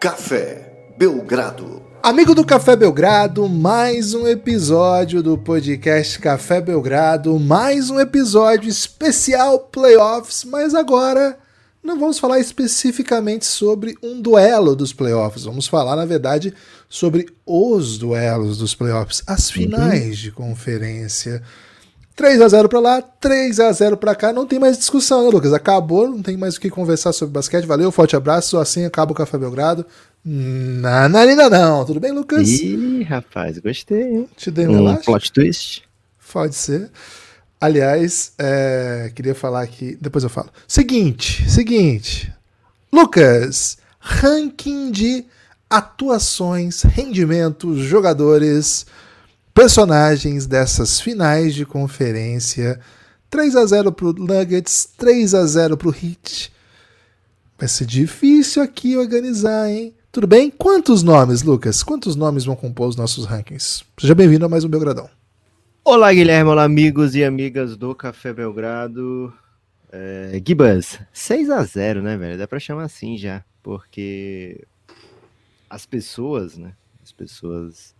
Café 0.00 0.94
Belgrado. 0.96 1.82
Amigo 2.02 2.34
do 2.34 2.42
Café 2.42 2.74
Belgrado, 2.74 3.46
mais 3.46 4.14
um 4.14 4.26
episódio 4.26 5.22
do 5.22 5.36
podcast 5.36 6.18
Café 6.18 6.58
Belgrado, 6.58 7.38
mais 7.38 7.90
um 7.90 8.00
episódio 8.00 8.66
especial 8.66 9.58
playoffs, 9.58 10.42
mas 10.44 10.74
agora 10.74 11.38
não 11.84 12.00
vamos 12.00 12.18
falar 12.18 12.40
especificamente 12.40 13.44
sobre 13.44 13.94
um 14.02 14.22
duelo 14.22 14.74
dos 14.74 14.94
playoffs, 14.94 15.44
vamos 15.44 15.66
falar, 15.66 15.96
na 15.96 16.06
verdade, 16.06 16.54
sobre 16.88 17.26
os 17.44 17.98
duelos 17.98 18.56
dos 18.56 18.74
playoffs, 18.74 19.22
as 19.26 19.50
finais 19.50 20.16
uhum. 20.16 20.22
de 20.22 20.32
conferência. 20.32 21.42
3 22.16 22.40
a 22.40 22.48
0 22.48 22.68
para 22.68 22.80
lá, 22.80 23.02
3 23.02 23.60
a 23.60 23.72
0 23.72 23.96
para 23.96 24.14
cá, 24.14 24.32
não 24.32 24.46
tem 24.46 24.58
mais 24.58 24.76
discussão, 24.76 25.24
né, 25.24 25.30
Lucas? 25.30 25.52
Acabou, 25.52 26.08
não 26.08 26.22
tem 26.22 26.36
mais 26.36 26.56
o 26.56 26.60
que 26.60 26.68
conversar 26.68 27.12
sobre 27.12 27.32
basquete. 27.32 27.64
Valeu, 27.64 27.90
forte 27.90 28.14
abraço, 28.14 28.58
assim 28.58 28.84
acaba 28.84 29.12
o 29.12 29.14
Café 29.14 29.38
Belgrado. 29.38 29.86
Nananina 30.24 31.48
não, 31.48 31.84
tudo 31.84 31.98
bem, 31.98 32.12
Lucas? 32.12 32.46
Ih, 32.48 33.02
rapaz, 33.04 33.58
gostei, 33.58 34.02
hein? 34.02 34.28
Te 34.36 34.50
dei 34.50 34.66
um, 34.66 34.88
um 34.88 34.96
plot 34.96 35.32
twist. 35.32 35.82
Pode 36.30 36.54
ser. 36.54 36.90
Aliás, 37.60 38.32
é, 38.38 39.10
queria 39.14 39.34
falar 39.34 39.62
aqui, 39.62 39.96
depois 40.00 40.24
eu 40.24 40.30
falo. 40.30 40.50
Seguinte, 40.66 41.48
seguinte. 41.50 42.32
Lucas, 42.92 43.78
ranking 43.98 44.90
de 44.90 45.24
atuações, 45.68 46.82
rendimentos, 46.82 47.78
jogadores, 47.78 48.86
personagens 49.54 50.46
dessas 50.46 51.00
finais 51.00 51.54
de 51.54 51.64
conferência. 51.64 52.80
3 53.28 53.56
a 53.56 53.66
0 53.66 53.92
pro 53.92 54.12
Nuggets, 54.12 54.88
3 54.96 55.34
a 55.34 55.46
0 55.46 55.76
pro 55.76 55.90
Heat. 55.94 56.52
Vai 57.58 57.68
ser 57.68 57.86
difícil 57.86 58.62
aqui 58.62 58.96
organizar, 58.96 59.68
hein? 59.68 59.94
Tudo 60.10 60.26
bem? 60.26 60.50
Quantos 60.50 61.02
nomes, 61.02 61.42
Lucas? 61.42 61.82
Quantos 61.82 62.16
nomes 62.16 62.44
vão 62.44 62.56
compor 62.56 62.88
os 62.88 62.96
nossos 62.96 63.26
rankings? 63.26 63.84
Seja 63.98 64.14
bem-vindo 64.14 64.44
a 64.44 64.48
mais 64.48 64.64
um 64.64 64.68
Belgradão. 64.68 65.08
Olá, 65.84 66.12
Guilherme, 66.12 66.50
olá, 66.50 66.64
amigos 66.64 67.14
e 67.14 67.22
amigas 67.22 67.76
do 67.76 67.94
Café 67.94 68.32
Belgrado. 68.32 69.32
É, 69.92 70.40
Gibas, 70.44 70.98
6 71.12 71.50
a 71.50 71.62
0 71.62 72.02
né, 72.02 72.16
velho? 72.16 72.38
Dá 72.38 72.48
pra 72.48 72.58
chamar 72.58 72.84
assim 72.84 73.16
já, 73.16 73.44
porque 73.62 74.66
as 75.68 75.86
pessoas, 75.86 76.56
né? 76.56 76.72
As 77.02 77.12
pessoas 77.12 77.94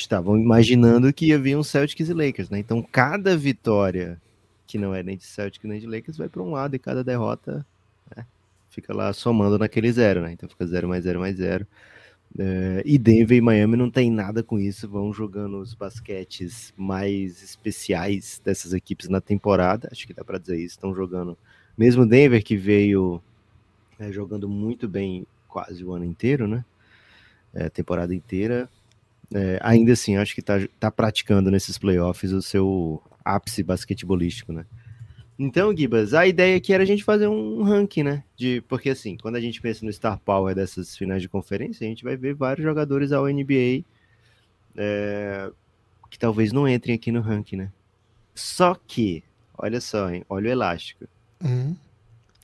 estavam 0.00 0.38
imaginando 0.38 1.12
que 1.12 1.26
ia 1.26 1.38
vir 1.38 1.56
um 1.56 1.62
Celtics 1.62 2.08
e 2.08 2.14
Lakers, 2.14 2.50
né? 2.50 2.58
Então, 2.58 2.82
cada 2.82 3.36
vitória 3.36 4.20
que 4.66 4.78
não 4.78 4.94
é 4.94 5.02
nem 5.02 5.16
de 5.16 5.24
Celtics 5.24 5.68
nem 5.68 5.80
de 5.80 5.86
Lakers 5.86 6.18
vai 6.18 6.28
para 6.28 6.42
um 6.42 6.50
lado 6.50 6.74
e 6.74 6.78
cada 6.78 7.04
derrota 7.04 7.64
né, 8.14 8.26
fica 8.68 8.92
lá 8.92 9.12
somando 9.12 9.58
naquele 9.58 9.90
zero, 9.92 10.22
né? 10.22 10.32
Então 10.32 10.48
fica 10.48 10.66
zero 10.66 10.88
mais 10.88 11.04
zero 11.04 11.20
mais 11.20 11.36
zero. 11.36 11.66
É, 12.38 12.82
e 12.84 12.98
Denver 12.98 13.38
e 13.38 13.40
Miami 13.40 13.76
não 13.76 13.90
tem 13.90 14.10
nada 14.10 14.42
com 14.42 14.58
isso, 14.58 14.88
vão 14.88 15.12
jogando 15.12 15.58
os 15.58 15.72
basquetes 15.72 16.74
mais 16.76 17.42
especiais 17.42 18.42
dessas 18.44 18.74
equipes 18.74 19.08
na 19.08 19.20
temporada, 19.20 19.88
acho 19.90 20.06
que 20.06 20.12
dá 20.12 20.22
para 20.22 20.36
dizer 20.36 20.56
isso, 20.56 20.74
estão 20.74 20.94
jogando, 20.94 21.38
mesmo 21.78 22.04
Denver 22.04 22.44
que 22.44 22.56
veio 22.56 23.22
é, 23.98 24.12
jogando 24.12 24.46
muito 24.48 24.86
bem 24.86 25.26
quase 25.48 25.82
o 25.82 25.92
ano 25.92 26.04
inteiro, 26.04 26.46
né, 26.46 26.62
é, 27.54 27.70
temporada 27.70 28.14
inteira, 28.14 28.68
é, 29.34 29.58
ainda 29.62 29.92
assim, 29.92 30.16
acho 30.16 30.34
que 30.34 30.40
está 30.40 30.54
tá 30.78 30.90
praticando 30.90 31.50
nesses 31.50 31.78
playoffs 31.78 32.32
o 32.32 32.42
seu 32.42 33.02
ápice 33.24 33.62
basquetebolístico, 33.62 34.52
né. 34.52 34.64
Então, 35.38 35.76
Gibas, 35.76 36.14
a 36.14 36.26
ideia 36.26 36.56
aqui 36.56 36.72
era 36.72 36.82
a 36.82 36.86
gente 36.86 37.04
fazer 37.04 37.26
um 37.26 37.62
ranking, 37.62 38.02
né? 38.02 38.24
De, 38.34 38.62
porque 38.62 38.88
assim, 38.88 39.18
quando 39.18 39.36
a 39.36 39.40
gente 39.40 39.60
pensa 39.60 39.84
no 39.84 39.92
Star 39.92 40.18
Power 40.18 40.54
dessas 40.54 40.96
finais 40.96 41.20
de 41.20 41.28
conferência, 41.28 41.84
a 41.84 41.88
gente 41.88 42.04
vai 42.04 42.16
ver 42.16 42.34
vários 42.34 42.64
jogadores 42.64 43.12
ao 43.12 43.26
NBA 43.26 43.84
é, 44.76 45.50
que 46.10 46.18
talvez 46.18 46.52
não 46.52 46.66
entrem 46.66 46.94
aqui 46.94 47.12
no 47.12 47.20
ranking, 47.20 47.56
né? 47.56 47.72
Só 48.34 48.74
que, 48.74 49.22
olha 49.58 49.80
só, 49.80 50.10
hein? 50.10 50.24
Olha 50.28 50.48
o 50.48 50.52
elástico. 50.52 51.06
Uhum 51.44 51.76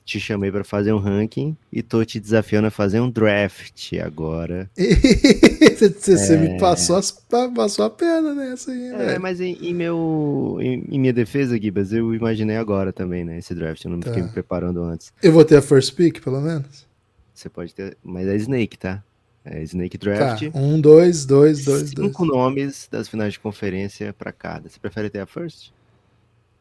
te 0.05 0.19
chamei 0.19 0.51
para 0.51 0.63
fazer 0.63 0.91
um 0.93 0.97
ranking 0.97 1.55
e 1.71 1.81
tô 1.81 2.03
te 2.03 2.19
desafiando 2.19 2.67
a 2.67 2.71
fazer 2.71 2.99
um 2.99 3.09
draft 3.09 3.93
agora. 3.93 4.69
Você 4.77 6.33
é... 6.33 6.37
me 6.37 6.59
passou, 6.59 6.97
as, 6.97 7.11
passou 7.55 7.85
a 7.85 7.89
perna 7.89 8.33
nessa 8.33 8.71
aí, 8.71 8.87
É, 8.87 8.97
véio. 8.97 9.21
mas 9.21 9.39
em, 9.39 9.53
em 9.61 9.73
meu, 9.73 10.57
em, 10.59 10.85
em, 10.89 10.99
minha 10.99 11.13
defesa, 11.13 11.59
Gibas, 11.59 11.93
eu 11.93 12.13
imaginei 12.13 12.57
agora 12.57 12.91
também, 12.91 13.23
né, 13.23 13.37
esse 13.37 13.55
draft, 13.55 13.83
eu 13.83 13.91
não 13.91 13.99
tá. 13.99 14.09
fiquei 14.09 14.23
me 14.23 14.29
preparando 14.29 14.83
antes. 14.83 15.13
Eu 15.21 15.31
vou 15.31 15.45
ter 15.45 15.57
a 15.57 15.61
first 15.61 15.95
pick, 15.95 16.21
pelo 16.21 16.41
menos? 16.41 16.85
Você 17.33 17.49
pode 17.49 17.73
ter, 17.73 17.97
mas 18.03 18.27
é 18.27 18.35
Snake, 18.35 18.77
tá? 18.77 19.03
É 19.45 19.61
Snake 19.63 19.97
Draft. 19.97 20.49
Tá, 20.51 20.57
um, 20.57 20.79
dois, 20.79 21.25
dois, 21.25 21.65
dois, 21.65 21.89
Cinco 21.89 22.25
dois. 22.25 22.29
nomes 22.29 22.87
das 22.89 23.09
finais 23.09 23.33
de 23.33 23.39
conferência 23.39 24.13
para 24.13 24.31
cada. 24.31 24.69
Você 24.69 24.79
prefere 24.79 25.09
ter 25.09 25.19
a 25.19 25.25
first? 25.25 25.73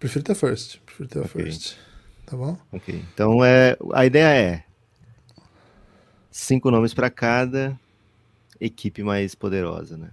Prefiro 0.00 0.24
ter 0.24 0.32
a 0.32 0.34
first. 0.34 0.80
Prefiro 0.84 1.08
ter 1.08 1.18
a 1.20 1.22
okay. 1.22 1.44
first 1.44 1.76
tá 2.26 2.36
bom? 2.36 2.56
Ok. 2.72 3.02
Então 3.14 3.44
é, 3.44 3.76
a 3.92 4.06
ideia 4.06 4.34
é 4.34 4.64
cinco 6.30 6.70
nomes 6.70 6.94
para 6.94 7.10
cada 7.10 7.78
equipe 8.60 9.02
mais 9.02 9.34
poderosa, 9.34 9.96
né? 9.96 10.10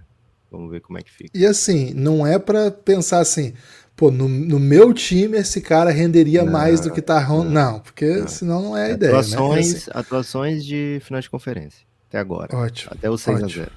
Vamos 0.50 0.70
ver 0.70 0.80
como 0.80 0.98
é 0.98 1.02
que 1.02 1.10
fica. 1.10 1.30
E 1.32 1.46
assim, 1.46 1.94
não 1.94 2.26
é 2.26 2.38
para 2.38 2.70
pensar 2.70 3.20
assim, 3.20 3.54
pô, 3.94 4.10
no, 4.10 4.28
no, 4.28 4.58
meu 4.58 4.92
time 4.92 5.38
esse 5.38 5.60
cara 5.60 5.90
renderia 5.90 6.42
não, 6.42 6.52
mais 6.52 6.80
do 6.80 6.90
que 6.90 7.00
tá 7.00 7.26
não, 7.28 7.44
não 7.44 7.80
porque 7.80 8.16
não. 8.16 8.28
senão 8.28 8.62
não 8.62 8.76
é 8.76 8.86
a 8.86 8.90
ideia. 8.90 9.12
Atuações, 9.12 9.72
né? 9.72 9.78
assim. 9.78 9.90
atuações 9.94 10.64
de 10.64 11.00
final 11.02 11.20
de 11.20 11.30
conferência, 11.30 11.86
até 12.08 12.18
agora. 12.18 12.54
Ótimo. 12.56 12.92
Até 12.92 13.08
o 13.08 13.16
6 13.16 13.42
ótimo. 13.42 13.62
a 13.62 13.64
0. 13.64 13.72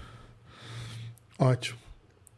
Ótimo. 1.37 1.77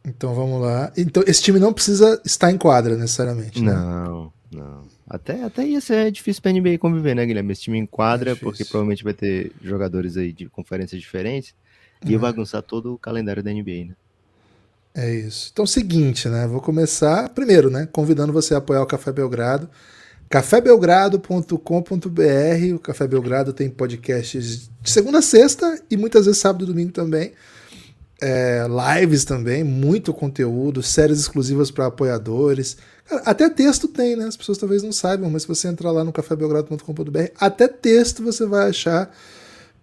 Então 0.04 0.34
vamos 0.34 0.60
lá. 0.60 0.92
Então 0.96 1.22
esse 1.26 1.42
time 1.42 1.58
não 1.58 1.72
precisa 1.72 2.20
estar 2.24 2.52
em 2.52 2.58
quadra 2.58 2.94
necessariamente. 2.96 3.62
Né? 3.62 3.72
Não, 3.72 4.32
não. 4.52 4.95
Até, 5.08 5.44
até 5.44 5.64
ia 5.64 5.80
ser 5.80 6.10
difícil 6.10 6.42
pra 6.42 6.52
NBA 6.52 6.78
conviver, 6.78 7.14
né, 7.14 7.24
Guilherme? 7.24 7.52
Esse 7.52 7.62
time 7.62 7.78
enquadra, 7.78 8.32
é 8.32 8.34
porque 8.34 8.64
provavelmente 8.64 9.04
vai 9.04 9.14
ter 9.14 9.52
jogadores 9.62 10.16
aí 10.16 10.32
de 10.32 10.48
conferências 10.48 11.00
diferentes 11.00 11.54
e 12.04 12.14
uhum. 12.14 12.20
bagunçar 12.20 12.62
todo 12.62 12.94
o 12.94 12.98
calendário 12.98 13.42
da 13.42 13.52
NBA, 13.52 13.86
né? 13.86 13.94
É 14.94 15.14
isso. 15.14 15.50
Então, 15.52 15.66
seguinte, 15.66 16.28
né? 16.28 16.46
Vou 16.46 16.60
começar 16.60 17.28
primeiro, 17.28 17.70
né? 17.70 17.86
Convidando 17.92 18.32
você 18.32 18.54
a 18.54 18.58
apoiar 18.58 18.82
o 18.82 18.86
Café 18.86 19.12
Belgrado. 19.12 19.68
cafébelgrado.com.br. 20.28 22.74
O 22.74 22.78
Café 22.78 23.06
Belgrado 23.06 23.52
tem 23.52 23.70
podcasts 23.70 24.70
de 24.82 24.90
segunda 24.90 25.18
a 25.18 25.22
sexta 25.22 25.80
e 25.90 25.96
muitas 25.96 26.26
vezes 26.26 26.40
sábado 26.40 26.64
e 26.64 26.66
domingo 26.66 26.92
também. 26.92 27.32
É, 28.20 28.66
lives 28.98 29.26
também, 29.26 29.62
muito 29.62 30.14
conteúdo, 30.14 30.82
séries 30.82 31.20
exclusivas 31.20 31.70
para 31.70 31.86
apoiadores 31.86 32.78
até 33.24 33.48
texto 33.48 33.86
tem, 33.88 34.16
né? 34.16 34.26
As 34.26 34.36
pessoas 34.36 34.58
talvez 34.58 34.82
não 34.82 34.92
saibam, 34.92 35.30
mas 35.30 35.42
se 35.42 35.48
você 35.48 35.68
entrar 35.68 35.90
lá 35.90 36.02
no 36.02 36.12
cafébelgrado.com.br, 36.12 37.18
até 37.38 37.68
texto 37.68 38.22
você 38.22 38.46
vai 38.46 38.68
achar. 38.68 39.10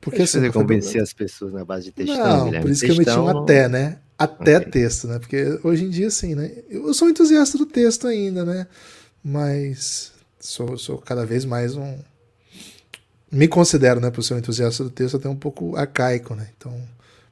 Porque 0.01 0.17
Deixa 0.17 0.37
assim, 0.37 0.47
você 0.47 0.53
convencer 0.53 1.01
as 1.01 1.13
pessoas 1.13 1.53
na 1.53 1.63
base 1.63 1.85
de 1.85 1.91
textão, 1.93 2.17
Não, 2.17 2.45
Guilherme. 2.45 2.65
por 2.65 2.71
isso 2.71 2.81
textão, 2.81 3.05
que 3.05 3.09
eu 3.09 3.25
meti 3.25 3.37
um 3.37 3.43
até, 3.43 3.69
né? 3.69 3.99
Até 4.17 4.57
okay. 4.57 4.71
texto, 4.71 5.07
né? 5.07 5.17
Porque 5.17 5.59
hoje 5.63 5.85
em 5.85 5.89
dia, 5.89 6.07
assim, 6.07 6.35
né? 6.35 6.51
Eu 6.69 6.93
sou 6.93 7.09
entusiasta 7.09 7.57
do 7.57 7.65
texto 7.65 8.07
ainda, 8.07 8.43
né? 8.43 8.67
Mas 9.23 10.11
sou, 10.39 10.77
sou 10.77 10.97
cada 10.97 11.25
vez 11.25 11.45
mais 11.45 11.75
um. 11.75 11.97
Me 13.31 13.47
considero, 13.47 13.99
né, 13.99 14.11
por 14.11 14.21
ser 14.21 14.35
um 14.35 14.37
entusiasta 14.37 14.83
do 14.83 14.89
texto, 14.89 15.17
até 15.17 15.27
um 15.29 15.35
pouco 15.35 15.75
arcaico, 15.75 16.35
né? 16.35 16.49
Então. 16.57 16.77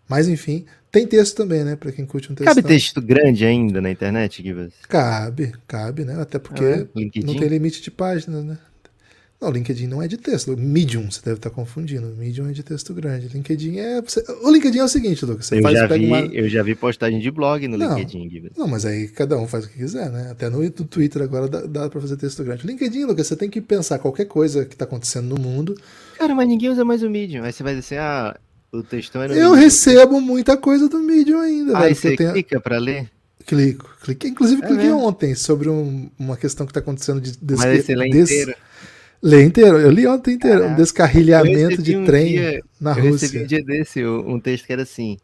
Mas 0.08 0.28
enfim, 0.28 0.66
tem 0.91 1.07
texto 1.07 1.38
também, 1.38 1.63
né? 1.63 1.75
Para 1.75 1.91
quem 1.91 2.06
curte 2.06 2.31
um 2.31 2.35
texto. 2.35 2.47
Cabe 2.47 2.62
texto 2.62 3.02
grande 3.02 3.46
ainda 3.46 3.79
na 3.79 3.90
internet, 3.90 4.43
Givas? 4.43 4.73
Cabe, 4.90 5.53
cabe, 5.66 6.03
né? 6.03 6.22
Até 6.22 6.38
porque 6.38 6.64
ah, 6.64 6.88
é? 6.96 7.23
não 7.23 7.35
tem 7.35 7.47
limite 7.47 7.82
de 7.82 7.90
páginas, 7.90 8.43
né? 8.43 8.58
Não, 9.40 9.49
LinkedIn 9.49 9.88
não 9.88 10.03
é 10.03 10.08
de 10.08 10.17
texto. 10.17 10.55
Medium, 10.55 11.09
você 11.09 11.20
deve 11.23 11.38
estar 11.38 11.49
confundindo. 11.49 12.14
Medium 12.16 12.47
é 12.47 12.52
de 12.52 12.61
texto 12.61 12.93
grande. 12.93 13.28
LinkedIn 13.29 13.79
é. 13.79 14.03
O 14.43 14.52
LinkedIn 14.52 14.78
é 14.78 14.84
o 14.84 14.88
seguinte, 14.88 15.26
Lucas. 15.26 15.47
Você 15.47 15.58
eu, 15.58 15.64
faz, 15.64 15.79
já 15.79 15.88
vi, 15.88 16.05
uma... 16.05 16.20
eu 16.20 16.47
já 16.47 16.61
vi 16.61 16.76
postagem 16.76 17.20
de 17.20 17.32
blog 17.32 17.67
no 17.67 17.76
não, 17.76 17.97
LinkedIn, 17.97 18.29
Givas. 18.29 18.52
Não, 18.55 18.67
mas 18.67 18.85
aí 18.85 19.08
cada 19.08 19.40
um 19.40 19.47
faz 19.47 19.66
o 19.66 19.70
que 19.70 19.78
quiser, 19.78 20.11
né? 20.11 20.29
Até 20.29 20.47
no, 20.47 20.61
no 20.61 20.70
Twitter 20.70 21.23
agora 21.23 21.47
dá, 21.47 21.61
dá 21.61 21.90
para 21.90 21.99
fazer 21.99 22.17
texto 22.17 22.44
grande. 22.44 22.67
LinkedIn, 22.67 23.05
Lucas, 23.05 23.26
você 23.26 23.35
tem 23.35 23.49
que 23.49 23.61
pensar 23.61 23.97
qualquer 23.97 24.26
coisa 24.26 24.64
que 24.64 24.76
está 24.76 24.85
acontecendo 24.85 25.35
no 25.35 25.41
mundo. 25.41 25.76
Cara, 26.20 26.35
mas 26.35 26.47
ninguém 26.47 26.70
usa 26.70 26.85
mais 26.85 27.02
o 27.02 27.09
Medium. 27.09 27.44
Aí 27.44 27.52
você 27.52 27.64
vai 27.64 27.73
dizer 27.73 27.97
assim, 27.97 27.97
ah 27.97 28.37
o 28.72 28.82
textão 28.82 29.22
é 29.23 29.28
no 29.28 29.34
Eu 29.34 29.53
recebo 29.53 30.22
muita 30.22 30.56
coisa 30.56 30.88
do 30.88 31.00
Medium 31.00 31.40
ainda. 31.40 31.78
Aí 31.78 31.94
você 31.94 32.16
tenho... 32.16 32.32
clica 32.32 32.59
para 32.59 32.78
ler? 32.78 33.09
Clico, 33.46 33.90
cliquei. 34.02 34.29
Inclusive, 34.29 34.64
é 34.64 34.68
cliquei 34.68 34.85
mesmo? 34.85 35.03
ontem 35.06 35.35
sobre 35.35 35.70
um, 35.70 36.09
uma 36.18 36.38
questão 36.38 36.66
que 36.66 36.72
está 36.72 36.79
acontecendo 36.79 37.20
de 37.20 37.32
desque... 37.38 37.68
Mas 37.68 37.85
você 37.85 37.96
lê 37.96 38.09
des... 38.09 38.32
inteiro? 38.32 38.56
Lê 39.22 39.44
inteiro. 39.44 39.78
Eu 39.78 39.91
li 39.91 40.08
ontem 40.08 40.35
inteiro. 40.35 40.68
um 40.68 40.76
descarrilhamento 40.76 41.82
de 41.82 41.97
um 41.97 42.06
trem 42.06 42.28
dia, 42.28 42.64
na 42.79 42.91
eu 42.91 42.96
Rússia. 42.96 43.08
Eu 43.08 43.12
recebi 43.14 43.44
um 43.44 43.47
dia 43.47 43.64
desse 43.64 44.06
um 44.06 44.40
texto 44.40 44.66
que 44.66 44.73
era 44.73 44.84
assim. 44.84 45.18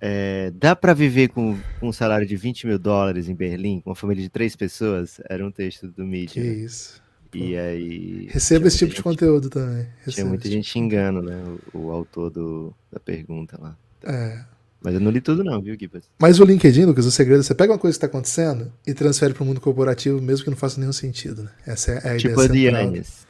É, 0.00 0.52
dá 0.54 0.74
para 0.76 0.92
viver 0.92 1.28
com, 1.28 1.56
com, 1.80 1.88
um 1.88 1.92
salário 1.92 2.26
de 2.26 2.36
20 2.36 2.66
mil 2.66 2.78
dólares 2.78 3.28
em 3.28 3.34
Berlim, 3.34 3.80
com 3.80 3.90
uma 3.90 3.96
família 3.96 4.22
de 4.22 4.28
três 4.28 4.54
pessoas? 4.54 5.20
Era 5.30 5.46
um 5.46 5.50
texto 5.50 5.88
do 5.88 6.04
Medium. 6.04 6.42
Que 6.42 6.48
isso. 6.48 7.03
E 7.38 7.56
aí. 7.56 8.28
Receba 8.30 8.68
esse 8.68 8.78
tipo 8.78 8.90
gente, 8.90 8.96
de 8.98 9.02
conteúdo 9.02 9.50
também. 9.50 9.86
Receba 9.98 10.12
tinha 10.12 10.26
muita 10.26 10.48
gente 10.48 10.64
tipo. 10.64 10.72
xingando, 10.72 11.22
né? 11.22 11.42
O, 11.72 11.78
o, 11.78 11.90
autor 11.90 12.30
do, 12.30 12.74
da 12.92 13.00
pergunta 13.00 13.58
lá. 13.60 13.76
É. 14.04 14.44
Mas 14.82 14.94
eu 14.94 15.00
não 15.00 15.10
li 15.10 15.20
tudo, 15.20 15.42
não, 15.42 15.62
viu, 15.62 15.74
Gibbs? 15.78 16.04
Mas 16.18 16.38
o 16.38 16.44
LinkedIn, 16.44 16.84
Lucas, 16.84 17.06
o 17.06 17.10
segredo 17.10 17.40
é 17.40 17.42
você 17.42 17.54
pega 17.54 17.72
uma 17.72 17.78
coisa 17.78 17.94
que 17.94 18.04
está 18.04 18.06
acontecendo 18.06 18.70
e 18.86 18.92
transfere 18.92 19.32
para 19.32 19.42
o 19.42 19.46
mundo 19.46 19.60
corporativo, 19.60 20.20
mesmo 20.20 20.44
que 20.44 20.50
não 20.50 20.56
faça 20.56 20.78
nenhum 20.78 20.92
sentido. 20.92 21.44
Né? 21.44 21.50
Essa 21.66 21.92
é 21.92 21.96
a 21.96 22.00
tipo 22.00 22.08
ideia. 22.08 22.18
Tipo 22.18 22.40
a 22.40 22.46
do 22.46 22.56
Yannis. 22.56 23.26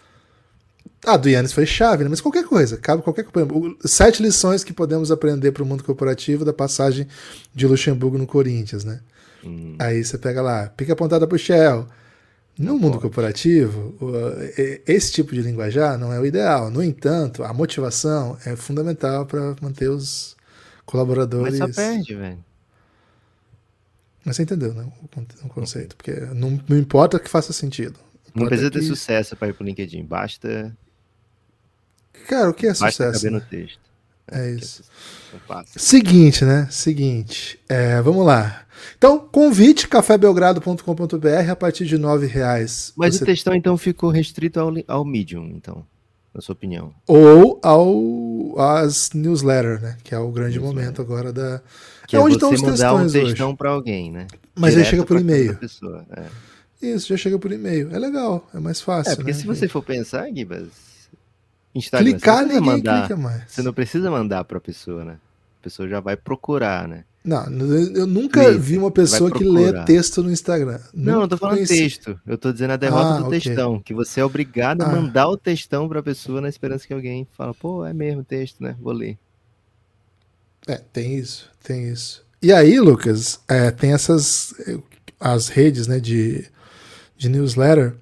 Ah, 1.06 1.16
do 1.16 1.28
Yannis 1.28 1.52
foi 1.52 1.64
chave, 1.64 2.02
né? 2.02 2.10
Mas 2.10 2.20
qualquer 2.20 2.44
coisa, 2.44 2.76
cabe 2.78 3.02
qualquer 3.02 3.24
coisa. 3.24 3.48
Sete 3.84 4.22
lições 4.22 4.64
que 4.64 4.72
podemos 4.72 5.12
aprender 5.12 5.52
para 5.52 5.62
o 5.62 5.66
mundo 5.66 5.84
corporativo 5.84 6.44
da 6.44 6.52
passagem 6.52 7.06
de 7.54 7.66
Luxemburgo 7.66 8.18
no 8.18 8.26
Corinthians, 8.26 8.84
né? 8.84 9.00
Hum. 9.44 9.76
Aí 9.78 10.02
você 10.02 10.18
pega 10.18 10.42
lá, 10.42 10.68
pica 10.68 10.94
apontada 10.94 11.26
pro 11.26 11.38
Shell. 11.38 11.86
No 12.56 12.78
mundo 12.78 13.00
corporativo, 13.00 13.96
esse 14.86 15.12
tipo 15.12 15.34
de 15.34 15.42
linguajar 15.42 15.98
não 15.98 16.12
é 16.12 16.20
o 16.20 16.24
ideal. 16.26 16.70
No 16.70 16.82
entanto, 16.82 17.42
a 17.42 17.52
motivação 17.52 18.38
é 18.44 18.54
fundamental 18.54 19.26
para 19.26 19.56
manter 19.60 19.88
os 19.90 20.36
colaboradores. 20.86 21.58
Mas 21.58 21.74
só 21.74 21.82
perde, 21.82 22.14
velho. 22.14 22.44
Mas 24.24 24.36
você 24.36 24.44
entendeu, 24.44 24.72
né? 24.72 24.86
O, 25.42 25.48
conceito. 25.48 25.96
Porque 25.96 26.12
não, 26.32 26.62
não 26.68 26.78
importa 26.78 27.18
que 27.18 27.28
faça 27.28 27.52
sentido. 27.52 27.98
Não 28.32 28.46
precisa 28.46 28.70
que... 28.70 28.78
ter 28.78 28.84
sucesso 28.84 29.36
para 29.36 29.48
ir 29.48 29.52
pro 29.52 29.64
LinkedIn, 29.64 30.04
basta 30.04 30.74
Cara, 32.28 32.50
o 32.50 32.54
que 32.54 32.66
é 32.66 32.70
Basta 32.70 32.90
sucesso? 32.90 33.24
Caber 33.24 33.32
no 33.32 33.40
texto. 33.40 33.80
É, 34.30 34.48
é 34.48 34.50
isso. 34.52 34.84
Seguinte, 35.76 36.44
né? 36.44 36.68
Seguinte. 36.70 37.58
É, 37.68 38.00
vamos 38.02 38.24
lá. 38.24 38.64
Então, 38.96 39.18
convite 39.18 39.88
cafébelgrado.com.br 39.88 41.50
a 41.50 41.56
partir 41.56 41.84
de 41.84 41.98
nove 41.98 42.26
reais. 42.26 42.92
Mas 42.96 43.16
você... 43.16 43.24
o 43.24 43.26
textão 43.26 43.54
então 43.54 43.76
ficou 43.76 44.10
restrito 44.10 44.60
ao, 44.60 44.72
ao 44.88 45.04
Medium, 45.04 45.46
então, 45.54 45.84
na 46.34 46.40
sua 46.40 46.52
opinião? 46.52 46.92
Ou 47.06 47.58
ao 47.62 48.58
as 48.58 49.10
newsletter, 49.12 49.80
né? 49.80 49.96
Que 50.02 50.14
é 50.14 50.18
o 50.18 50.30
grande 50.30 50.58
newsletter. 50.58 50.82
momento 50.82 51.02
agora 51.02 51.32
da. 51.32 51.60
Que 52.06 52.16
é, 52.16 52.18
é 52.18 52.22
onde 52.22 52.34
estão 52.34 52.52
os 52.52 52.60
mandar 52.60 52.94
um 52.94 53.08
textão 53.08 53.56
para 53.56 53.70
alguém, 53.70 54.10
né? 54.10 54.26
Mas 54.54 54.76
aí 54.76 54.84
chega 54.84 55.04
por 55.04 55.20
e-mail. 55.20 55.58
É. 56.16 56.26
Isso, 56.80 57.08
já 57.08 57.16
chega 57.16 57.38
por 57.38 57.50
e-mail. 57.50 57.94
É 57.94 57.98
legal, 57.98 58.48
é 58.54 58.60
mais 58.60 58.80
fácil. 58.80 59.12
É, 59.12 59.16
porque 59.16 59.32
né? 59.32 59.38
se 59.38 59.46
você 59.46 59.66
for 59.66 59.82
pensar, 59.82 60.28
Gibas, 60.30 60.68
Instagram. 61.74 62.12
Clicar, 62.12 62.42
ninguém 62.42 62.60
mandar, 62.60 63.00
clica 63.00 63.16
mais. 63.16 63.42
Você 63.48 63.62
não 63.62 63.72
precisa 63.72 64.10
mandar 64.10 64.44
para 64.44 64.58
a 64.58 64.60
pessoa, 64.60 65.04
né? 65.04 65.18
A 65.64 65.68
pessoa 65.68 65.88
já 65.88 66.00
vai 66.00 66.16
procurar, 66.16 66.86
né? 66.86 67.04
Não, 67.24 67.46
eu 67.94 68.06
nunca 68.06 68.52
vi 68.52 68.76
uma 68.76 68.90
pessoa 68.90 69.30
que 69.30 69.42
lê 69.42 69.72
texto 69.84 70.22
no 70.22 70.30
Instagram. 70.30 70.78
Não, 70.92 71.20
não 71.20 71.28
tô 71.28 71.38
falando 71.38 71.56
conheci. 71.56 71.78
texto. 71.78 72.20
Eu 72.26 72.36
tô 72.36 72.52
dizendo 72.52 72.72
a 72.72 72.76
derrota 72.76 73.14
ah, 73.14 73.18
do 73.18 73.26
okay. 73.28 73.40
textão. 73.40 73.80
Que 73.80 73.94
você 73.94 74.20
é 74.20 74.24
obrigado 74.24 74.82
a 74.82 74.86
ah. 74.86 74.92
mandar 74.92 75.28
o 75.28 75.36
textão 75.38 75.88
pra 75.88 76.02
pessoa 76.02 76.42
na 76.42 76.50
esperança 76.50 76.86
que 76.86 76.92
alguém 76.92 77.26
fala, 77.32 77.54
pô, 77.54 77.86
é 77.86 77.94
mesmo 77.94 78.22
texto, 78.22 78.62
né? 78.62 78.76
Vou 78.78 78.92
ler. 78.92 79.16
É, 80.68 80.76
tem 80.92 81.16
isso, 81.16 81.50
tem 81.62 81.88
isso. 81.88 82.22
E 82.42 82.52
aí, 82.52 82.78
Lucas, 82.78 83.40
é, 83.48 83.70
tem 83.70 83.94
essas 83.94 84.54
as 85.18 85.48
redes 85.48 85.86
né, 85.86 85.98
de, 85.98 86.44
de 87.16 87.30
newsletter 87.30 87.94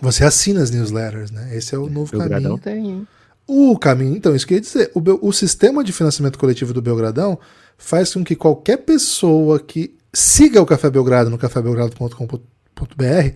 você 0.00 0.24
assina 0.24 0.62
as 0.62 0.70
newsletters, 0.70 1.30
né? 1.30 1.56
Esse 1.56 1.74
é 1.74 1.78
o 1.78 1.88
novo 1.88 2.10
Belgradão 2.12 2.56
caminho. 2.56 2.84
tem, 2.84 2.90
hein? 2.98 3.08
O 3.48 3.78
caminho, 3.78 4.14
então, 4.14 4.36
isso 4.36 4.46
que 4.46 4.52
eu 4.52 4.58
ia 4.58 4.60
dizer. 4.60 4.90
O, 4.94 5.00
o 5.26 5.32
sistema 5.32 5.82
de 5.82 5.90
financiamento 5.90 6.38
coletivo 6.38 6.74
do 6.74 6.82
Belgradão 6.82 7.38
faz 7.78 8.12
com 8.12 8.22
que 8.22 8.36
qualquer 8.36 8.76
pessoa 8.76 9.58
que 9.58 9.96
siga 10.12 10.60
o 10.60 10.66
Café 10.66 10.90
Belgrado 10.90 11.30
no 11.30 11.38
cafébelgrado.com.br 11.38 13.34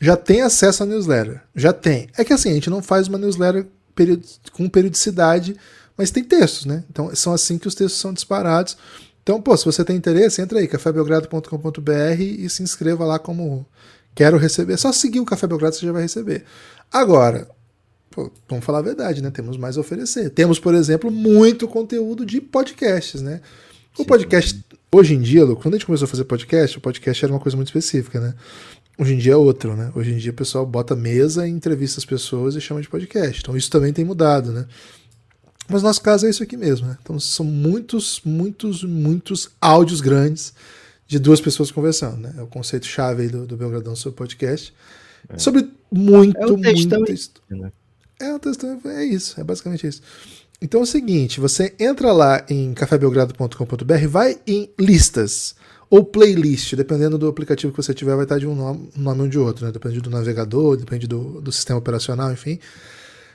já 0.00 0.16
tenha 0.16 0.46
acesso 0.46 0.82
à 0.82 0.86
newsletter. 0.86 1.40
Já 1.56 1.72
tem. 1.72 2.08
É 2.16 2.22
que 2.22 2.34
assim, 2.34 2.50
a 2.50 2.54
gente 2.54 2.68
não 2.68 2.82
faz 2.82 3.08
uma 3.08 3.16
newsletter 3.16 3.66
com 4.52 4.68
periodicidade, 4.68 5.56
mas 5.96 6.10
tem 6.10 6.22
textos, 6.22 6.66
né? 6.66 6.84
Então 6.90 7.14
são 7.14 7.32
assim 7.32 7.56
que 7.56 7.66
os 7.66 7.74
textos 7.74 7.98
são 7.98 8.12
disparados. 8.12 8.76
Então, 9.22 9.40
pô, 9.40 9.56
se 9.56 9.64
você 9.64 9.82
tem 9.82 9.96
interesse, 9.96 10.42
entra 10.42 10.58
aí, 10.58 10.68
cafébelgrado.com.br 10.68 12.20
e 12.20 12.50
se 12.50 12.62
inscreva 12.62 13.06
lá 13.06 13.18
como 13.18 13.66
Quero 14.14 14.38
receber. 14.38 14.74
É 14.74 14.76
só 14.76 14.92
seguir 14.92 15.20
o 15.20 15.24
Café 15.24 15.46
Belgrado 15.46 15.74
você 15.74 15.84
já 15.84 15.92
vai 15.92 16.02
receber. 16.02 16.44
Agora, 16.92 17.48
pô, 18.14 18.30
vamos 18.48 18.64
falar 18.64 18.78
a 18.78 18.82
verdade, 18.82 19.20
né? 19.20 19.30
Temos 19.30 19.56
mais 19.56 19.76
a 19.76 19.80
oferecer. 19.80 20.30
Temos, 20.30 20.60
por 20.60 20.72
exemplo, 20.72 21.10
muito 21.10 21.66
conteúdo 21.66 22.24
de 22.24 22.40
podcasts, 22.40 23.20
né? 23.20 23.40
O 23.94 24.02
Sim, 24.02 24.04
podcast, 24.04 24.64
hoje 24.92 25.14
em 25.14 25.20
dia, 25.20 25.44
quando 25.56 25.74
a 25.74 25.78
gente 25.78 25.86
começou 25.86 26.06
a 26.06 26.08
fazer 26.08 26.24
podcast, 26.24 26.78
o 26.78 26.80
podcast 26.80 27.24
era 27.24 27.32
uma 27.32 27.40
coisa 27.40 27.56
muito 27.56 27.68
específica, 27.68 28.20
né? 28.20 28.34
Hoje 28.96 29.14
em 29.14 29.18
dia 29.18 29.32
é 29.32 29.36
outro, 29.36 29.74
né? 29.74 29.90
Hoje 29.96 30.12
em 30.12 30.16
dia 30.16 30.30
o 30.30 30.34
pessoal 30.34 30.64
bota 30.64 30.94
mesa, 30.94 31.48
entrevista 31.48 31.98
as 31.98 32.04
pessoas 32.04 32.54
e 32.54 32.60
chama 32.60 32.80
de 32.80 32.88
podcast. 32.88 33.40
Então 33.40 33.56
isso 33.56 33.68
também 33.68 33.92
tem 33.92 34.04
mudado, 34.04 34.52
né? 34.52 34.66
Mas 35.68 35.82
no 35.82 35.88
nosso 35.88 36.00
caso 36.00 36.26
é 36.26 36.30
isso 36.30 36.42
aqui 36.42 36.56
mesmo, 36.56 36.86
né? 36.86 36.96
Então 37.02 37.18
são 37.18 37.44
muitos, 37.44 38.20
muitos, 38.24 38.84
muitos 38.84 39.50
áudios 39.60 40.00
grandes 40.00 40.54
de 41.08 41.18
duas 41.18 41.40
pessoas 41.40 41.72
conversando, 41.72 42.18
né? 42.18 42.34
É 42.38 42.42
o 42.42 42.46
conceito 42.46 42.86
chave 42.86 43.22
aí 43.22 43.28
do, 43.28 43.44
do 43.44 43.56
Belgradão 43.56 43.96
sobre 43.96 44.16
podcast. 44.16 44.72
É. 45.28 45.38
Sobre 45.38 45.68
muito, 45.90 46.38
é 46.38 46.46
muito 46.46 47.04
texto. 47.04 47.42
É, 48.20 48.32
o 48.32 48.38
textão 48.38 48.80
é 48.86 49.04
isso, 49.04 49.40
é 49.40 49.44
basicamente 49.44 49.86
isso. 49.86 50.02
Então 50.60 50.80
é 50.80 50.84
o 50.84 50.86
seguinte, 50.86 51.40
você 51.40 51.74
entra 51.78 52.12
lá 52.12 52.44
em 52.48 52.72
cafébelgrado.com.br, 52.74 54.06
vai 54.08 54.38
em 54.46 54.70
listas 54.78 55.54
ou 55.90 56.04
playlist, 56.04 56.74
dependendo 56.74 57.18
do 57.18 57.28
aplicativo 57.28 57.72
que 57.72 57.82
você 57.82 57.92
tiver, 57.92 58.14
vai 58.14 58.24
estar 58.24 58.38
de 58.38 58.46
um 58.46 58.54
nome, 58.54 58.88
um 58.96 59.02
nome 59.02 59.22
ou 59.22 59.28
de 59.28 59.38
outro, 59.38 59.66
né? 59.66 59.72
Depende 59.72 60.00
do 60.00 60.10
navegador, 60.10 60.76
depende 60.76 61.06
do, 61.06 61.40
do 61.40 61.52
sistema 61.52 61.78
operacional, 61.78 62.32
enfim 62.32 62.58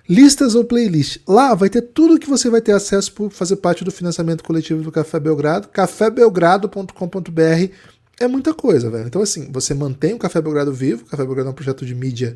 listas 0.10 0.56
ou 0.56 0.66
playlist. 0.66 1.20
Lá 1.28 1.54
vai 1.54 1.70
ter 1.70 1.84
tudo 1.84 2.18
que 2.18 2.28
você 2.28 2.50
vai 2.50 2.62
ter 2.62 2.72
acesso 2.72 3.14
por 3.14 3.30
fazer 3.30 3.58
parte 3.58 3.84
do 3.84 3.92
financiamento 3.92 4.44
coletivo 4.44 4.82
do 4.82 4.92
Café 4.92 5.20
Belgrado. 5.20 5.68
cafébelgrado.com.br 5.68 7.74
é 8.20 8.28
muita 8.28 8.54
coisa, 8.54 8.90
velho. 8.90 9.06
Então, 9.06 9.22
assim, 9.22 9.50
você 9.52 9.76
mantém 9.76 10.16
o 10.16 10.18
Café 10.18 10.42
Belgrado 10.42 10.74
vivo. 10.74 11.04
O 11.04 11.06
Café 11.06 11.24
Belgrado 11.24 11.50
é 11.50 11.52
um 11.52 11.56
projeto 11.56 11.86
de 11.86 11.94
mídia 11.94 12.36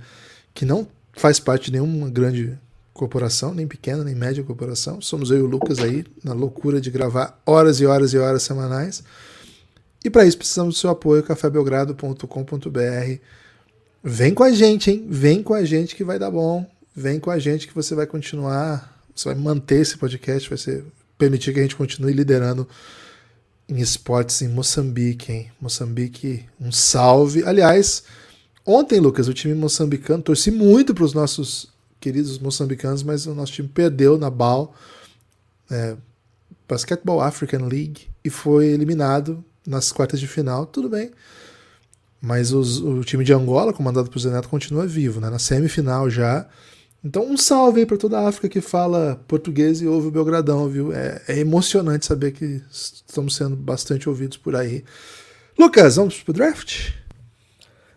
que 0.54 0.66
não 0.66 0.88
faz 1.14 1.40
parte 1.40 1.66
de 1.66 1.74
nenhuma 1.74 2.10
grande 2.10 2.58
corporação, 2.94 3.54
nem 3.54 3.68
pequena, 3.68 4.04
nem 4.04 4.16
média 4.16 4.44
corporação. 4.44 5.02
Somos 5.02 5.32
eu 5.32 5.40
e 5.40 5.42
o 5.42 5.48
Lucas 5.48 5.80
aí, 5.80 6.06
na 6.24 6.34
loucura 6.34 6.80
de 6.80 6.92
gravar 6.92 7.42
horas 7.46 7.80
e 7.80 7.86
horas 7.86 8.14
e 8.14 8.18
horas 8.18 8.44
semanais. 8.44 9.04
E 10.04 10.10
para 10.10 10.26
isso 10.26 10.38
precisamos 10.38 10.76
do 10.76 10.80
seu 10.80 10.90
apoio, 10.90 11.24
cafébelgrado.com.br. 11.24 13.20
Vem 14.04 14.34
com 14.34 14.44
a 14.44 14.52
gente, 14.52 14.92
hein? 14.92 15.08
Vem 15.10 15.42
com 15.42 15.54
a 15.54 15.64
gente 15.64 15.96
que 15.96 16.04
vai 16.04 16.20
dar 16.20 16.30
bom. 16.30 16.70
Vem 16.96 17.20
com 17.20 17.32
a 17.32 17.40
gente 17.40 17.68
que 17.68 17.74
você 17.74 17.96
vai 17.96 18.06
continuar, 18.06 19.02
você 19.16 19.30
vai 19.30 19.36
manter 19.36 19.82
esse 19.82 19.98
podcast, 19.98 20.48
vai 20.48 20.58
ser, 20.58 20.84
permitir 21.18 21.54
que 21.54 21.60
a 21.60 21.64
gente 21.64 21.76
continue 21.76 22.14
liderando 22.14 22.68
em 23.68 23.80
esportes 23.80 24.42
em 24.42 24.50
Moçambique, 24.50 25.32
hein? 25.32 25.52
Moçambique, 25.60 26.46
um 26.60 26.72
salve. 26.72 27.44
Aliás, 27.44 28.04
ontem, 28.66 29.00
Lucas, 29.00 29.28
o 29.28 29.34
time 29.34 29.54
moçambicano, 29.54 30.24
torci 30.24 30.52
muito 30.52 30.94
para 30.94 31.04
os 31.04 31.14
nossos 31.14 31.72
queridos 32.00 32.38
moçambicanos, 32.40 33.04
mas 33.04 33.26
o 33.26 33.34
nosso 33.34 33.54
time 33.54 33.68
perdeu 33.68 34.18
na 34.18 34.30
BAL, 34.30 34.76
é, 35.72 35.96
Basketball 36.68 37.22
African 37.22 37.68
League, 37.68 38.08
e 38.24 38.30
foi 38.30 38.68
eliminado 38.68 39.44
nas 39.66 39.92
quartas 39.92 40.20
de 40.20 40.28
final. 40.28 40.66
Tudo 40.66 40.90
bem. 40.90 41.12
Mas 42.22 42.54
os, 42.54 42.80
o 42.80 43.04
time 43.04 43.24
de 43.24 43.34
Angola, 43.34 43.74
comandado 43.74 44.10
por 44.10 44.20
Zeneto, 44.20 44.48
continua 44.48 44.88
vivo, 44.88 45.20
né? 45.20 45.30
Na 45.30 45.40
semifinal 45.40 46.10
já. 46.10 46.48
Então, 47.04 47.30
um 47.30 47.36
salve 47.36 47.82
aí 47.82 47.86
para 47.86 47.98
toda 47.98 48.18
a 48.18 48.30
África 48.30 48.48
que 48.48 48.62
fala 48.62 49.22
português 49.28 49.82
e 49.82 49.88
ouve 49.88 50.08
o 50.08 50.12
Belgradão, 50.12 50.70
viu? 50.70 50.94
É, 50.94 51.22
é, 51.28 51.40
emocionante 51.40 52.06
saber 52.06 52.32
que 52.32 52.62
estamos 52.72 53.36
sendo 53.36 53.58
bastante 53.58 54.08
ouvidos 54.08 54.38
por 54.38 54.56
aí. 54.56 54.86
Lucas, 55.60 55.98
vamos 55.98 56.22
pro 56.24 56.34
draft? 56.34 56.92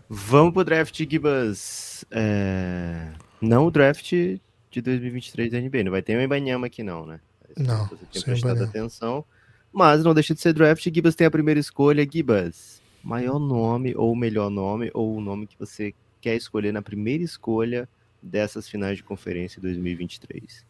Vamos 0.08 0.54
pro 0.54 0.64
draft, 0.64 0.96
Gibas. 0.98 2.04
É... 2.10 3.08
Não 3.40 3.66
o 3.66 3.70
draft 3.70 4.12
de 4.12 4.80
2023 4.80 5.52
da 5.52 5.60
NBA. 5.60 5.84
Não 5.84 5.90
vai 5.90 6.02
ter 6.02 6.16
um 6.16 6.20
Ibanyama 6.20 6.66
aqui, 6.66 6.82
não, 6.82 7.06
né? 7.06 7.20
Não. 7.56 7.86
Você 7.86 8.04
tem 8.12 8.22
prestado 8.22 8.62
atenção. 8.62 9.24
Mas 9.72 10.04
não 10.04 10.14
deixa 10.14 10.34
de 10.34 10.40
ser 10.40 10.52
draft. 10.52 10.82
Gibas 10.84 11.14
tem 11.14 11.26
a 11.26 11.30
primeira 11.30 11.60
escolha. 11.60 12.06
Gibas, 12.10 12.80
maior 13.02 13.38
nome 13.38 13.94
ou 13.96 14.14
melhor 14.14 14.50
nome, 14.50 14.90
ou 14.94 15.16
o 15.16 15.20
nome 15.20 15.46
que 15.46 15.58
você 15.58 15.94
quer 16.20 16.36
escolher 16.36 16.72
na 16.72 16.82
primeira 16.82 17.22
escolha 17.22 17.88
dessas 18.22 18.68
finais 18.68 18.96
de 18.96 19.02
conferência 19.02 19.60
2023? 19.60 20.64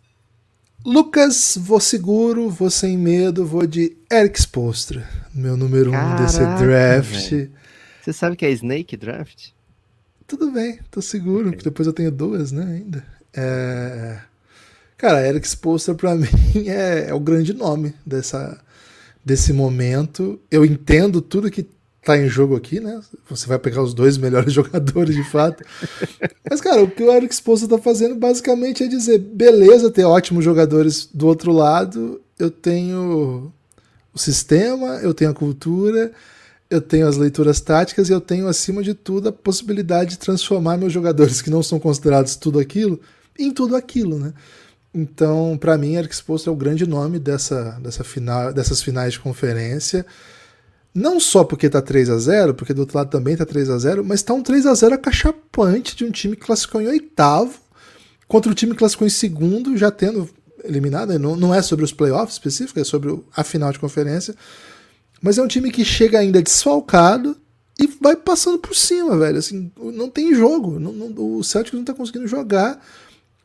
Lucas, 0.85 1.59
vou 1.61 1.81
seguro, 1.81 2.51
vou 2.51 2.71
sem 2.71 2.97
medo, 2.99 3.47
vou 3.47 3.67
de 3.67 3.97
Eric 4.13 4.39
Spolstra, 4.39 5.09
meu 5.35 5.57
número 5.57 5.91
Caraca, 5.91 6.23
um 6.23 6.25
desse 6.25 6.39
draft. 6.39 7.31
Véio. 7.31 7.53
Você 8.07 8.13
sabe 8.13 8.37
que 8.37 8.47
é 8.47 8.53
Snake 8.53 8.97
Draft? 8.97 9.49
Tudo 10.29 10.53
bem, 10.53 10.79
tô 10.93 11.03
seguro, 11.03 11.49
okay. 11.49 11.61
depois 11.61 11.89
eu 11.89 11.93
tenho 11.93 12.13
duas, 12.13 12.53
né, 12.53 12.63
ainda. 12.63 13.05
É... 13.35 14.21
Cara, 14.97 15.27
Eric 15.27 15.45
Spolstra 15.45 15.93
pra 15.93 16.15
mim 16.15 16.69
é, 16.69 17.09
é, 17.09 17.15
o 17.15 17.19
grande 17.19 17.53
nome 17.53 17.93
dessa, 18.07 18.61
desse 19.25 19.53
momento. 19.53 20.39
Eu 20.53 20.65
entendo 20.65 21.21
tudo 21.21 21.51
que 21.51 21.67
tá 22.05 22.17
em 22.17 22.29
jogo 22.29 22.55
aqui, 22.55 22.79
né? 22.79 23.01
Você 23.29 23.49
vai 23.49 23.59
pegar 23.59 23.83
os 23.83 23.93
dois 23.93 24.17
melhores 24.19 24.53
jogadores 24.53 25.17
de 25.17 25.25
fato. 25.25 25.65
Mas, 26.49 26.61
cara, 26.61 26.85
o 26.85 26.89
que 26.89 27.03
o 27.03 27.13
Eric 27.13 27.35
Spoelstra 27.35 27.77
tá 27.77 27.83
fazendo 27.83 28.15
basicamente 28.15 28.85
é 28.85 28.87
dizer: 28.87 29.19
beleza, 29.19 29.91
ter 29.91 30.05
ótimos 30.05 30.45
jogadores 30.45 31.09
do 31.13 31.27
outro 31.27 31.51
lado, 31.51 32.21
eu 32.39 32.53
tenho 32.53 33.53
o 34.15 34.19
sistema, 34.19 35.01
eu 35.03 35.13
tenho 35.13 35.33
a 35.33 35.35
cultura, 35.35 36.13
eu 36.69 36.81
tenho 36.81 37.07
as 37.07 37.17
leituras 37.17 37.61
táticas 37.61 38.09
e 38.09 38.13
eu 38.13 38.21
tenho, 38.21 38.49
acima 38.49 38.83
de 38.83 38.95
tudo, 38.95 39.29
a 39.29 39.33
possibilidade 39.33 40.11
de 40.11 40.19
transformar 40.19 40.77
meus 40.77 40.93
jogadores 40.93 41.41
que 41.41 41.51
não 41.51 41.63
são 41.63 41.79
considerados 41.79 42.37
tudo 42.37 42.59
aquilo 42.59 43.01
em 43.39 43.53
tudo 43.53 43.77
aquilo, 43.77 44.19
né? 44.19 44.33
Então, 44.93 45.59
para 45.59 45.77
mim, 45.77 45.95
Eric 45.95 46.15
Spoelstra 46.15 46.51
é 46.51 46.55
o 46.55 46.57
grande 46.57 46.87
nome 46.87 47.19
dessa, 47.19 47.79
dessa 47.83 48.03
final, 48.03 48.53
dessas 48.53 48.83
finais 48.83 49.13
de 49.13 49.21
conferência. 49.21 50.07
Não 50.95 51.21
só 51.21 51.45
porque 51.45 51.69
tá 51.69 51.83
3 51.83 52.09
a 52.09 52.17
0 52.17 52.55
porque 52.55 52.73
do 52.73 52.81
outro 52.81 52.97
lado 52.97 53.11
também 53.11 53.37
tá 53.37 53.45
3 53.45 53.69
a 53.69 53.77
0 53.77 54.03
mas 54.03 54.23
tá 54.23 54.33
um 54.33 54.43
3 54.43 54.65
a 54.65 54.73
0 54.73 54.95
acachapante 54.95 55.95
de 55.95 56.07
um 56.07 56.11
time 56.11 56.35
que 56.35 56.47
classificou 56.47 56.81
em 56.81 56.87
oitavo 56.87 57.59
contra 58.27 58.51
o 58.51 58.55
time 58.55 58.73
que 58.73 58.79
classificou 58.79 59.07
em 59.07 59.11
segundo, 59.11 59.77
já 59.77 59.91
tendo 59.91 60.31
eliminado. 60.65 61.11
Né? 61.11 61.19
Não, 61.19 61.37
não 61.37 61.55
é 61.55 61.61
sobre 61.61 61.85
os 61.85 61.93
playoffs 61.93 62.37
específicos, 62.37 62.81
é 62.81 62.85
sobre 62.85 63.23
a 63.37 63.45
final 63.45 63.71
de 63.71 63.79
conferência. 63.79 64.35
Mas 65.21 65.39
é 65.39 65.43
um 65.43 65.49
time 65.49 65.71
que 65.71 65.85
chega 65.85 66.19
ainda 66.19 66.43
desfalcado 66.43 67.37
e 67.79 67.87
vai 67.87 68.17
passando 68.17 68.59
por 68.59 68.75
cima, 68.75 69.17
velho. 69.19 69.39
Assim, 69.39 69.71
não 69.77 70.09
tem 70.09 70.35
jogo. 70.35 70.79
Não, 70.79 70.93
não, 70.93 71.37
o 71.37 71.45
Celtic 71.45 71.75
não 71.75 71.85
tá 71.85 71.95
conseguindo 71.95 72.27
jogar. 72.27 72.81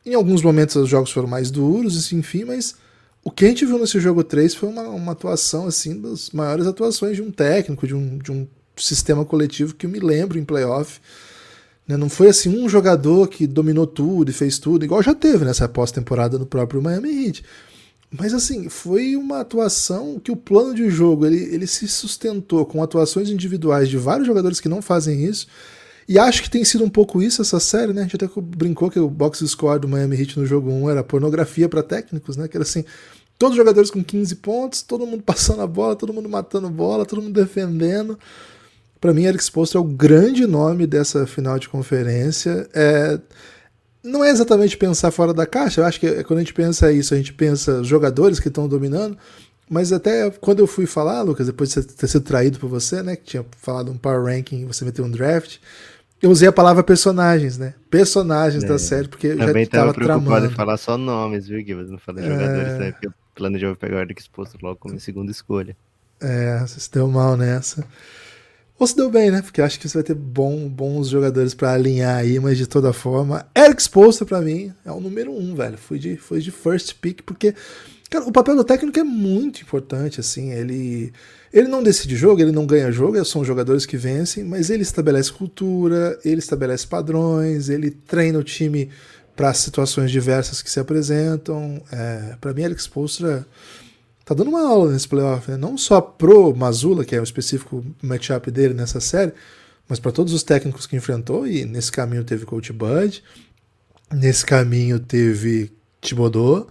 Em 0.04 0.14
alguns 0.14 0.42
momentos 0.42 0.76
os 0.76 0.88
jogos 0.88 1.10
foram 1.10 1.28
mais 1.28 1.50
duros, 1.50 1.96
assim, 1.96 2.18
enfim, 2.18 2.44
mas 2.44 2.74
o 3.24 3.30
que 3.30 3.44
a 3.44 3.48
gente 3.48 3.64
viu 3.64 3.78
nesse 3.78 4.00
jogo 4.00 4.24
3 4.24 4.54
foi 4.54 4.68
uma, 4.68 4.82
uma 4.88 5.12
atuação 5.12 5.66
assim 5.66 6.00
das 6.00 6.30
maiores 6.30 6.66
atuações 6.66 7.16
de 7.16 7.22
um 7.22 7.30
técnico, 7.30 7.86
de 7.86 7.94
um, 7.94 8.18
de 8.18 8.32
um 8.32 8.48
sistema 8.76 9.24
coletivo 9.24 9.74
que 9.74 9.86
eu 9.86 9.90
me 9.90 10.00
lembro 10.00 10.38
em 10.38 10.44
playoff. 10.44 11.00
Né? 11.86 11.96
Não 11.96 12.08
foi 12.08 12.28
assim 12.28 12.48
um 12.48 12.68
jogador 12.68 13.28
que 13.28 13.46
dominou 13.46 13.86
tudo 13.86 14.30
e 14.30 14.34
fez 14.34 14.58
tudo, 14.58 14.84
igual 14.84 15.02
já 15.02 15.14
teve 15.14 15.44
nessa 15.44 15.68
pós-temporada 15.68 16.36
no 16.36 16.46
próprio 16.46 16.82
Miami 16.82 17.26
Heat. 17.26 17.44
Mas 18.12 18.34
assim, 18.34 18.68
foi 18.68 19.16
uma 19.16 19.40
atuação 19.40 20.20
que 20.22 20.30
o 20.30 20.36
plano 20.36 20.74
de 20.74 20.90
jogo 20.90 21.24
ele, 21.24 21.42
ele 21.54 21.66
se 21.66 21.88
sustentou 21.88 22.66
com 22.66 22.82
atuações 22.82 23.30
individuais 23.30 23.88
de 23.88 23.96
vários 23.96 24.26
jogadores 24.26 24.60
que 24.60 24.68
não 24.68 24.82
fazem 24.82 25.24
isso 25.24 25.46
e 26.08 26.18
acho 26.18 26.42
que 26.42 26.50
tem 26.50 26.64
sido 26.64 26.84
um 26.84 26.90
pouco 26.90 27.22
isso 27.22 27.42
essa 27.42 27.60
série, 27.60 27.92
né? 27.92 28.00
A 28.00 28.04
gente 28.04 28.16
até 28.16 28.28
brincou 28.36 28.90
que 28.90 28.98
o 28.98 29.08
box 29.08 29.46
score 29.46 29.80
do 29.80 29.88
Miami 29.88 30.20
Heat 30.20 30.38
no 30.38 30.46
jogo 30.46 30.70
1 30.70 30.90
era 30.90 31.04
pornografia 31.04 31.68
para 31.68 31.82
técnicos, 31.82 32.36
né? 32.36 32.48
Que 32.48 32.56
era 32.56 32.64
assim, 32.64 32.84
todos 33.38 33.52
os 33.52 33.56
jogadores 33.56 33.90
com 33.90 34.02
15 34.02 34.36
pontos, 34.36 34.82
todo 34.82 35.06
mundo 35.06 35.22
passando 35.24 35.62
a 35.62 35.66
bola, 35.66 35.96
todo 35.96 36.12
mundo 36.12 36.28
matando 36.28 36.68
bola, 36.68 37.06
todo 37.06 37.22
mundo 37.22 37.40
defendendo. 37.40 38.18
Para 39.00 39.12
mim, 39.12 39.24
Eric 39.24 39.42
Spoelstra 39.42 39.78
é 39.78 39.82
o 39.82 39.84
grande 39.84 40.46
nome 40.46 40.86
dessa 40.86 41.26
final 41.26 41.58
de 41.58 41.68
conferência. 41.68 42.68
É, 42.74 43.18
não 44.02 44.24
é 44.24 44.30
exatamente 44.30 44.76
pensar 44.76 45.10
fora 45.10 45.32
da 45.32 45.46
caixa, 45.46 45.80
eu 45.80 45.84
acho 45.84 46.00
que 46.00 46.24
quando 46.24 46.38
a 46.38 46.42
gente 46.42 46.54
pensa 46.54 46.92
isso, 46.92 47.14
a 47.14 47.16
gente 47.16 47.32
pensa 47.32 47.82
jogadores 47.84 48.40
que 48.40 48.48
estão 48.48 48.66
dominando, 48.66 49.16
mas 49.70 49.92
até 49.92 50.30
quando 50.30 50.58
eu 50.58 50.66
fui 50.66 50.86
falar, 50.86 51.22
Lucas, 51.22 51.46
depois 51.46 51.72
de 51.72 51.82
ter 51.82 52.06
sido 52.06 52.22
traído 52.22 52.58
por 52.58 52.68
você, 52.68 53.02
né, 53.02 53.16
que 53.16 53.24
tinha 53.24 53.46
falado 53.58 53.90
um 53.90 53.96
power 53.96 54.24
ranking, 54.24 54.66
você 54.66 54.84
meteu 54.84 55.04
um 55.04 55.10
draft, 55.10 55.58
eu 56.22 56.30
usei 56.30 56.46
a 56.48 56.52
palavra 56.52 56.84
personagens, 56.84 57.58
né? 57.58 57.74
Personagens 57.90 58.62
é. 58.62 58.68
da 58.68 58.78
série, 58.78 59.08
porque 59.08 59.26
eu 59.26 59.38
Também 59.38 59.64
já 59.64 59.70
estava 59.70 59.92
preocupado 59.92 60.46
em 60.46 60.50
falar 60.50 60.76
só 60.76 60.96
nomes, 60.96 61.48
viu, 61.48 61.62
Guilherme? 61.64 61.90
Não 61.90 61.98
falei 61.98 62.24
é... 62.24 62.28
jogadores, 62.28 62.78
né? 62.78 62.92
Porque 62.92 63.08
o 63.08 63.14
plano 63.34 63.58
de 63.58 63.74
pegar 63.74 63.96
o 63.96 64.00
Eric 64.00 64.20
exposto 64.20 64.56
logo 64.62 64.76
como 64.76 65.00
segunda 65.00 65.32
escolha. 65.32 65.76
É, 66.20 66.60
você 66.60 66.78
se 66.78 66.92
deu 66.92 67.08
mal 67.08 67.36
nessa. 67.36 67.84
Ou 68.82 68.86
se 68.88 68.96
deu 68.96 69.08
bem, 69.08 69.30
né? 69.30 69.40
Porque 69.40 69.62
acho 69.62 69.78
que 69.78 69.88
você 69.88 69.98
vai 69.98 70.02
ter 70.02 70.16
bom, 70.16 70.68
bons 70.68 71.08
jogadores 71.08 71.54
para 71.54 71.72
alinhar 71.72 72.16
aí, 72.16 72.40
mas 72.40 72.58
de 72.58 72.66
toda 72.66 72.92
forma, 72.92 73.46
Eric 73.56 73.80
Spoelstra 73.80 74.26
para 74.26 74.40
mim 74.40 74.74
é 74.84 74.90
o 74.90 74.98
número 74.98 75.30
um, 75.30 75.54
velho. 75.54 75.78
Fui 75.78 76.00
de, 76.00 76.16
foi 76.16 76.40
de 76.40 76.50
first 76.50 76.96
pick, 77.00 77.22
porque 77.24 77.54
cara, 78.10 78.24
o 78.24 78.32
papel 78.32 78.56
do 78.56 78.64
técnico 78.64 78.98
é 78.98 79.04
muito 79.04 79.62
importante, 79.62 80.18
assim, 80.18 80.50
ele 80.50 81.12
ele 81.52 81.68
não 81.68 81.80
decide 81.80 82.16
jogo, 82.16 82.40
ele 82.40 82.50
não 82.50 82.66
ganha 82.66 82.90
jogo, 82.90 83.24
são 83.24 83.44
jogadores 83.44 83.86
que 83.86 83.96
vencem, 83.96 84.42
mas 84.42 84.68
ele 84.68 84.82
estabelece 84.82 85.32
cultura, 85.32 86.18
ele 86.24 86.40
estabelece 86.40 86.84
padrões, 86.84 87.68
ele 87.68 87.88
treina 87.88 88.40
o 88.40 88.42
time 88.42 88.90
para 89.36 89.54
situações 89.54 90.10
diversas 90.10 90.60
que 90.60 90.68
se 90.68 90.80
apresentam. 90.80 91.80
É, 91.92 92.34
para 92.40 92.52
mim, 92.52 92.64
Alex 92.64 92.88
Postra 92.88 93.46
tá 94.24 94.34
dando 94.34 94.50
uma 94.50 94.66
aula 94.66 94.92
nesse 94.92 95.08
playoff, 95.08 95.50
né? 95.50 95.56
não 95.56 95.76
só 95.76 96.00
pro 96.00 96.54
Mazula, 96.54 97.04
que 97.04 97.14
é 97.14 97.20
o 97.20 97.24
específico 97.24 97.84
matchup 98.02 98.50
dele 98.50 98.74
nessa 98.74 99.00
série, 99.00 99.32
mas 99.88 99.98
para 99.98 100.12
todos 100.12 100.32
os 100.32 100.42
técnicos 100.42 100.86
que 100.86 100.96
enfrentou, 100.96 101.46
e 101.46 101.64
nesse 101.64 101.90
caminho 101.90 102.24
teve 102.24 102.46
Coach 102.46 102.72
Bud, 102.72 103.22
nesse 104.12 104.44
caminho 104.46 104.98
teve 105.00 105.72
Thibodeau, 106.00 106.68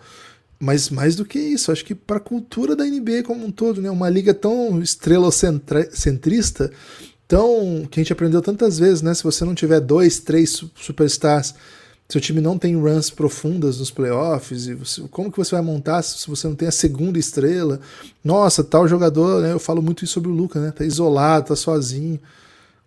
mas 0.59 0.89
mais 0.89 1.15
do 1.15 1.25
que 1.25 1.39
isso, 1.39 1.71
acho 1.71 1.83
que 1.83 1.95
para 1.95 2.17
a 2.17 2.21
cultura 2.21 2.75
da 2.75 2.85
NBA 2.85 3.23
como 3.25 3.45
um 3.45 3.51
todo, 3.51 3.81
né? 3.81 3.89
Uma 3.89 4.09
liga 4.09 4.31
tão 4.31 4.79
estrela-centrista, 4.79 6.71
tão 7.27 7.87
que 7.89 7.99
a 7.99 8.03
gente 8.03 8.13
aprendeu 8.13 8.43
tantas 8.43 8.77
vezes, 8.77 9.01
né? 9.01 9.11
Se 9.15 9.23
você 9.23 9.43
não 9.43 9.55
tiver 9.55 9.79
dois, 9.79 10.19
três 10.19 10.63
superstars, 10.75 11.55
seu 12.11 12.19
time 12.19 12.41
não 12.41 12.57
tem 12.57 12.75
runs 12.75 13.09
profundas 13.09 13.79
nos 13.79 13.89
playoffs, 13.89 14.67
e 14.67 14.73
você, 14.73 15.01
como 15.09 15.31
que 15.31 15.37
você 15.37 15.55
vai 15.55 15.63
montar 15.63 16.01
se 16.01 16.27
você 16.27 16.45
não 16.47 16.55
tem 16.55 16.67
a 16.67 16.71
segunda 16.71 17.17
estrela? 17.17 17.79
Nossa, 18.23 18.63
tal 18.63 18.87
jogador, 18.87 19.41
né? 19.41 19.53
Eu 19.53 19.59
falo 19.59 19.81
muito 19.81 20.03
isso 20.03 20.13
sobre 20.13 20.29
o 20.29 20.33
Luca, 20.33 20.59
né? 20.59 20.71
Tá 20.71 20.83
isolado, 20.83 21.47
tá 21.47 21.55
sozinho. 21.55 22.19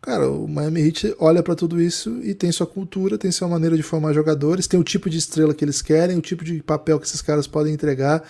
Cara, 0.03 0.31
o 0.31 0.47
Miami 0.47 0.83
Heat 0.83 1.15
olha 1.19 1.43
para 1.43 1.55
tudo 1.55 1.81
isso 1.81 2.21
e 2.23 2.35
tem 2.35 2.53
sua 2.53 2.67
cultura, 2.67 3.17
tem 3.17 3.33
sua 3.33 3.49
maneira 3.49 3.75
de 3.75 3.83
formar 3.83 4.13
jogadores, 4.13 4.67
tem 4.67 4.79
o 4.79 4.85
tipo 4.85 5.09
de 5.09 5.17
estrela 5.17 5.55
que 5.55 5.65
eles 5.65 5.81
querem, 5.81 6.19
o 6.19 6.21
tipo 6.21 6.45
de 6.45 6.63
papel 6.63 7.01
que 7.01 7.07
esses 7.07 7.23
caras 7.23 7.47
podem 7.47 7.73
entregar. 7.73 8.23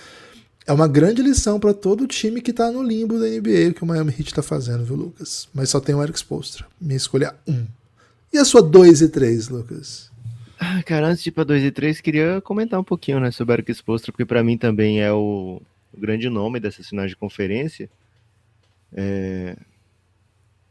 É 0.64 0.72
uma 0.72 0.86
grande 0.86 1.20
lição 1.20 1.58
para 1.58 1.74
todo 1.74 2.06
time 2.06 2.40
que 2.40 2.52
tá 2.52 2.70
no 2.70 2.80
limbo 2.80 3.18
da 3.18 3.26
NBA, 3.26 3.74
que 3.74 3.82
o 3.82 3.86
Miami 3.86 4.14
Heat 4.16 4.32
tá 4.32 4.42
fazendo, 4.42 4.84
viu, 4.84 4.94
Lucas? 4.94 5.48
Mas 5.52 5.70
só 5.70 5.80
tem 5.80 5.92
o 5.92 6.02
Eric 6.02 6.16
Spoelstra. 6.16 6.64
Minha 6.80 6.96
escolha 6.96 7.34
é 7.44 7.50
um. 7.50 7.66
E 8.32 8.38
a 8.38 8.44
sua 8.44 8.62
2 8.62 9.02
e 9.02 9.08
3, 9.08 9.48
Lucas? 9.48 10.13
Ah, 10.58 10.82
cara, 10.82 11.08
antes 11.08 11.22
de 11.22 11.30
ir 11.30 11.32
pra 11.32 11.44
2 11.44 11.62
e 11.64 11.70
3, 11.70 12.00
queria 12.00 12.40
comentar 12.40 12.78
um 12.78 12.84
pouquinho, 12.84 13.20
né, 13.20 13.30
sobre 13.30 13.52
o 13.52 13.56
Eric 13.56 13.72
Spoelstra, 13.72 14.12
porque 14.12 14.24
para 14.24 14.42
mim 14.42 14.56
também 14.56 15.00
é 15.00 15.12
o, 15.12 15.60
grande 15.96 16.28
nome 16.28 16.60
dessa 16.60 16.82
final 16.82 17.06
de 17.06 17.16
conferência. 17.16 17.88
É, 18.92 19.56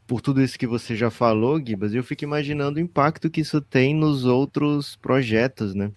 por 0.06 0.20
tudo 0.20 0.42
isso 0.42 0.58
que 0.58 0.66
você 0.66 0.94
já 0.94 1.10
falou, 1.10 1.64
Gibas, 1.64 1.94
eu 1.94 2.04
fico 2.04 2.24
imaginando 2.24 2.78
o 2.78 2.82
impacto 2.82 3.30
que 3.30 3.40
isso 3.40 3.60
tem 3.60 3.94
nos 3.94 4.24
outros 4.24 4.96
projetos, 4.96 5.74
né? 5.74 5.90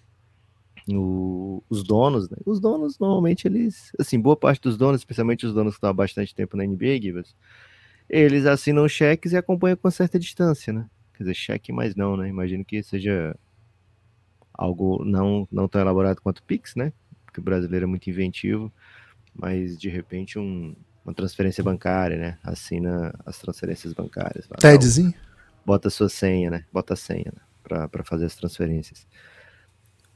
O, 0.90 1.62
os 1.68 1.82
donos, 1.82 2.30
né? 2.30 2.36
Os 2.46 2.58
donos, 2.60 2.98
normalmente, 2.98 3.46
eles, 3.46 3.92
assim, 3.98 4.18
boa 4.18 4.36
parte 4.36 4.62
dos 4.62 4.76
donos, 4.76 5.00
especialmente 5.00 5.46
os 5.46 5.52
donos 5.52 5.74
que 5.74 5.78
estão 5.78 5.90
há 5.90 5.92
bastante 5.92 6.34
tempo 6.34 6.56
na 6.56 6.64
NBA, 6.64 7.00
Gibas, 7.02 7.34
eles 8.08 8.46
assinam 8.46 8.88
cheques 8.88 9.32
e 9.32 9.36
acompanham 9.36 9.76
com 9.76 9.90
certa 9.90 10.18
distância, 10.18 10.72
né? 10.72 10.86
Quer 11.14 11.24
dizer, 11.24 11.34
cheque, 11.34 11.72
mas 11.72 11.94
não, 11.94 12.16
né? 12.16 12.28
Imagino 12.28 12.64
que 12.64 12.82
seja 12.82 13.36
algo 14.58 15.04
não, 15.04 15.46
não 15.52 15.68
tão 15.68 15.80
elaborado 15.80 16.20
quanto 16.20 16.40
o 16.40 16.42
Pix, 16.42 16.74
né? 16.74 16.92
Porque 17.24 17.38
o 17.38 17.42
brasileiro 17.42 17.84
é 17.84 17.86
muito 17.86 18.10
inventivo, 18.10 18.72
mas 19.32 19.78
de 19.78 19.88
repente 19.88 20.36
um, 20.36 20.74
uma 21.04 21.14
transferência 21.14 21.62
bancária, 21.62 22.18
né? 22.18 22.38
Assina 22.42 23.14
as 23.24 23.38
transferências 23.38 23.92
bancárias. 23.92 24.48
TEDzinho? 24.58 25.14
Bota 25.64 25.86
a 25.86 25.90
sua 25.90 26.08
senha, 26.08 26.50
né? 26.50 26.64
Bota 26.72 26.94
a 26.94 26.96
senha 26.96 27.32
né? 27.32 27.40
para 27.62 28.02
fazer 28.02 28.24
as 28.24 28.34
transferências. 28.34 29.06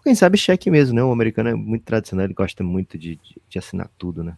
Quem 0.02 0.16
sabe 0.16 0.36
cheque 0.36 0.68
mesmo, 0.68 0.96
né? 0.96 1.04
O 1.04 1.12
americano 1.12 1.50
é 1.50 1.54
muito 1.54 1.84
tradicional, 1.84 2.26
ele 2.26 2.34
gosta 2.34 2.64
muito 2.64 2.98
de, 2.98 3.14
de, 3.16 3.40
de 3.48 3.58
assinar 3.58 3.88
tudo, 3.96 4.24
né? 4.24 4.36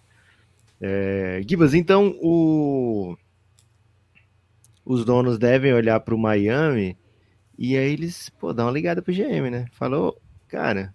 É, 0.78 1.40
Gibas, 1.48 1.72
então 1.72 2.14
o... 2.20 3.16
os 4.84 5.02
donos 5.06 5.38
devem 5.38 5.72
olhar 5.72 5.98
para 6.00 6.14
o 6.14 6.18
Miami 6.18 6.98
e 7.58 7.76
aí 7.76 7.92
eles, 7.92 8.28
pô, 8.30 8.52
dá 8.52 8.64
uma 8.64 8.72
ligada 8.72 9.02
pro 9.02 9.14
GM, 9.14 9.50
né? 9.50 9.66
Falou, 9.72 10.20
cara, 10.48 10.94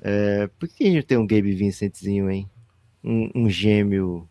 é, 0.00 0.46
por 0.58 0.68
que 0.68 0.84
a 0.84 0.90
gente 0.90 1.06
tem 1.06 1.18
um 1.18 1.26
Gabe 1.26 1.54
Vincentzinho, 1.54 2.30
hein? 2.30 2.48
Um, 3.02 3.30
um 3.34 3.50
gêmeo 3.50 4.28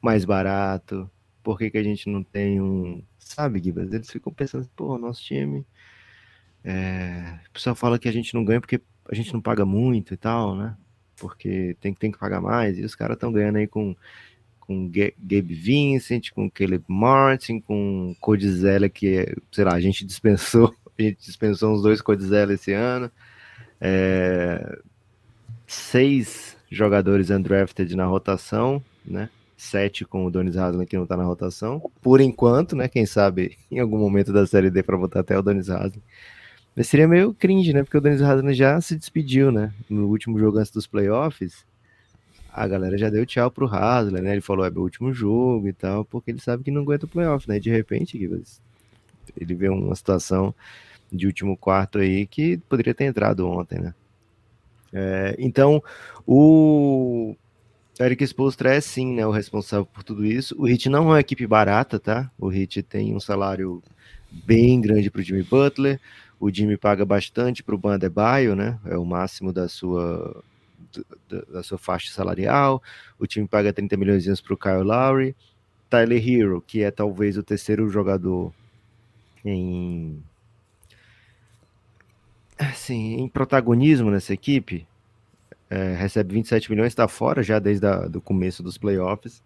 mais 0.00 0.24
barato? 0.24 1.10
Por 1.42 1.58
que, 1.58 1.70
que 1.70 1.78
a 1.78 1.82
gente 1.82 2.08
não 2.08 2.22
tem 2.22 2.60
um. 2.60 3.02
Sabe, 3.18 3.60
Gibas? 3.62 3.92
Eles 3.92 4.10
ficam 4.10 4.32
pensando, 4.32 4.68
pô, 4.76 4.98
nosso 4.98 5.22
time. 5.22 5.66
É... 6.64 7.40
O 7.48 7.52
pessoal 7.52 7.76
fala 7.76 7.98
que 7.98 8.08
a 8.08 8.12
gente 8.12 8.34
não 8.34 8.44
ganha 8.44 8.60
porque 8.60 8.80
a 9.10 9.14
gente 9.14 9.32
não 9.32 9.40
paga 9.40 9.64
muito 9.64 10.14
e 10.14 10.16
tal, 10.16 10.56
né? 10.56 10.76
Porque 11.16 11.76
tem, 11.80 11.94
tem 11.94 12.12
que 12.12 12.18
pagar 12.18 12.40
mais. 12.40 12.78
E 12.78 12.84
os 12.84 12.94
caras 12.94 13.16
estão 13.16 13.32
ganhando 13.32 13.56
aí 13.56 13.66
com, 13.66 13.96
com 14.60 14.88
Gabe 14.88 15.54
Vincent, 15.54 16.30
com 16.30 16.50
Caleb 16.50 16.84
Martin, 16.88 17.60
com 17.60 18.14
Codizella, 18.20 18.88
que, 18.88 19.34
sei 19.52 19.64
lá, 19.64 19.74
a 19.74 19.80
gente 19.80 20.04
dispensou. 20.04 20.74
Dispensou 20.96 21.74
uns 21.74 21.82
dois 21.82 22.00
Codizella 22.00 22.54
esse 22.54 22.72
ano. 22.72 23.10
É... 23.80 24.78
Seis 25.66 26.56
jogadores 26.70 27.30
undrafted 27.30 27.94
na 27.96 28.06
rotação, 28.06 28.82
né? 29.04 29.28
sete 29.56 30.04
com 30.04 30.26
o 30.26 30.30
Donis 30.30 30.56
Haslem 30.56 30.86
que 30.86 30.96
não 30.96 31.06
tá 31.06 31.16
na 31.16 31.24
rotação. 31.24 31.90
Por 32.02 32.20
enquanto, 32.20 32.76
né? 32.76 32.88
Quem 32.88 33.06
sabe 33.06 33.56
em 33.70 33.78
algum 33.78 33.98
momento 33.98 34.32
da 34.32 34.46
série 34.46 34.70
D 34.70 34.82
para 34.82 34.96
botar 34.96 35.20
até 35.20 35.38
o 35.38 35.42
Donis 35.42 35.70
Haslem. 35.70 36.02
Mas 36.74 36.88
seria 36.88 37.08
meio 37.08 37.32
cringe, 37.32 37.72
né? 37.72 37.82
Porque 37.82 37.96
o 37.96 38.00
Donis 38.00 38.20
Haslem 38.20 38.54
já 38.54 38.78
se 38.80 38.96
despediu, 38.96 39.50
né? 39.50 39.72
No 39.88 40.08
último 40.08 40.38
jogo 40.38 40.58
antes 40.58 40.70
dos 40.70 40.86
playoffs. 40.86 41.64
A 42.52 42.66
galera 42.66 42.96
já 42.96 43.10
deu 43.10 43.24
tchau 43.24 43.50
pro 43.50 43.66
Haslem, 43.66 44.22
né? 44.22 44.32
Ele 44.32 44.40
falou, 44.40 44.64
é 44.64 44.70
meu 44.70 44.82
último 44.82 45.12
jogo 45.12 45.68
e 45.68 45.72
tal, 45.72 46.04
porque 46.04 46.30
ele 46.30 46.40
sabe 46.40 46.62
que 46.62 46.70
não 46.70 46.82
aguenta 46.82 47.06
o 47.06 47.08
playoff, 47.08 47.48
né? 47.48 47.58
De 47.58 47.70
repente, 47.70 48.18
ele 49.36 49.54
vê 49.54 49.68
uma 49.68 49.94
situação 49.94 50.54
de 51.12 51.26
último 51.26 51.56
quarto 51.56 51.98
aí 51.98 52.26
que 52.26 52.58
poderia 52.68 52.94
ter 52.94 53.04
entrado 53.04 53.48
ontem, 53.48 53.78
né? 53.78 53.94
É, 54.92 55.36
então, 55.38 55.82
o 56.26 57.36
Eric 58.00 58.24
Spoelstra 58.24 58.74
é 58.74 58.80
sim, 58.80 59.14
né, 59.14 59.26
o 59.26 59.30
responsável 59.30 59.86
por 59.86 60.02
tudo 60.02 60.24
isso. 60.24 60.54
O 60.58 60.66
Hit 60.66 60.88
não 60.88 61.04
é 61.04 61.06
uma 61.06 61.20
equipe 61.20 61.46
barata, 61.46 61.98
tá? 61.98 62.30
O 62.38 62.48
Hit 62.48 62.82
tem 62.82 63.14
um 63.14 63.20
salário 63.20 63.82
bem 64.30 64.80
grande 64.80 65.10
para 65.10 65.20
o 65.20 65.22
Jimmy 65.22 65.42
Butler. 65.42 66.00
O 66.38 66.50
Jimmy 66.50 66.76
paga 66.76 67.04
bastante 67.04 67.62
para 67.62 67.74
o 67.74 67.78
Bandebaio, 67.78 68.54
né? 68.54 68.78
É 68.84 68.96
o 68.96 69.04
máximo 69.04 69.52
da 69.52 69.68
sua 69.68 70.42
da, 71.28 71.62
sua 71.62 71.78
faixa 71.78 72.10
salarial. 72.10 72.82
O 73.18 73.26
time 73.26 73.46
paga 73.46 73.72
30 73.72 73.96
milhões 73.96 74.40
para 74.40 74.54
o 74.54 74.56
Kyle 74.56 74.82
Lowry. 74.82 75.34
Tyler 75.88 76.28
Hero, 76.28 76.64
que 76.66 76.82
é 76.82 76.90
talvez 76.90 77.36
o 77.36 77.42
terceiro 77.42 77.88
jogador 77.88 78.52
em 79.50 80.22
assim, 82.58 83.16
em 83.16 83.28
protagonismo 83.28 84.10
nessa 84.10 84.32
equipe, 84.32 84.86
é, 85.68 85.94
recebe 85.94 86.34
27 86.34 86.70
milhões, 86.70 86.88
está 86.88 87.08
fora 87.08 87.42
já 87.42 87.58
desde 87.58 87.86
o 88.14 88.20
começo 88.20 88.62
dos 88.62 88.78
playoffs. 88.78 89.42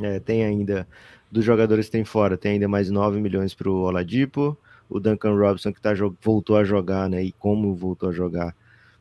É, 0.00 0.20
tem 0.20 0.44
ainda, 0.44 0.86
dos 1.30 1.44
jogadores 1.44 1.86
que 1.86 1.92
tem 1.92 2.04
fora, 2.04 2.36
tem 2.36 2.52
ainda 2.52 2.68
mais 2.68 2.90
9 2.90 3.18
milhões 3.20 3.54
para 3.54 3.70
o 3.70 3.82
Oladipo, 3.82 4.56
o 4.88 5.00
Duncan 5.00 5.34
Robinson 5.34 5.72
que 5.72 5.80
tá, 5.80 5.90
voltou 6.22 6.56
a 6.56 6.64
jogar, 6.64 7.08
né, 7.08 7.22
e 7.22 7.32
como 7.32 7.74
voltou 7.74 8.10
a 8.10 8.12
jogar, 8.12 8.54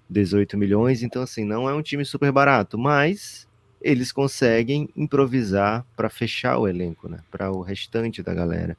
18 0.09 0.57
milhões, 0.57 1.03
então 1.03 1.21
assim, 1.21 1.43
não 1.43 1.67
é 1.67 1.73
um 1.73 1.81
time 1.81 2.05
super 2.05 2.31
barato, 2.31 2.77
mas 2.77 3.47
eles 3.81 4.11
conseguem 4.11 4.87
improvisar 4.95 5.85
para 5.97 6.09
fechar 6.09 6.57
o 6.57 6.67
elenco, 6.67 7.09
né, 7.09 7.19
para 7.29 7.51
o 7.51 7.61
restante 7.61 8.23
da 8.23 8.33
galera. 8.33 8.77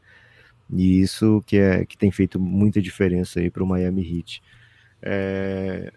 E 0.72 1.00
isso 1.00 1.42
que, 1.46 1.56
é, 1.56 1.84
que 1.84 1.96
tem 1.96 2.10
feito 2.10 2.40
muita 2.40 2.80
diferença 2.80 3.40
aí 3.40 3.50
para 3.50 3.62
o 3.62 3.66
Miami 3.66 4.02
Heat. 4.02 4.42
É... 5.02 5.92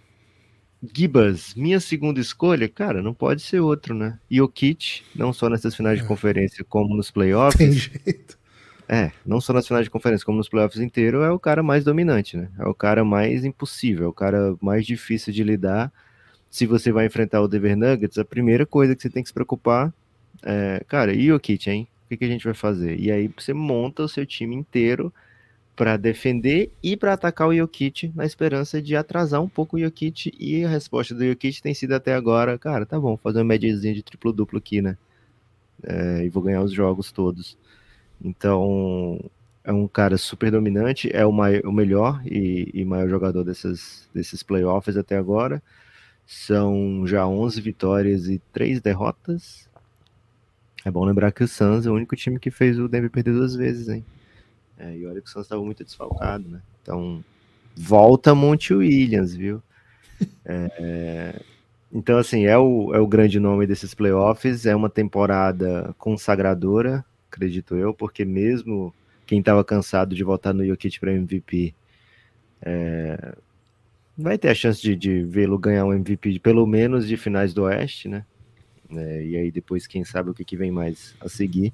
Gibas, 0.96 1.54
minha 1.56 1.80
segunda 1.80 2.22
escolha, 2.22 2.70
cara, 2.70 3.02
não 3.02 3.14
pode 3.14 3.42
ser 3.42 3.60
outro, 3.60 3.94
né? 3.94 4.18
Jokic, 4.32 5.04
não 5.14 5.34
só 5.34 5.50
nessas 5.50 5.76
finais 5.76 6.00
é. 6.00 6.02
de 6.02 6.08
conferência, 6.08 6.64
como 6.64 6.96
nos 6.96 7.12
playoffs. 7.12 7.58
Tem 7.58 7.72
jeito. 7.72 8.40
É, 8.88 9.12
não 9.24 9.40
só 9.40 9.54
nas 9.54 9.68
finais 9.68 9.84
de 9.86 9.90
conferência, 9.92 10.26
como 10.26 10.40
nos 10.40 10.50
playoffs 10.50 10.82
inteiro, 10.82 11.22
é 11.22 11.30
o 11.30 11.38
cara 11.38 11.62
mais 11.62 11.84
dominante, 11.84 12.36
né? 12.36 12.50
É 12.58 12.68
o 12.68 12.74
cara 12.74 13.06
mais 13.06 13.46
impossível, 13.46 14.06
é 14.06 14.10
o 14.10 14.14
cara 14.14 14.56
mais 14.60 14.84
difícil 14.86 15.32
de 15.32 15.44
lidar. 15.44 15.92
Se 16.50 16.66
você 16.66 16.92
vai 16.92 17.06
enfrentar 17.06 17.42
o 17.42 17.48
Denver 17.48 17.78
Nuggets, 17.78 18.18
a 18.18 18.26
primeira 18.26 18.66
coisa 18.66 18.96
que 18.96 19.02
você 19.04 19.10
tem 19.10 19.22
que 19.22 19.30
se 19.30 19.34
preocupar 19.34 19.94
é, 20.44 20.84
cara, 20.88 21.14
e 21.14 21.30
o 21.32 21.36
Jokic, 21.36 21.70
hein? 21.70 21.88
Que, 22.10 22.18
que 22.18 22.26
a 22.26 22.28
gente 22.28 22.44
vai 22.44 22.54
fazer? 22.54 23.00
E 23.00 23.12
aí 23.12 23.28
você 23.28 23.54
monta 23.54 24.04
o 24.04 24.10
seu 24.10 24.26
time 24.26 24.56
inteiro 24.56 25.14
para 25.76 25.96
defender 25.96 26.74
e 26.84 26.98
para 26.98 27.14
atacar 27.14 27.48
o 27.48 27.56
Jokic 27.56 28.12
na 28.14 28.26
esperança 28.26 28.82
de 28.82 28.96
atrasar 28.96 29.42
um 29.42 29.48
pouco 29.48 29.78
o 29.78 29.80
Jokic 29.80 30.34
e 30.38 30.66
a 30.66 30.70
resposta 30.70 31.16
do 31.16 31.26
Jokic 31.26 31.62
tem 31.62 31.74
sido 31.74 31.94
até 31.94 32.14
agora, 32.14 32.58
cara, 32.58 32.86
tá 32.86 33.00
bom, 33.00 33.16
fazer 33.16 33.40
uma 33.40 33.46
médiazinha 33.46 33.94
de 33.94 34.04
triplo-duplo 34.04 34.58
aqui, 34.58 34.82
né? 34.82 34.98
É, 35.84 36.26
e 36.26 36.30
vou 36.30 36.44
ganhar 36.44 36.62
os 36.62 36.74
jogos 36.74 37.12
todos. 37.12 37.58
Então, 38.22 39.20
é 39.64 39.72
um 39.72 39.88
cara 39.88 40.18
super 40.18 40.52
dominante, 40.52 41.10
é 41.14 41.26
o, 41.26 41.32
maior, 41.32 41.66
o 41.66 41.72
melhor 41.72 42.22
e, 42.26 42.70
e, 42.74 42.84
maior 42.84 43.08
jogador 43.08 43.44
desses, 43.44 44.10
desses 44.14 44.44
playoffs 44.44 44.98
até 44.98 45.18
agora. 45.18 45.62
São 46.28 47.08
já 47.08 47.26
11 47.26 47.62
vitórias 47.62 48.28
e 48.28 48.42
3 48.52 48.82
derrotas. 48.82 49.69
É 50.86 50.92
bom 50.92 51.04
lembrar 51.06 51.32
que 51.32 51.44
o 51.44 51.48
Suns 51.48 51.86
é 51.86 51.90
o 51.90 51.94
único 51.94 52.16
time 52.16 52.40
que 52.40 52.50
fez 52.50 52.80
o 52.80 52.88
Denver 52.88 53.10
perder 53.10 53.34
duas 53.34 53.56
vezes, 53.56 53.90
hein? 53.90 54.06
É, 54.78 54.96
e 54.96 55.06
olha 55.06 55.22
que 55.22 55.28
o 55.28 55.32
Suns 55.32 55.46
estava 55.46 55.64
muito 55.64 55.84
desfalcado, 55.84 56.48
né? 56.48 56.62
Então, 56.82 57.24
volta 57.76 58.34
Monte 58.34 58.74
Williams, 58.74 59.36
viu? 59.36 59.62
É, 60.46 61.42
então, 61.92 62.18
assim, 62.18 62.46
é 62.46 62.58
o, 62.58 62.94
é 62.94 63.00
o 63.00 63.08
grande 63.08 63.40
nome 63.40 63.66
desses 63.66 63.94
playoffs. 63.94 64.66
É 64.66 64.76
uma 64.76 64.90
temporada 64.90 65.96
consagradora, 65.98 67.06
acredito 67.32 67.76
eu, 67.76 67.94
porque 67.94 68.26
mesmo 68.26 68.94
quem 69.26 69.40
estava 69.40 69.64
cansado 69.64 70.16
de 70.16 70.24
voltar 70.24 70.54
no 70.54 70.66
Jokic 70.66 71.00
para 71.00 71.14
MVP 71.14 71.74
é, 72.62 73.36
vai 74.18 74.38
ter 74.38 74.50
a 74.50 74.56
chance 74.56 74.82
de, 74.82 74.96
de 74.96 75.24
vê-lo 75.24 75.58
ganhar 75.58 75.86
um 75.86 75.94
MVP, 75.94 76.40
pelo 76.40 76.66
menos 76.66 77.08
de 77.08 77.16
finais 77.16 77.54
do 77.54 77.64
Oeste, 77.64 78.08
né? 78.08 78.26
Né? 78.90 79.26
E 79.26 79.38
aí 79.38 79.52
depois, 79.52 79.88
quem 79.88 80.04
sabe 80.04 80.30
o 80.30 80.34
que, 80.34 80.44
que 80.44 80.58
vem 80.58 80.72
mais 80.72 81.16
a 81.20 81.30
seguir. 81.30 81.74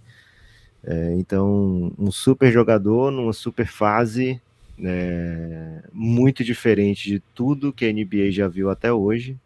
É, 0.83 1.13
então, 1.13 1.91
um 1.97 2.11
super 2.11 2.51
jogador 2.51 3.09
numa 3.11 3.33
super 3.33 3.65
fase, 3.65 4.39
é, 4.83 5.81
muito 5.91 6.43
diferente 6.43 7.09
de 7.09 7.19
tudo 7.33 7.73
que 7.73 7.85
a 7.85 7.91
NBA 7.91 8.31
já 8.31 8.47
viu 8.47 8.69
até 8.69 8.91
hoje. 8.91 9.37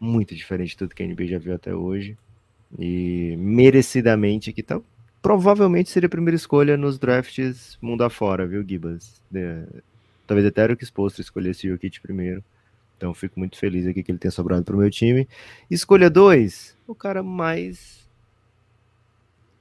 Muito 0.00 0.34
diferente 0.34 0.70
de 0.70 0.76
tudo 0.78 0.94
que 0.94 1.02
a 1.02 1.06
NBA 1.06 1.26
já 1.26 1.38
viu 1.38 1.54
até 1.54 1.74
hoje. 1.74 2.16
E 2.78 3.36
merecidamente 3.38 4.50
aqui 4.50 4.62
tá. 4.62 4.80
Provavelmente 5.20 5.90
seria 5.90 6.06
a 6.06 6.10
primeira 6.10 6.36
escolha 6.36 6.76
nos 6.76 6.98
drafts 6.98 7.78
mundo 7.80 8.04
afora, 8.04 8.46
viu, 8.46 8.64
Gibas? 8.66 9.22
Talvez 10.26 10.46
até 10.46 10.62
era 10.62 10.72
o 10.74 10.76
que 10.76 10.84
exposto 10.84 11.20
escolher 11.20 11.50
esse 11.50 11.68
Jokic 11.68 12.00
primeiro. 12.00 12.44
Então 13.04 13.12
fico 13.12 13.38
muito 13.38 13.58
feliz 13.58 13.86
aqui 13.86 14.02
que 14.02 14.10
ele 14.10 14.18
tenha 14.18 14.30
sobrado 14.30 14.64
para 14.64 14.74
o 14.74 14.78
meu 14.78 14.90
time. 14.90 15.28
Escolha 15.70 16.08
2, 16.08 16.74
o 16.86 16.94
cara 16.94 17.22
mais 17.22 18.08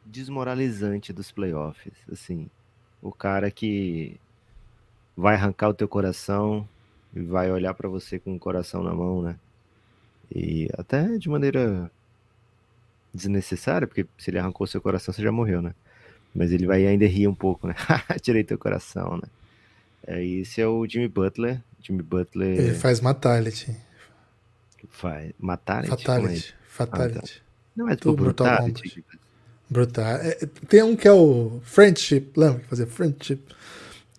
desmoralizante 0.06 1.12
dos 1.12 1.30
playoffs, 1.30 1.94
assim, 2.10 2.50
o 3.02 3.12
cara 3.12 3.52
que 3.52 4.18
vai 5.18 5.36
arrancar 5.36 5.68
o 5.68 5.74
teu 5.74 5.90
coração 5.90 6.66
e 7.14 7.20
vai 7.20 7.52
olhar 7.52 7.74
para 7.74 7.90
você 7.90 8.18
com 8.18 8.34
o 8.34 8.40
coração 8.40 8.82
na 8.82 8.96
mão, 8.96 9.22
né? 9.22 9.38
E 10.34 10.70
até 10.78 11.18
de 11.18 11.28
maneira 11.28 11.92
desnecessária, 13.14 13.86
porque 13.86 14.06
se 14.18 14.32
ele 14.32 14.40
arrancou 14.40 14.66
seu 14.66 14.80
coração, 14.80 15.14
você 15.14 15.22
já 15.22 15.34
morreu, 15.34 15.62
né? 15.62 15.76
Mas 16.34 16.54
ele 16.54 16.66
vai 16.66 16.88
ainda 16.88 17.06
rir 17.06 17.28
um 17.28 17.36
pouco, 17.36 17.68
né? 17.68 17.76
Tirei 18.24 18.46
teu 18.46 18.58
coração, 18.58 19.18
né? 19.18 19.28
É, 20.08 20.24
esse 20.24 20.62
é 20.62 20.68
o 20.68 20.88
Jimmy 20.88 21.10
Butler, 21.10 21.62
Jimmy 21.84 22.02
Butler. 22.02 22.58
Ele 22.58 22.74
faz 22.74 23.02
Matality. 23.02 23.76
Faz. 24.90 25.32
Matality? 25.38 25.90
Fatality. 25.90 26.56
É? 26.58 26.64
Fatality. 26.68 27.18
Ah, 27.20 27.22
tá. 27.22 27.44
Não 27.76 27.90
é 27.90 27.96
tipo 27.96 28.14
Brutality. 28.14 29.04
Brutal. 29.70 30.06
É, 30.06 30.36
tem 30.68 30.84
um 30.84 30.96
que 30.96 31.08
é 31.08 31.12
o 31.12 31.60
Friendship, 31.64 32.32
lembra 32.38 32.60
que 32.60 32.68
fazia 32.68 32.86
Friendship? 32.86 33.42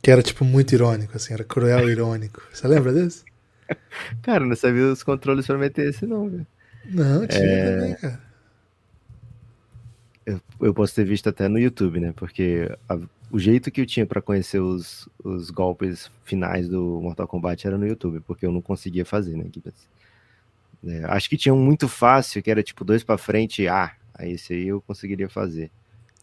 Que 0.03 0.11
era 0.11 0.23
tipo 0.23 0.45
muito 0.45 0.75
irônico, 0.75 1.17
assim, 1.17 1.33
era 1.33 1.45
cruel 1.45 1.89
irônico. 1.89 2.43
Você 2.53 2.67
lembra 2.67 2.93
desse? 2.93 3.25
Cara, 4.23 4.45
não 4.45 4.57
sabia 4.57 4.87
os 4.93 5.03
controles 5.03 5.47
pra 5.47 5.57
meter 5.57 5.89
esse 5.89 6.05
não, 6.05 6.29
velho. 6.29 6.47
Não, 6.87 7.27
tinha 7.27 7.43
é... 7.43 7.77
também, 7.77 7.95
cara. 7.95 8.21
Eu, 10.27 10.41
eu 10.61 10.75
posso 10.75 10.95
ter 10.95 11.05
visto 11.05 11.29
até 11.29 11.49
no 11.49 11.59
YouTube, 11.59 12.01
né? 12.01 12.13
Porque 12.15 12.69
a, 12.89 12.99
o 13.35 13.39
jeito 13.41 13.69
que 13.69 13.81
eu 13.81 13.87
tinha 13.87 14.07
para 14.07 14.23
conhecer 14.23 14.61
os, 14.61 15.09
os 15.25 15.51
golpes 15.51 16.09
finais 16.23 16.69
do 16.69 17.01
Mortal 17.03 17.27
Kombat 17.27 17.67
era 17.67 17.77
no 17.77 17.85
YouTube, 17.85 18.21
porque 18.21 18.47
eu 18.47 18.53
não 18.53 18.63
conseguia 18.63 19.05
fazer, 19.05 19.37
né? 19.37 19.51
É, 20.87 21.05
acho 21.07 21.29
que 21.29 21.37
tinha 21.37 21.53
um 21.53 21.59
muito 21.59 21.89
fácil, 21.89 22.41
que 22.41 22.49
era 22.49 22.63
tipo 22.63 22.85
dois 22.85 23.03
para 23.03 23.19
frente, 23.19 23.67
ah, 23.67 23.93
aí 24.15 24.35
esse 24.35 24.53
aí 24.53 24.69
eu 24.69 24.81
conseguiria 24.81 25.29
fazer. 25.29 25.69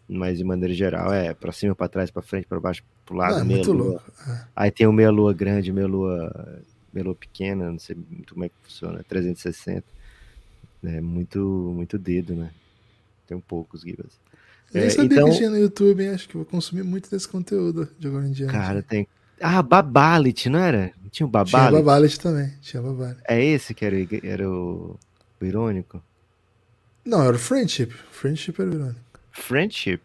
Mas 0.08 0.38
de 0.38 0.46
maneira 0.46 0.74
geral, 0.74 1.12
é 1.12 1.34
para 1.34 1.52
cima, 1.52 1.76
para 1.76 1.90
trás, 1.90 2.10
para 2.10 2.22
frente, 2.22 2.48
para 2.48 2.62
baixo, 2.62 2.82
pro 3.06 3.18
lado, 3.18 3.42
ah, 3.42 3.44
meia 3.44 3.62
lua. 3.68 4.02
É. 4.26 4.46
Aí 4.56 4.72
tem 4.72 4.88
o 4.88 4.94
meia 4.94 5.12
lua 5.12 5.34
grande, 5.34 5.74
meia 5.74 5.88
lua, 5.88 6.64
meia 6.94 7.04
lua 7.04 7.16
pequena, 7.16 7.70
não 7.70 7.80
sei 7.80 7.98
muito 8.10 8.36
como 8.36 8.46
é 8.46 8.48
que 8.48 8.56
funciona, 8.64 9.04
360. 9.04 9.84
É 10.86 11.02
muito, 11.02 11.40
muito 11.76 12.00
dedo, 12.00 12.36
né? 12.36 12.52
Tem 13.28 13.36
um 13.36 13.42
poucos 13.42 13.82
gibas. 13.82 14.18
Eu 14.74 14.80
nem 14.80 14.88
é, 14.88 14.90
sabia 14.90 15.18
então... 15.18 15.30
que 15.30 15.38
tinha 15.38 15.50
no 15.50 15.58
YouTube, 15.58 16.04
hein? 16.04 16.10
Acho 16.12 16.28
que 16.30 16.36
vou 16.36 16.46
consumir 16.46 16.84
muito 16.84 17.10
desse 17.10 17.28
conteúdo 17.28 17.90
de 18.00 18.08
agora 18.08 18.26
em 18.28 18.32
diante. 18.32 18.52
Cara, 18.52 18.82
tem. 18.82 19.08
Ah, 19.40 19.62
Babalit, 19.62 20.50
não 20.50 20.60
era? 20.60 20.92
Tinha 21.10 21.26
o 21.26 21.30
Babalit? 21.30 21.70
Tinha 21.70 21.72
Babalit 21.72 22.20
também. 22.20 22.54
Tinha 22.62 22.82
Babalit. 22.82 23.20
É 23.28 23.44
esse 23.44 23.74
que 23.74 23.84
era, 23.84 23.96
era 24.24 24.50
o... 24.50 24.98
o 25.40 25.46
irônico? 25.46 26.02
Não, 27.04 27.24
era 27.24 27.36
o 27.36 27.40
Friendship. 27.40 27.92
Friendship 28.12 28.54
era 28.60 28.70
o 28.70 28.74
irônico. 28.74 29.00
Friendship? 29.32 30.02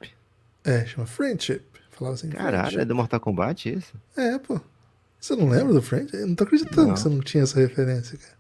É, 0.65 0.85
chama 0.87 1.07
Friendship. 1.07 1.63
Falava 1.93 2.15
assim. 2.15 2.29
Caralho, 2.31 2.57
friendship. 2.57 2.81
é 2.81 2.85
do 2.85 2.95
Mortal 2.95 3.21
Kombat 3.21 3.73
isso? 3.73 3.95
É, 4.17 4.39
pô. 4.39 4.61
Você 5.21 5.37
não 5.37 5.49
lembra 5.49 5.73
do 5.73 5.83
Friendship? 5.83 6.17
Eu 6.17 6.27
não 6.27 6.35
tô 6.35 6.45
acreditando 6.45 6.89
não. 6.89 6.95
que 6.95 7.01
você 7.01 7.09
não 7.09 7.21
tinha 7.21 7.43
essa 7.45 7.61
referência, 7.61 8.19
cara. 8.19 8.37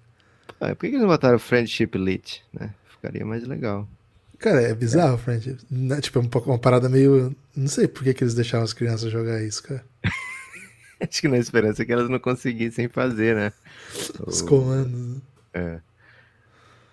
Ah, 0.60 0.74
por 0.74 0.80
que 0.80 0.86
eles 0.86 1.00
não 1.00 1.08
botaram 1.08 1.38
Friendship 1.38 1.90
Elite, 1.94 2.42
né? 2.52 2.74
ficaria 2.96 3.24
mais 3.24 3.46
legal. 3.46 3.88
Cara, 4.38 4.60
é 4.62 4.74
bizarro, 4.74 5.14
é. 5.14 5.18
Friend. 5.18 5.58
Né, 5.70 6.00
tipo, 6.00 6.18
é 6.18 6.38
uma 6.46 6.58
parada 6.58 6.88
meio. 6.88 7.34
Não 7.54 7.68
sei 7.68 7.88
por 7.88 8.04
que, 8.04 8.14
que 8.14 8.22
eles 8.22 8.34
deixavam 8.34 8.64
as 8.64 8.72
crianças 8.72 9.10
jogar 9.10 9.42
isso, 9.42 9.62
cara. 9.62 9.84
Acho 11.00 11.20
que 11.20 11.28
na 11.28 11.38
esperança 11.38 11.84
que 11.84 11.92
elas 11.92 12.08
não 12.08 12.18
conseguissem 12.18 12.88
fazer, 12.88 13.34
né? 13.34 13.52
Os 14.26 14.40
comandos. 14.42 14.92
Né? 14.92 15.20
É. 15.54 15.80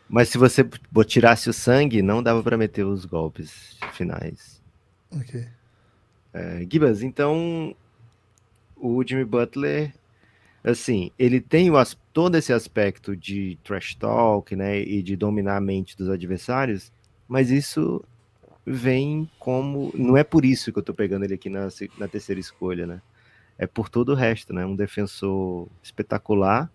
Mas 0.09 0.29
se 0.29 0.37
você 0.37 0.63
tirasse 1.07 1.49
o 1.49 1.53
sangue, 1.53 2.01
não 2.01 2.21
dava 2.21 2.43
para 2.43 2.57
meter 2.57 2.85
os 2.85 3.05
golpes 3.05 3.77
finais. 3.93 4.61
Ok. 5.11 5.47
É, 6.33 6.67
Gibas, 6.69 7.01
então 7.01 7.75
o 8.75 9.03
Jimmy 9.03 9.25
Butler, 9.25 9.93
assim, 10.63 11.09
ele 11.17 11.41
tem 11.41 11.71
o, 11.71 11.75
todo 12.11 12.35
esse 12.35 12.53
aspecto 12.53 13.15
de 13.15 13.57
trash 13.63 13.95
talk, 13.95 14.55
né, 14.55 14.81
e 14.81 15.01
de 15.01 15.15
dominar 15.15 15.57
a 15.57 15.61
mente 15.61 15.97
dos 15.97 16.09
adversários, 16.09 16.91
mas 17.27 17.49
isso 17.51 18.03
vem 18.65 19.29
como, 19.39 19.91
não 19.95 20.15
é 20.15 20.23
por 20.23 20.45
isso 20.45 20.71
que 20.71 20.79
eu 20.79 20.83
tô 20.83 20.93
pegando 20.93 21.25
ele 21.25 21.33
aqui 21.33 21.49
na, 21.49 21.67
na 21.97 22.07
terceira 22.07 22.39
escolha, 22.39 22.87
né? 22.87 23.01
É 23.57 23.67
por 23.67 23.89
todo 23.89 24.09
o 24.09 24.15
resto, 24.15 24.53
né? 24.53 24.65
Um 24.65 24.75
defensor 24.75 25.67
espetacular, 25.81 26.71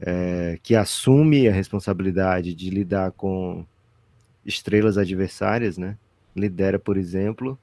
é, 0.00 0.58
que 0.62 0.74
assume 0.74 1.48
a 1.48 1.52
responsabilidade 1.52 2.54
de 2.54 2.70
lidar 2.70 3.12
com 3.12 3.64
estrelas 4.44 4.98
adversárias, 4.98 5.78
né? 5.78 5.96
Lidera, 6.34 6.78
por 6.78 6.96
exemplo, 6.96 7.58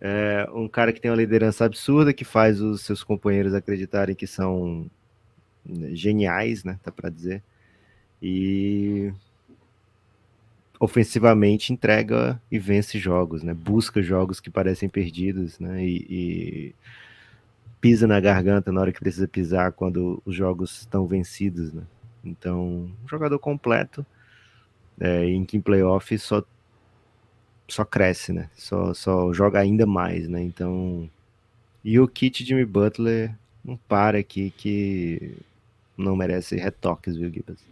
é 0.00 0.48
um 0.52 0.68
cara 0.68 0.92
que 0.92 1.00
tem 1.00 1.10
uma 1.10 1.16
liderança 1.16 1.64
absurda, 1.64 2.12
que 2.12 2.24
faz 2.24 2.60
os 2.60 2.82
seus 2.82 3.04
companheiros 3.04 3.54
acreditarem 3.54 4.14
que 4.14 4.26
são 4.26 4.90
geniais, 5.92 6.64
né? 6.64 6.78
Tá 6.82 6.90
para 6.90 7.08
dizer. 7.08 7.42
E 8.20 9.12
ofensivamente 10.82 11.72
entrega 11.72 12.42
e 12.50 12.58
vence 12.58 12.98
jogos, 12.98 13.44
né? 13.44 13.54
Busca 13.54 14.02
jogos 14.02 14.40
que 14.40 14.50
parecem 14.50 14.88
perdidos, 14.88 15.60
né? 15.60 15.84
E, 15.84 16.06
e 16.10 16.74
pisa 17.80 18.04
na 18.04 18.18
garganta 18.18 18.72
na 18.72 18.80
hora 18.80 18.92
que 18.92 18.98
precisa 18.98 19.28
pisar 19.28 19.70
quando 19.70 20.20
os 20.26 20.34
jogos 20.34 20.80
estão 20.80 21.06
vencidos, 21.06 21.72
né? 21.72 21.84
Então, 22.24 22.90
um 23.04 23.08
jogador 23.08 23.38
completo 23.38 24.04
é, 24.98 25.24
em 25.26 25.44
que 25.44 25.56
em 25.56 25.60
playoff 25.60 26.18
só 26.18 26.42
só 27.68 27.84
cresce, 27.84 28.32
né? 28.32 28.50
Só, 28.56 28.92
só 28.92 29.32
joga 29.32 29.60
ainda 29.60 29.86
mais, 29.86 30.28
né? 30.28 30.42
Então, 30.42 31.08
e 31.84 32.00
o 32.00 32.08
kit 32.08 32.44
Jimmy 32.44 32.64
Butler 32.64 33.32
não 33.64 33.76
para 33.76 34.18
aqui 34.18 34.50
que 34.50 35.36
não 35.96 36.16
merece 36.16 36.56
retoques, 36.56 37.16
viu, 37.16 37.30
Gibbs? 37.32 37.71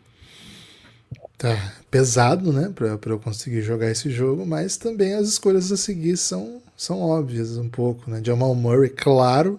Tá 1.37 1.73
pesado, 1.91 2.53
né, 2.53 2.71
pra 2.75 2.99
eu 3.07 3.19
conseguir 3.19 3.63
jogar 3.63 3.91
esse 3.91 4.11
jogo, 4.11 4.45
mas 4.45 4.77
também 4.77 5.15
as 5.15 5.27
escolhas 5.27 5.73
a 5.73 5.77
seguir 5.77 6.17
são, 6.17 6.61
são 6.77 7.01
óbvias 7.01 7.57
um 7.57 7.69
pouco, 7.69 8.11
né? 8.11 8.21
Jamal 8.23 8.55
Murray, 8.55 8.91
claro, 8.91 9.59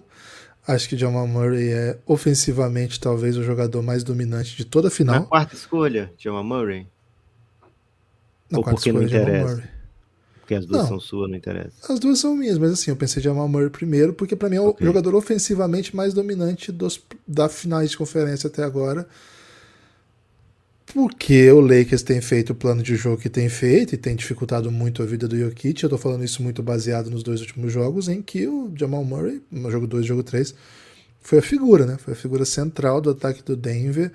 Acho 0.66 0.88
que 0.88 0.96
Jamal 0.96 1.26
Murray 1.26 1.72
é 1.72 1.98
ofensivamente 2.06 3.00
talvez 3.00 3.36
o 3.36 3.42
jogador 3.42 3.82
mais 3.82 4.04
dominante 4.04 4.56
de 4.56 4.64
toda 4.64 4.88
a 4.88 4.90
final. 4.90 5.16
Na 5.16 5.26
quarta 5.26 5.56
escolha, 5.56 6.12
Jamal 6.16 6.44
Murray? 6.44 6.86
Na 8.48 8.58
Ou 8.58 8.64
porque 8.64 8.90
escolha, 8.90 8.98
não 9.00 9.02
interessa? 9.02 9.68
Porque 10.38 10.54
as 10.54 10.64
duas 10.64 10.82
não, 10.82 10.88
são 10.88 11.00
suas, 11.00 11.30
não 11.30 11.36
interessa. 11.36 11.92
As 11.92 11.98
duas 11.98 12.18
são 12.20 12.36
minhas, 12.36 12.58
mas 12.58 12.72
assim, 12.72 12.92
eu 12.92 12.96
pensei 12.96 13.20
em 13.20 13.24
Jamal 13.24 13.48
Murray 13.48 13.70
primeiro, 13.70 14.12
porque 14.12 14.36
para 14.36 14.48
mim 14.48 14.56
é 14.56 14.60
o 14.60 14.68
okay. 14.68 14.86
jogador 14.86 15.16
ofensivamente 15.16 15.96
mais 15.96 16.14
dominante 16.14 16.70
dos, 16.70 17.02
da 17.26 17.48
finais 17.48 17.90
de 17.90 17.96
conferência 17.96 18.46
até 18.46 18.62
agora 18.62 19.08
porque 20.92 21.50
o 21.50 21.60
Lakers 21.60 22.02
tem 22.02 22.20
feito 22.20 22.50
o 22.50 22.54
plano 22.54 22.82
de 22.82 22.96
jogo 22.96 23.16
que 23.20 23.30
tem 23.30 23.48
feito 23.48 23.94
e 23.94 23.98
tem 23.98 24.14
dificultado 24.14 24.70
muito 24.70 25.02
a 25.02 25.06
vida 25.06 25.26
do 25.26 25.38
Jokic. 25.38 25.82
Eu 25.82 25.88
tô 25.88 25.96
falando 25.96 26.22
isso 26.22 26.42
muito 26.42 26.62
baseado 26.62 27.10
nos 27.10 27.22
dois 27.22 27.40
últimos 27.40 27.72
jogos, 27.72 28.08
em 28.08 28.20
que 28.20 28.46
o 28.46 28.70
Jamal 28.76 29.02
Murray, 29.02 29.42
no 29.50 29.70
jogo 29.70 29.86
2 29.86 30.04
e 30.04 30.08
jogo 30.08 30.22
3, 30.22 30.54
foi 31.20 31.38
a 31.38 31.42
figura, 31.42 31.86
né? 31.86 31.96
Foi 31.98 32.12
a 32.12 32.16
figura 32.16 32.44
central 32.44 33.00
do 33.00 33.10
ataque 33.10 33.42
do 33.42 33.56
Denver. 33.56 34.12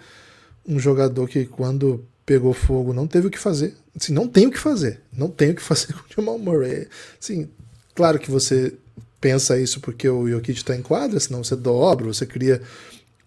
Um 0.67 0.77
jogador 0.77 1.27
que, 1.27 1.45
quando 1.45 2.05
pegou 2.25 2.53
fogo, 2.53 2.93
não 2.93 3.07
teve 3.07 3.27
o 3.27 3.31
que 3.31 3.39
fazer. 3.39 3.73
Assim, 3.99 4.13
não 4.13 4.27
tem 4.27 4.45
o 4.45 4.51
que 4.51 4.59
fazer. 4.59 5.01
Não 5.11 5.29
tem 5.29 5.51
o 5.51 5.55
que 5.55 5.61
fazer 5.63 5.93
com 5.93 6.01
o 6.01 6.15
Jamal 6.15 6.37
Murray. 6.37 6.87
Assim, 7.19 7.49
claro 7.95 8.19
que 8.19 8.29
você 8.29 8.73
pensa 9.19 9.59
isso 9.59 9.79
porque 9.79 10.07
o 10.07 10.29
Jokic 10.29 10.59
está 10.59 10.75
em 10.75 10.81
quadra, 10.83 11.19
senão 11.19 11.43
você 11.43 11.55
dobra, 11.55 12.05
você 12.05 12.25
cria 12.25 12.61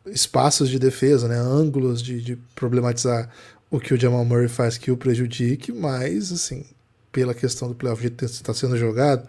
espaços 0.07 0.69
de 0.69 0.79
defesa, 0.79 1.29
né, 1.29 1.37
ângulos 1.37 2.03
de, 2.03 2.21
de 2.21 2.37
problematizar 2.55 3.31
o 3.71 3.79
que 3.79 3.95
o 3.95 4.01
Jamal 4.01 4.25
Murray 4.25 4.49
faz 4.49 4.77
que 4.77 4.91
o 4.91 4.97
prejudique, 4.97 5.73
mas, 5.73 6.33
assim, 6.33 6.65
pela 7.13 7.35
questão 7.35 7.69
do 7.69 7.75
playoff 7.75 8.09
de 8.09 8.25
estar 8.25 8.55
sendo 8.55 8.77
jogado, 8.77 9.27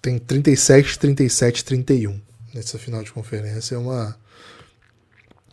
tem 0.00 0.18
37, 0.18 0.98
37, 0.98 1.64
31 1.64 2.20
nessa 2.54 2.78
final 2.78 3.02
de 3.02 3.12
conferência. 3.12 3.74
É 3.74 3.78
uma. 3.78 4.16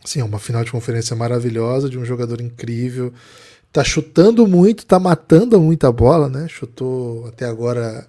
Sim, 0.04 0.20
é 0.20 0.24
uma 0.24 0.38
final 0.38 0.62
de 0.62 0.70
conferência 0.70 1.16
maravilhosa, 1.16 1.90
de 1.90 1.98
um 1.98 2.04
jogador 2.04 2.40
incrível. 2.40 3.12
Tá 3.72 3.82
chutando 3.82 4.46
muito, 4.46 4.86
tá 4.86 4.98
matando 4.98 5.60
muita 5.60 5.90
bola, 5.90 6.28
né? 6.28 6.46
Chutou 6.48 7.26
até 7.26 7.44
agora 7.44 8.06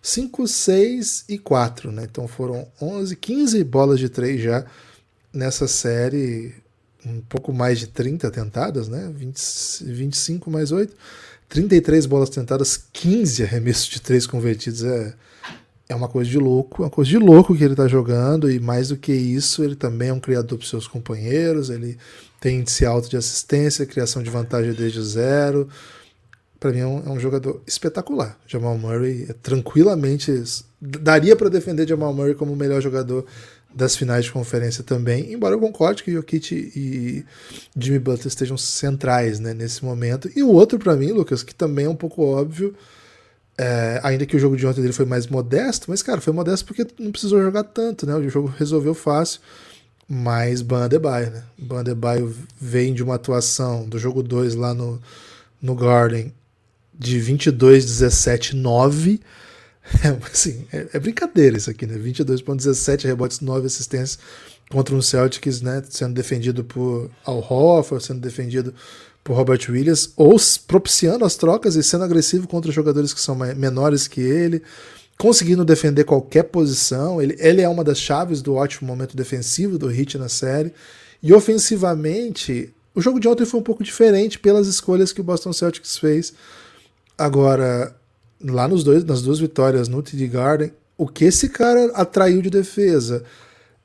5, 0.00 0.46
6 0.46 1.24
e 1.28 1.38
4, 1.38 1.90
né? 1.90 2.06
Então 2.08 2.28
foram 2.28 2.66
11, 2.80 3.16
15 3.16 3.64
bolas 3.64 3.98
de 3.98 4.08
3 4.08 4.40
já 4.40 4.64
nessa 5.32 5.68
série 5.68 6.54
um 7.04 7.20
pouco 7.20 7.52
mais 7.52 7.78
de 7.78 7.86
30 7.86 8.30
tentadas, 8.30 8.88
né? 8.88 9.10
20, 9.14 9.84
25 9.84 10.50
mais 10.50 10.70
8, 10.70 10.94
33 11.48 12.06
bolas 12.06 12.30
tentadas, 12.30 12.76
15 12.92 13.42
arremessos 13.42 13.86
de 13.86 14.00
3 14.00 14.26
convertidos. 14.26 14.84
É, 14.84 15.14
é 15.88 15.94
uma 15.94 16.08
coisa 16.08 16.30
de 16.30 16.38
louco, 16.38 16.82
é 16.82 16.84
uma 16.86 16.90
coisa 16.90 17.10
de 17.10 17.18
louco 17.18 17.56
que 17.56 17.64
ele 17.64 17.72
está 17.72 17.88
jogando, 17.88 18.50
e 18.50 18.60
mais 18.60 18.88
do 18.88 18.96
que 18.96 19.12
isso, 19.12 19.64
ele 19.64 19.74
também 19.74 20.10
é 20.10 20.12
um 20.12 20.20
criador 20.20 20.56
para 20.56 20.66
seus 20.66 20.86
companheiros, 20.86 21.68
ele 21.68 21.98
tem 22.40 22.60
índice 22.60 22.86
alto 22.86 23.10
de 23.10 23.16
assistência, 23.16 23.84
criação 23.84 24.22
de 24.22 24.30
vantagem 24.30 24.72
desde 24.72 25.02
zero. 25.02 25.68
Para 26.60 26.72
mim 26.72 26.78
é 26.78 26.86
um, 26.86 27.02
é 27.06 27.10
um, 27.10 27.18
jogador 27.18 27.60
espetacular. 27.66 28.38
Jamal 28.46 28.76
Murray 28.78 29.26
é 29.28 29.32
tranquilamente. 29.32 30.30
Daria 30.80 31.34
para 31.34 31.48
defender 31.48 31.88
Jamal 31.88 32.14
Murray 32.14 32.34
como 32.34 32.52
o 32.52 32.56
melhor 32.56 32.80
jogador 32.80 33.26
das 33.74 33.96
finais 33.96 34.24
de 34.24 34.32
conferência 34.32 34.82
também, 34.82 35.32
embora 35.32 35.54
eu 35.54 35.60
concorde 35.60 36.02
que 36.02 36.12
Jokic 36.12 36.54
e 36.74 37.24
Jimmy 37.78 37.98
Butler 37.98 38.26
estejam 38.26 38.56
centrais 38.56 39.38
né, 39.38 39.54
nesse 39.54 39.84
momento. 39.84 40.30
E 40.34 40.42
o 40.42 40.48
outro 40.48 40.78
para 40.78 40.96
mim, 40.96 41.12
Lucas, 41.12 41.42
que 41.42 41.54
também 41.54 41.86
é 41.86 41.88
um 41.88 41.94
pouco 41.94 42.22
óbvio, 42.22 42.74
é, 43.56 44.00
ainda 44.02 44.26
que 44.26 44.36
o 44.36 44.38
jogo 44.38 44.56
de 44.56 44.66
ontem 44.66 44.80
dele 44.80 44.92
foi 44.92 45.04
mais 45.04 45.26
modesto, 45.26 45.86
mas 45.88 46.02
cara, 46.02 46.20
foi 46.20 46.32
modesto 46.32 46.66
porque 46.66 46.86
não 46.98 47.12
precisou 47.12 47.40
jogar 47.42 47.62
tanto, 47.62 48.06
né? 48.06 48.14
O 48.14 48.28
jogo 48.28 48.52
resolveu 48.58 48.94
fácil. 48.94 49.40
Mas 50.08 50.60
Ban 50.60 50.86
Adebayo, 50.86 51.30
né? 51.30 51.44
Ban 51.56 51.84
vem 52.60 52.92
de 52.92 53.02
uma 53.02 53.14
atuação 53.14 53.88
do 53.88 53.96
jogo 53.96 54.24
2 54.24 54.56
lá 54.56 54.74
no, 54.74 55.00
no 55.62 55.76
Garden 55.76 56.34
de 56.98 57.20
22, 57.20 57.84
17, 57.84 58.56
9 58.56 59.20
É, 60.04 60.08
assim, 60.30 60.66
é, 60.72 60.98
brincadeira 60.98 61.56
isso 61.56 61.70
aqui, 61.70 61.86
né? 61.86 61.96
22,17 61.98 63.04
rebotes, 63.04 63.40
9 63.40 63.66
assistências 63.66 64.18
contra 64.70 64.94
um 64.94 65.02
Celtics, 65.02 65.60
né? 65.60 65.82
Sendo 65.88 66.14
defendido 66.14 66.62
por 66.62 67.10
Al 67.24 67.38
Horford, 67.38 68.04
sendo 68.04 68.20
defendido 68.20 68.74
por 69.22 69.34
Robert 69.34 69.60
Williams, 69.68 70.12
ou 70.16 70.36
propiciando 70.66 71.24
as 71.24 71.36
trocas 71.36 71.76
e 71.76 71.82
sendo 71.82 72.04
agressivo 72.04 72.48
contra 72.48 72.72
jogadores 72.72 73.12
que 73.12 73.20
são 73.20 73.34
menores 73.34 74.08
que 74.08 74.20
ele, 74.20 74.62
conseguindo 75.18 75.64
defender 75.64 76.04
qualquer 76.04 76.44
posição. 76.44 77.20
Ele, 77.20 77.36
ele 77.38 77.60
é 77.60 77.68
uma 77.68 77.84
das 77.84 77.98
chaves 77.98 78.40
do 78.40 78.54
ótimo 78.54 78.88
momento 78.88 79.16
defensivo 79.16 79.78
do 79.78 79.90
Heat 79.90 80.16
na 80.16 80.28
série. 80.28 80.72
E 81.22 81.34
ofensivamente, 81.34 82.72
o 82.94 83.00
jogo 83.00 83.20
de 83.20 83.28
ontem 83.28 83.44
foi 83.44 83.60
um 83.60 83.62
pouco 83.62 83.84
diferente 83.84 84.38
pelas 84.38 84.66
escolhas 84.66 85.12
que 85.12 85.20
o 85.20 85.24
Boston 85.24 85.52
Celtics 85.52 85.98
fez. 85.98 86.32
Agora, 87.18 87.94
lá 88.42 88.66
nos 88.68 88.84
dois, 88.84 89.04
nas 89.04 89.22
duas 89.22 89.38
vitórias 89.38 89.88
no 89.88 90.02
TD 90.02 90.28
Garden, 90.28 90.72
o 90.96 91.06
que 91.06 91.24
esse 91.24 91.48
cara 91.48 91.86
atraiu 91.94 92.42
de 92.42 92.50
defesa. 92.50 93.24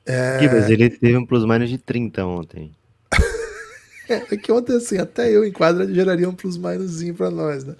É... 0.04 0.46
mas 0.48 0.70
ele 0.70 0.88
teve 0.88 1.16
um 1.16 1.26
plus-minus 1.26 1.68
de 1.68 1.78
30 1.78 2.24
ontem. 2.24 2.72
é 4.08 4.36
que 4.36 4.52
ontem, 4.52 4.76
assim, 4.76 4.98
até 4.98 5.30
eu 5.30 5.44
em 5.44 5.52
quadra 5.52 5.92
geraria 5.92 6.28
um 6.28 6.34
plus-minusinho 6.34 7.14
para 7.14 7.30
nós, 7.30 7.64
né? 7.64 7.74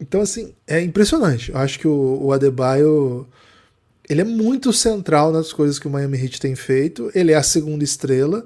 Então, 0.00 0.20
assim, 0.20 0.52
é 0.66 0.80
impressionante. 0.80 1.52
Eu 1.52 1.58
acho 1.58 1.78
que 1.78 1.86
o, 1.86 2.18
o 2.22 2.32
Adebayo 2.32 3.26
ele 4.08 4.20
é 4.20 4.24
muito 4.24 4.72
central 4.72 5.32
nas 5.32 5.52
coisas 5.52 5.78
que 5.78 5.86
o 5.86 5.90
Miami 5.90 6.18
Heat 6.18 6.40
tem 6.40 6.54
feito. 6.54 7.10
Ele 7.14 7.32
é 7.32 7.36
a 7.36 7.42
segunda 7.42 7.84
estrela. 7.84 8.44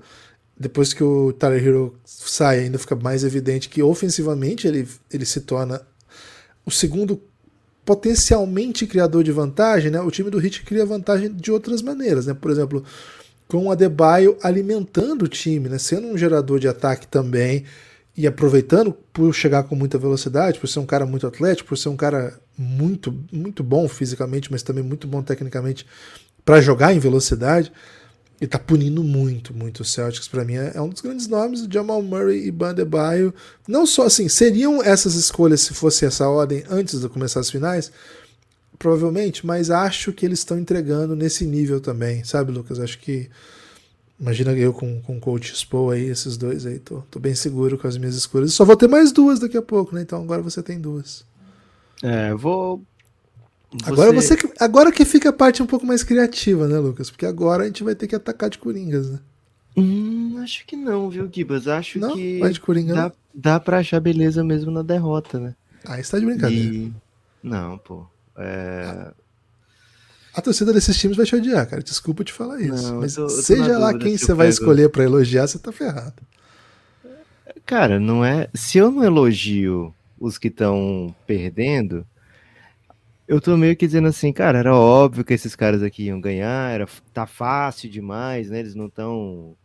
Depois 0.59 0.93
que 0.93 1.03
o 1.03 1.33
Tyler 1.33 1.67
Hero 1.67 1.99
sai, 2.05 2.61
ainda 2.61 2.79
fica 2.79 2.97
mais 2.97 3.25
evidente 3.25 3.69
que 3.69 3.83
ofensivamente 3.83 4.67
ele, 4.67 4.89
ele 5.13 5.25
se 5.25 5.41
torna 5.41 5.81
o 6.65 6.71
segundo 6.71 7.21
potencialmente 7.89 8.87
criador 8.87 9.25
de 9.25 9.33
vantagem, 9.33 9.91
né, 9.91 9.99
o 9.99 10.11
time 10.11 10.29
do 10.29 10.39
Heat 10.39 10.63
cria 10.63 10.85
vantagem 10.85 11.33
de 11.33 11.51
outras 11.51 11.81
maneiras, 11.81 12.27
né? 12.27 12.35
Por 12.35 12.51
exemplo, 12.51 12.85
com 13.49 13.65
o 13.65 13.73
Adebayo 13.73 14.37
alimentando 14.43 15.25
o 15.25 15.29
time, 15.29 15.71
né, 15.71 15.79
sendo 15.79 16.07
um 16.07 16.19
gerador 16.19 16.61
de 16.61 16.69
ataque 16.69 17.07
também 17.07 17.65
e 18.15 18.27
aproveitando 18.27 18.93
por 18.93 19.33
chegar 19.33 19.63
com 19.63 19.75
muita 19.75 19.97
velocidade, 19.97 20.59
por 20.59 20.69
ser 20.69 20.81
um 20.81 20.85
cara 20.85 21.07
muito 21.07 21.27
atlético, 21.27 21.71
por 21.71 21.79
ser 21.79 21.89
um 21.89 21.97
cara 21.97 22.39
muito, 22.59 23.19
muito 23.33 23.65
bom 23.65 23.89
fisicamente, 23.89 24.53
mas 24.53 24.63
também 24.63 24.85
muito 24.85 25.09
bom 25.09 25.23
tecnicamente 25.23 25.87
para 26.45 26.61
jogar 26.61 26.93
em 26.93 26.99
velocidade, 26.99 27.73
e 28.41 28.47
tá 28.47 28.59
punindo 28.59 29.03
muito, 29.03 29.53
muito 29.55 29.81
o 29.81 29.85
Celtics. 29.85 30.29
Para 30.29 30.45
mim 30.45 30.55
é, 30.55 30.73
é, 30.75 30.81
um 30.81 30.89
dos 30.89 31.01
grandes 31.01 31.27
nomes, 31.27 31.67
Jamal 31.71 32.03
Murray 32.03 32.47
e 32.47 32.51
Bandebaio. 32.51 33.35
Não 33.67 33.87
só 33.87 34.07
assim, 34.07 34.29
seriam 34.29 34.83
essas 34.83 35.15
escolhas 35.15 35.61
se 35.61 35.75
fosse 35.75 36.05
essa 36.05 36.29
ordem 36.29 36.63
antes 36.71 37.01
de 37.01 37.09
começar 37.09 37.41
as 37.41 37.51
finais? 37.51 37.91
Provavelmente, 38.79 39.45
mas 39.45 39.71
acho 39.71 40.13
que 40.13 40.25
eles 40.25 40.39
estão 40.39 40.59
entregando 40.59 41.17
nesse 41.17 41.45
nível 41.45 41.81
também, 41.81 42.23
sabe, 42.23 42.53
Lucas? 42.53 42.79
Acho 42.79 42.99
que 42.99 43.29
Imagina 44.21 44.53
eu 44.53 44.73
com, 44.73 45.01
com 45.01 45.17
o 45.17 45.21
Coach 45.21 45.57
Spo 45.57 45.91
aí, 45.91 46.07
esses 46.07 46.37
dois 46.37 46.67
aí, 46.67 46.81
tô, 46.81 47.03
tô 47.03 47.21
bem 47.21 47.37
seguro 47.37 47.79
com 47.79 47.87
as 47.87 47.97
minhas 47.97 48.17
escolhas. 48.17 48.53
Só 48.53 48.65
vou 48.65 48.77
ter 48.77 48.89
mais 48.89 49.13
duas 49.13 49.39
daqui 49.39 49.57
a 49.57 49.63
pouco, 49.63 49.95
né? 49.95 50.03
Então 50.03 50.21
agora 50.21 50.43
você 50.43 50.61
tem 50.61 50.81
duas. 50.81 51.25
É, 52.03 52.35
vou. 52.35 52.83
Você... 53.71 53.91
Agora 53.91 54.13
você 54.13 54.37
agora 54.59 54.93
que 54.93 55.05
fica 55.05 55.29
a 55.29 55.33
parte 55.33 55.63
um 55.63 55.67
pouco 55.67 55.85
mais 55.85 56.03
criativa, 56.03 56.67
né, 56.67 56.79
Lucas? 56.79 57.11
Porque 57.11 57.27
agora 57.27 57.65
a 57.65 57.67
gente 57.67 57.85
vai 57.85 57.95
ter 57.95 58.07
que 58.07 58.15
atacar 58.15 58.49
de 58.49 58.59
Coringas, 58.59 59.11
né? 59.11 59.19
Hum, 59.77 60.39
acho 60.43 60.67
que 60.67 60.75
não, 60.75 61.11
viu, 61.11 61.29
Gibas? 61.31 61.69
Acho 61.69 61.99
não, 61.99 62.15
que 62.15 62.39
vai 62.39 62.51
de 62.51 62.61
Coringa, 62.61 62.95
dá, 62.95 63.13
dá 63.35 63.61
pra 63.61 63.79
achar 63.79 64.01
beleza 64.01 64.43
mesmo 64.43 64.71
na 64.71 64.83
derrota, 64.83 65.39
né? 65.39 65.55
Ah, 65.85 66.01
está 66.01 66.19
de 66.19 66.25
brincadeira. 66.25 66.75
E... 66.75 66.93
Não, 67.43 67.79
pô. 67.79 68.07
É... 68.37 69.13
A 70.35 70.41
torcida 70.41 70.73
desses 70.73 70.97
times 70.99 71.17
vai 71.17 71.27
te 71.27 71.37
odiar, 71.37 71.69
cara. 71.69 71.83
Desculpa 71.83 72.25
te 72.25 72.33
falar 72.33 72.61
isso. 72.61 72.93
Não, 72.93 73.01
mas 73.01 73.15
tô, 73.15 73.29
seja 73.29 73.79
lá 73.79 73.97
quem 73.97 74.17
você 74.17 74.33
vai 74.33 74.47
pego... 74.47 74.61
escolher 74.61 74.89
para 74.89 75.05
elogiar, 75.05 75.47
você 75.47 75.59
tá 75.59 75.73
ferrado. 75.73 76.23
Cara, 77.67 78.01
não 78.01 78.25
é. 78.25 78.49
Se 78.55 78.79
eu 78.79 78.91
não 78.91 79.05
elogio 79.05 79.95
os 80.19 80.39
que 80.39 80.49
estão 80.49 81.15
perdendo, 81.27 82.07
eu 83.29 83.41
tô 83.41 83.57
meio 83.57 83.77
que 83.77 83.87
dizendo 83.87 84.09
assim, 84.09 84.33
cara, 84.33 84.59
era 84.59 84.75
óbvio 84.75 85.25
que 85.25 85.35
esses 85.35 85.55
caras 85.55 85.83
aqui 85.83 86.05
iam 86.05 86.21
ganhar, 86.21 86.73
era, 86.73 86.87
tá 87.13 87.27
fácil 87.27 87.91
demais, 87.91 88.51
né? 88.51 88.61
Eles 88.61 88.75
não 88.75 88.87
estão. 88.87 89.57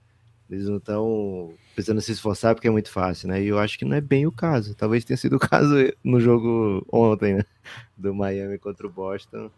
Eles 0.50 0.68
não 0.68 0.78
estão 0.78 1.54
precisando 1.74 2.02
se 2.02 2.12
esforçar 2.12 2.54
porque 2.54 2.68
é 2.68 2.72
muito 2.72 2.92
fácil, 2.92 3.30
né? 3.30 3.42
E 3.42 3.48
eu 3.48 3.58
acho 3.58 3.80
que 3.80 3.86
não 3.86 3.96
é 3.96 4.02
bem 4.02 4.28
o 4.28 4.32
caso. 4.32 4.76
Talvez 4.76 5.04
tenha 5.04 5.18
sido 5.18 5.38
o 5.38 5.40
caso 5.40 5.76
no 6.04 6.20
jogo 6.20 6.86
ontem, 6.92 7.36
né? 7.36 7.46
Do 7.98 8.14
Miami 8.14 8.60
contra 8.60 8.86
o 8.86 8.90
Boston 8.90 9.50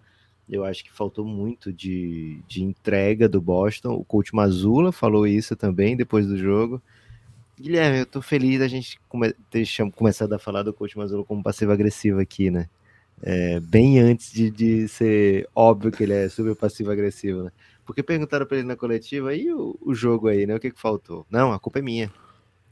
eu 0.49 0.63
acho 0.63 0.83
que 0.83 0.93
faltou 0.93 1.25
muito 1.25 1.73
de, 1.73 2.39
de 2.47 2.63
entrega 2.63 3.27
do 3.27 3.41
Boston. 3.41 3.93
O 3.93 4.05
coach 4.05 4.33
Mazula 4.33 4.91
falou 4.91 5.25
isso 5.25 5.55
também 5.55 5.97
depois 5.97 6.27
do 6.27 6.37
jogo. 6.37 6.81
Guilherme, 7.59 7.99
eu 7.99 8.05
tô 8.05 8.21
feliz 8.21 8.59
da 8.59 8.67
gente 8.67 8.99
come, 9.09 9.33
ter 9.49 9.65
começado 9.95 10.33
a 10.33 10.39
falar 10.39 10.61
do 10.63 10.73
coach 10.73 10.97
Mazula 10.97 11.23
como 11.23 11.41
passivo-agressivo 11.41 12.19
aqui, 12.19 12.51
né? 12.51 12.69
É, 13.21 13.59
bem 13.59 13.99
antes 13.99 14.31
de, 14.31 14.51
de 14.51 14.87
ser 14.87 15.47
óbvio 15.55 15.91
que 15.91 16.03
ele 16.03 16.13
é 16.13 16.29
super 16.29 16.55
passivo-agressivo, 16.55 17.43
né? 17.43 17.51
Porque 17.85 18.03
perguntaram 18.03 18.45
para 18.45 18.57
ele 18.57 18.67
na 18.67 18.75
coletiva, 18.75 19.33
e 19.33 19.51
o, 19.51 19.77
o 19.81 19.93
jogo 19.93 20.27
aí, 20.27 20.45
né? 20.45 20.55
O 20.55 20.59
que, 20.59 20.71
que 20.71 20.79
faltou? 20.79 21.25
Não, 21.29 21.53
a 21.53 21.59
culpa 21.59 21.79
é 21.79 21.81
minha. 21.81 22.11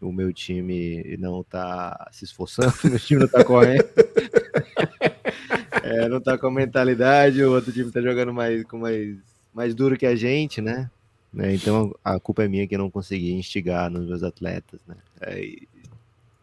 O 0.02 0.12
meu 0.12 0.34
time 0.34 1.18
não 1.18 1.44
tá 1.44 2.10
se 2.12 2.26
esforçando, 2.26 2.74
o 2.84 2.88
meu 2.88 3.00
time 3.00 3.22
não 3.22 3.28
tá 3.28 3.44
correndo. 3.44 3.86
é, 5.84 6.10
não 6.10 6.20
tá 6.20 6.38
com 6.38 6.48
a 6.48 6.52
mentalidade, 6.52 7.44
o 7.44 7.54
outro 7.54 7.72
time 7.72 7.92
tá 7.92 8.02
jogando 8.02 8.34
mais, 8.34 8.64
com 8.64 8.80
mais, 8.80 9.18
mais 9.54 9.74
duro 9.74 9.98
que 9.98 10.06
a 10.06 10.16
gente, 10.16 10.62
né? 10.62 10.90
né? 11.34 11.54
Então 11.54 11.96
a 12.04 12.20
culpa 12.20 12.44
é 12.44 12.48
minha 12.48 12.68
que 12.68 12.76
eu 12.76 12.80
não 12.80 12.92
consegui 12.92 13.34
instigar 13.34 13.90
nos 13.90 14.06
meus 14.06 14.24
atletas, 14.24 14.82
né? 14.88 14.96
É, 15.22 15.56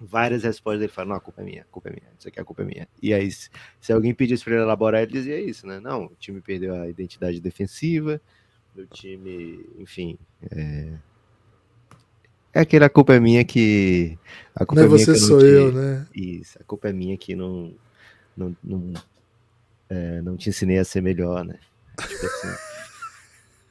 várias 0.01 0.43
respostas 0.43 0.83
ele 0.83 0.93
fala, 0.93 1.11
não, 1.11 1.17
a 1.17 1.21
culpa 1.21 1.43
é 1.43 1.45
minha, 1.45 1.63
a 1.63 1.65
culpa 1.67 1.91
é 1.91 1.93
minha, 1.93 2.13
isso 2.19 2.27
aqui 2.27 2.41
a 2.41 2.45
culpa 2.45 2.63
é 2.63 2.65
minha. 2.65 2.89
E 3.03 3.13
aí, 3.13 3.31
se 3.31 3.93
alguém 3.93 4.15
pedisse 4.15 4.43
para 4.43 4.55
ele 4.55 4.63
elaborar, 4.63 5.03
ele 5.03 5.13
dizia 5.13 5.39
isso, 5.39 5.67
né? 5.67 5.79
Não, 5.79 6.07
o 6.07 6.17
time 6.19 6.41
perdeu 6.41 6.75
a 6.75 6.89
identidade 6.89 7.41
defensiva, 7.41 8.21
o 8.77 8.87
time, 8.87 9.67
enfim, 9.79 10.19
é, 10.51 10.93
é 12.53 12.61
aquela 12.61 12.89
culpa 12.89 13.15
é 13.15 13.21
minha 13.21 13.45
que. 13.45 14.19
A 14.55 14.65
culpa 14.65 14.83
não 14.83 14.85
é 14.85 14.89
você 14.89 15.15
sou 15.15 15.41
eu, 15.41 15.73
né? 15.73 16.07
Isso, 16.15 16.59
a 16.61 16.65
culpa 16.65 16.89
é 16.89 16.93
minha 16.93 17.17
que 17.17 17.37
não, 17.37 17.75
não, 18.37 18.57
não 18.63 18.95
é, 19.89 20.23
não 20.23 20.37
te 20.37 20.49
ensinei 20.49 20.79
a 20.79 20.85
ser 20.85 21.01
melhor, 21.01 21.45
né? 21.45 21.59
Tipo 22.09 22.27
assim. 22.27 22.70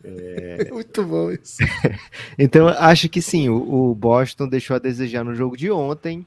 É... 0.03 0.69
Muito 0.71 1.03
bom 1.03 1.31
isso. 1.31 1.57
então, 2.38 2.67
acho 2.67 3.09
que 3.09 3.21
sim, 3.21 3.49
o, 3.49 3.91
o, 3.91 3.95
Boston 3.95 4.47
deixou 4.47 4.75
a 4.75 4.79
desejar 4.79 5.23
no 5.23 5.35
jogo 5.35 5.57
de 5.57 5.69
ontem. 5.69 6.25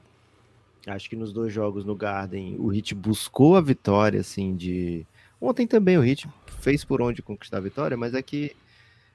Acho 0.85 1.09
que 1.09 1.15
nos 1.15 1.31
dois 1.31 1.53
jogos 1.53 1.85
no 1.85 1.95
Garden, 1.95 2.57
o 2.59 2.73
Heat 2.73 2.93
buscou 2.93 3.55
a 3.55 3.61
vitória, 3.61 4.19
assim, 4.19 4.55
de... 4.55 5.05
Ontem 5.39 5.65
também 5.65 5.97
o 5.97 6.03
Heat 6.03 6.27
fez 6.59 6.83
por 6.83 7.01
onde 7.01 7.21
conquistar 7.21 7.57
a 7.57 7.61
vitória, 7.61 7.97
mas 7.97 8.13
é 8.13 8.21
que 8.21 8.55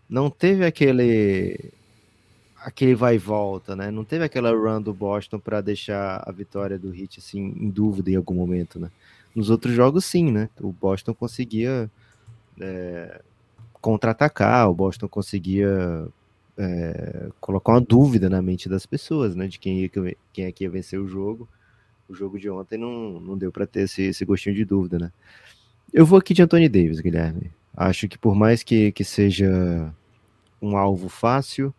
não 0.09 0.31
teve 0.31 0.65
aquele 0.65 1.73
aquele 2.65 2.95
vai 2.95 3.15
e 3.15 3.19
volta, 3.19 3.77
né? 3.77 3.91
Não 3.91 4.05
teve 4.05 4.25
aquela 4.25 4.51
run 4.51 4.83
do 4.83 4.93
Boston 4.93 5.39
para 5.39 5.61
deixar 5.61 6.23
a 6.27 6.33
vitória 6.33 6.79
do 6.79 6.95
Heat 6.95 7.21
assim 7.21 7.55
em 7.57 7.71
dúvida 7.71 8.11
em 8.11 8.17
algum 8.17 8.35
momento, 8.35 8.79
né? 8.79 8.91
Nos 9.35 9.51
outros 9.51 9.75
jogos, 9.75 10.05
sim, 10.05 10.31
né? 10.31 10.51
O 10.61 10.73
Boston 10.73 11.15
conseguia 11.15 11.91
é, 12.61 13.23
contra-atacar, 13.89 14.69
o 14.69 14.75
Boston 14.75 15.09
conseguia 15.09 16.07
é, 16.59 17.31
colocar 17.41 17.73
uma 17.73 17.81
dúvida 17.81 18.29
na 18.29 18.43
mente 18.43 18.69
das 18.69 18.85
pessoas, 18.85 19.35
né? 19.35 19.49
De 19.49 19.59
quem, 19.59 19.91
quem 20.31 20.45
é 20.45 20.53
que 20.53 20.65
ia 20.65 20.71
vencer 20.71 21.01
o 21.01 21.09
jogo. 21.09 21.49
O 22.07 22.15
jogo 22.15 22.39
de 22.39 22.51
ontem 22.51 22.77
não, 22.77 23.19
não 23.19 23.39
deu 23.39 23.51
para 23.51 23.67
ter 23.67 23.85
esse, 23.85 24.03
esse 24.03 24.27
gostinho 24.27 24.55
de 24.55 24.67
dúvida, 24.67 24.99
né? 24.99 25.11
Eu 25.91 26.05
vou 26.05 26.19
aqui 26.19 26.35
de 26.35 26.43
Anthony 26.43 26.69
Davis, 26.69 27.01
Guilherme. 27.01 27.51
Acho 27.75 28.07
que 28.07 28.19
por 28.19 28.35
mais 28.35 28.63
que, 28.63 28.93
que 28.93 29.05
seja 29.05 29.91
um 30.61 30.77
alvo 30.77 31.09
fácil, 31.09 31.73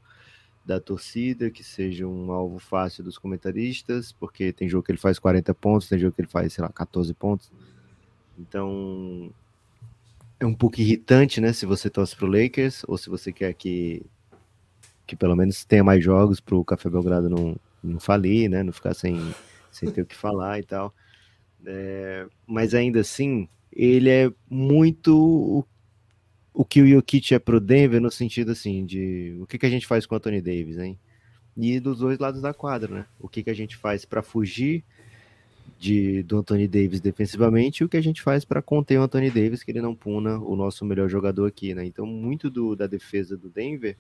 da 0.66 0.80
torcida, 0.80 1.52
que 1.52 1.64
seja 1.64 2.08
um 2.08 2.32
alvo 2.32 2.58
fácil 2.58 3.04
dos 3.04 3.20
comentaristas, 3.20 4.12
porque 4.14 4.52
tem 4.52 4.68
jogo 4.68 4.84
que 4.84 4.92
ele 4.92 4.98
faz 4.98 5.20
40 5.20 5.54
pontos, 5.54 5.88
tem 5.88 6.00
jogo 6.00 6.16
que 6.16 6.22
ele 6.22 6.28
faz, 6.28 6.54
sei 6.54 6.64
lá, 6.64 6.70
14 6.70 7.14
pontos. 7.14 7.52
Então, 8.40 9.32
é 10.40 10.46
um 10.46 10.54
pouco 10.54 10.80
irritante, 10.80 11.42
né, 11.42 11.52
se 11.52 11.66
você 11.66 11.90
torce 11.90 12.16
pro 12.16 12.28
Lakers, 12.28 12.84
ou 12.88 12.98
se 12.98 13.10
você 13.10 13.32
quer 13.32 13.54
que, 13.54 14.02
que 15.06 15.16
pelo 15.16 15.36
menos 15.36 15.66
tenha 15.66 15.84
mais 15.84 16.04
jogos 16.04 16.40
pro 16.40 16.64
Café 16.64 16.90
Belgrado 16.90 17.30
não, 17.30 17.56
não 17.84 18.00
falir, 18.00 18.50
né, 18.50 18.64
não 18.64 18.72
ficar 18.72 18.94
sem, 18.94 19.20
sem 19.72 19.92
ter 19.92 20.02
o 20.02 20.06
que 20.06 20.16
falar 20.16 20.60
e 20.60 20.64
tal. 20.64 20.94
É, 21.66 22.26
mas 22.48 22.74
ainda 22.74 23.02
assim, 23.02 23.50
ele 23.72 24.10
é 24.10 24.32
muito 24.50 25.66
o 26.54 26.66
que 26.66 26.82
o 26.82 26.88
Jokic 26.88 27.34
é 27.34 27.40
pro 27.40 27.60
Denver 27.60 28.02
no 28.02 28.12
sentido 28.12 28.52
assim 28.52 28.86
de 28.86 29.38
o 29.42 29.46
que, 29.46 29.58
que 29.58 29.66
a 29.66 29.70
gente 29.70 29.88
faz 29.88 30.06
com 30.06 30.16
o 30.16 30.18
Anthony 30.18 30.42
Davis, 30.42 30.78
hein? 30.78 31.00
E 31.56 31.80
dos 31.80 32.00
dois 32.00 32.18
lados 32.18 32.42
da 32.42 32.54
quadra, 32.54 32.94
né? 32.94 33.06
O 33.20 33.28
que, 33.28 33.44
que 33.44 33.50
a 33.50 33.54
gente 33.54 33.76
faz 33.76 34.06
para 34.06 34.22
fugir 34.22 34.84
de, 35.78 36.24
do 36.24 36.38
Anthony 36.38 36.68
Davis 36.68 37.02
defensivamente 37.02 37.82
e 37.82 37.86
o 37.86 37.90
que 37.90 37.98
a 37.98 38.02
gente 38.02 38.22
faz 38.22 38.46
para 38.46 38.62
conter 38.62 39.00
o 39.00 39.04
Anthony 39.04 39.30
Davis, 39.30 39.64
que 39.64 39.72
ele 39.72 39.82
não 39.82 39.94
puna 39.94 40.38
o 40.40 40.56
nosso 40.56 40.86
melhor 40.86 41.10
jogador 41.10 41.46
aqui, 41.46 41.74
né? 41.74 41.86
Então, 41.86 42.06
muito 42.06 42.50
do, 42.50 42.76
da 42.76 42.88
defesa 42.88 43.38
do 43.38 43.50
Denver 43.50 43.96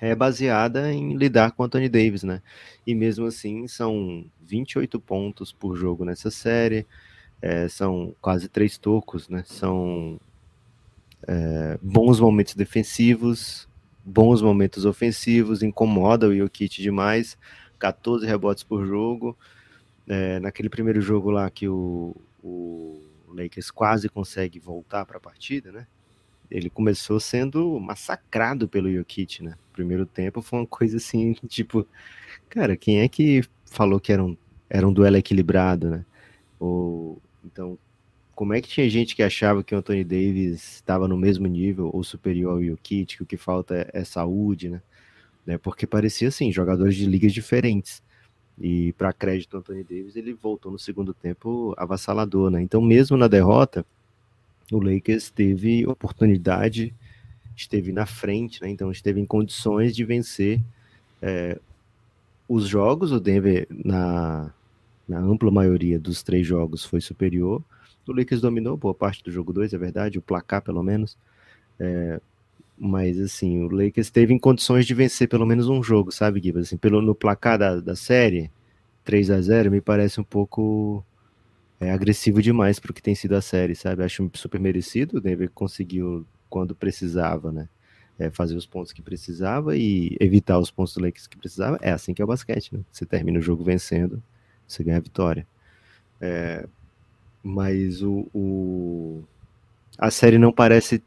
é 0.00 0.14
baseada 0.14 0.92
em 0.92 1.16
lidar 1.16 1.52
com 1.52 1.62
o 1.62 1.66
Anthony 1.66 1.88
Davis, 1.88 2.22
né? 2.22 2.40
E 2.86 2.94
mesmo 2.94 3.26
assim, 3.26 3.66
são 3.66 4.24
28 4.40 5.00
pontos 5.00 5.52
por 5.52 5.76
jogo 5.76 6.04
nessa 6.04 6.30
série, 6.30 6.86
é, 7.42 7.68
são 7.68 8.14
quase 8.20 8.48
três 8.48 8.78
tocos, 8.78 9.28
né? 9.28 9.42
São 9.44 10.20
é, 11.26 11.78
bons 11.82 12.20
momentos 12.20 12.54
defensivos, 12.54 13.68
bons 14.04 14.40
momentos 14.40 14.84
ofensivos, 14.84 15.62
incomoda 15.62 16.28
o 16.28 16.36
Jokic 16.36 16.80
demais, 16.80 17.36
14 17.78 18.26
rebotes 18.26 18.62
por 18.62 18.86
jogo. 18.86 19.36
É, 20.08 20.40
naquele 20.40 20.68
primeiro 20.68 21.00
jogo 21.00 21.30
lá 21.30 21.50
que 21.50 21.68
o, 21.68 22.16
o 22.42 23.02
Lakers 23.28 23.70
quase 23.70 24.08
consegue 24.08 24.58
voltar 24.58 25.04
para 25.04 25.18
a 25.18 25.20
partida, 25.20 25.70
né? 25.70 25.86
Ele 26.50 26.70
começou 26.70 27.20
sendo 27.20 27.78
massacrado 27.78 28.66
pelo 28.66 28.90
Jokic, 28.90 29.42
né? 29.42 29.54
Primeiro 29.72 30.06
tempo 30.06 30.40
foi 30.40 30.60
uma 30.60 30.66
coisa 30.66 30.96
assim, 30.96 31.34
tipo, 31.46 31.86
cara, 32.48 32.76
quem 32.76 33.00
é 33.00 33.08
que 33.08 33.42
falou 33.66 34.00
que 34.00 34.12
era 34.12 34.24
um, 34.24 34.36
era 34.68 34.88
um 34.88 34.92
duelo 34.92 35.16
equilibrado, 35.16 35.90
né? 35.90 36.04
Ou, 36.58 37.20
então, 37.44 37.78
como 38.34 38.54
é 38.54 38.60
que 38.60 38.68
tinha 38.68 38.88
gente 38.88 39.14
que 39.14 39.22
achava 39.22 39.62
que 39.62 39.74
o 39.74 39.78
Anthony 39.78 40.04
Davis 40.04 40.76
estava 40.76 41.06
no 41.08 41.16
mesmo 41.16 41.46
nível 41.46 41.90
ou 41.92 42.02
superior 42.02 42.52
ao 42.52 42.62
Jokic, 42.62 43.16
que 43.16 43.22
o 43.22 43.26
que 43.26 43.36
falta 43.36 43.74
é, 43.74 44.00
é 44.00 44.04
saúde, 44.04 44.70
né? 44.70 44.80
né? 45.44 45.58
Porque 45.58 45.86
parecia 45.86 46.28
assim, 46.28 46.52
jogadores 46.52 46.94
de 46.94 47.06
ligas 47.06 47.32
diferentes. 47.32 48.02
E 48.60 48.92
para 48.94 49.12
crédito 49.12 49.52
do 49.52 49.58
Anthony 49.58 49.84
Davis, 49.84 50.16
ele 50.16 50.32
voltou 50.32 50.72
no 50.72 50.78
segundo 50.78 51.14
tempo 51.14 51.74
avassalador, 51.76 52.50
né? 52.50 52.60
Então, 52.60 52.80
mesmo 52.80 53.16
na 53.16 53.28
derrota, 53.28 53.86
o 54.72 54.80
Lakers 54.80 55.30
teve 55.30 55.86
oportunidade, 55.86 56.94
esteve 57.56 57.92
na 57.92 58.06
frente, 58.06 58.60
né? 58.60 58.68
Então 58.68 58.90
esteve 58.90 59.20
em 59.20 59.26
condições 59.26 59.94
de 59.94 60.04
vencer 60.04 60.60
é, 61.22 61.58
os 62.48 62.66
jogos, 62.66 63.12
o 63.12 63.20
Denver, 63.20 63.66
na, 63.70 64.50
na 65.08 65.18
ampla 65.18 65.50
maioria 65.50 65.98
dos 65.98 66.22
três 66.22 66.46
jogos, 66.46 66.84
foi 66.84 67.00
superior. 67.00 67.62
O 68.06 68.12
Lakers 68.12 68.40
dominou 68.40 68.76
boa 68.76 68.94
parte 68.94 69.22
do 69.22 69.30
jogo 69.30 69.52
2, 69.52 69.74
é 69.74 69.78
verdade, 69.78 70.18
o 70.18 70.22
placar 70.22 70.62
pelo 70.62 70.82
menos. 70.82 71.16
É, 71.78 72.20
mas 72.78 73.18
assim, 73.18 73.62
o 73.62 73.68
Lakers 73.68 74.10
teve 74.10 74.32
em 74.32 74.38
condições 74.38 74.86
de 74.86 74.94
vencer 74.94 75.28
pelo 75.28 75.46
menos 75.46 75.68
um 75.68 75.82
jogo, 75.82 76.12
sabe, 76.12 76.40
Gibbs? 76.40 76.68
Assim, 76.68 76.76
pelo, 76.76 77.02
no 77.02 77.14
placar 77.14 77.58
da, 77.58 77.80
da 77.80 77.96
série, 77.96 78.50
3 79.04 79.30
a 79.30 79.40
0 79.40 79.70
me 79.70 79.80
parece 79.80 80.20
um 80.20 80.24
pouco 80.24 81.04
é, 81.80 81.90
agressivo 81.90 82.42
demais 82.42 82.78
para 82.78 82.90
o 82.90 82.94
que 82.94 83.02
tem 83.02 83.14
sido 83.14 83.34
a 83.34 83.40
série, 83.40 83.74
sabe? 83.74 84.04
Acho 84.04 84.30
super 84.34 84.60
merecido. 84.60 85.18
O 85.18 85.20
Denver 85.20 85.50
conseguiu, 85.50 86.26
quando 86.48 86.74
precisava, 86.74 87.50
né? 87.50 87.68
É, 88.18 88.30
fazer 88.30 88.56
os 88.56 88.66
pontos 88.66 88.92
que 88.92 89.00
precisava 89.00 89.76
e 89.76 90.16
evitar 90.18 90.58
os 90.58 90.72
pontos 90.72 90.92
do 90.94 91.00
Lakers 91.00 91.26
que 91.26 91.36
precisava. 91.36 91.78
É 91.80 91.92
assim 91.92 92.12
que 92.12 92.20
é 92.20 92.24
o 92.24 92.28
basquete, 92.28 92.74
né? 92.74 92.80
Você 92.90 93.06
termina 93.06 93.38
o 93.38 93.42
jogo 93.42 93.62
vencendo, 93.62 94.22
você 94.66 94.82
ganha 94.82 94.96
a 94.98 95.00
vitória. 95.00 95.46
É, 96.20 96.66
mas 97.42 98.02
o, 98.02 98.28
o, 98.34 99.22
a 99.96 100.10
série 100.10 100.36
não 100.36 100.52
parece 100.52 101.02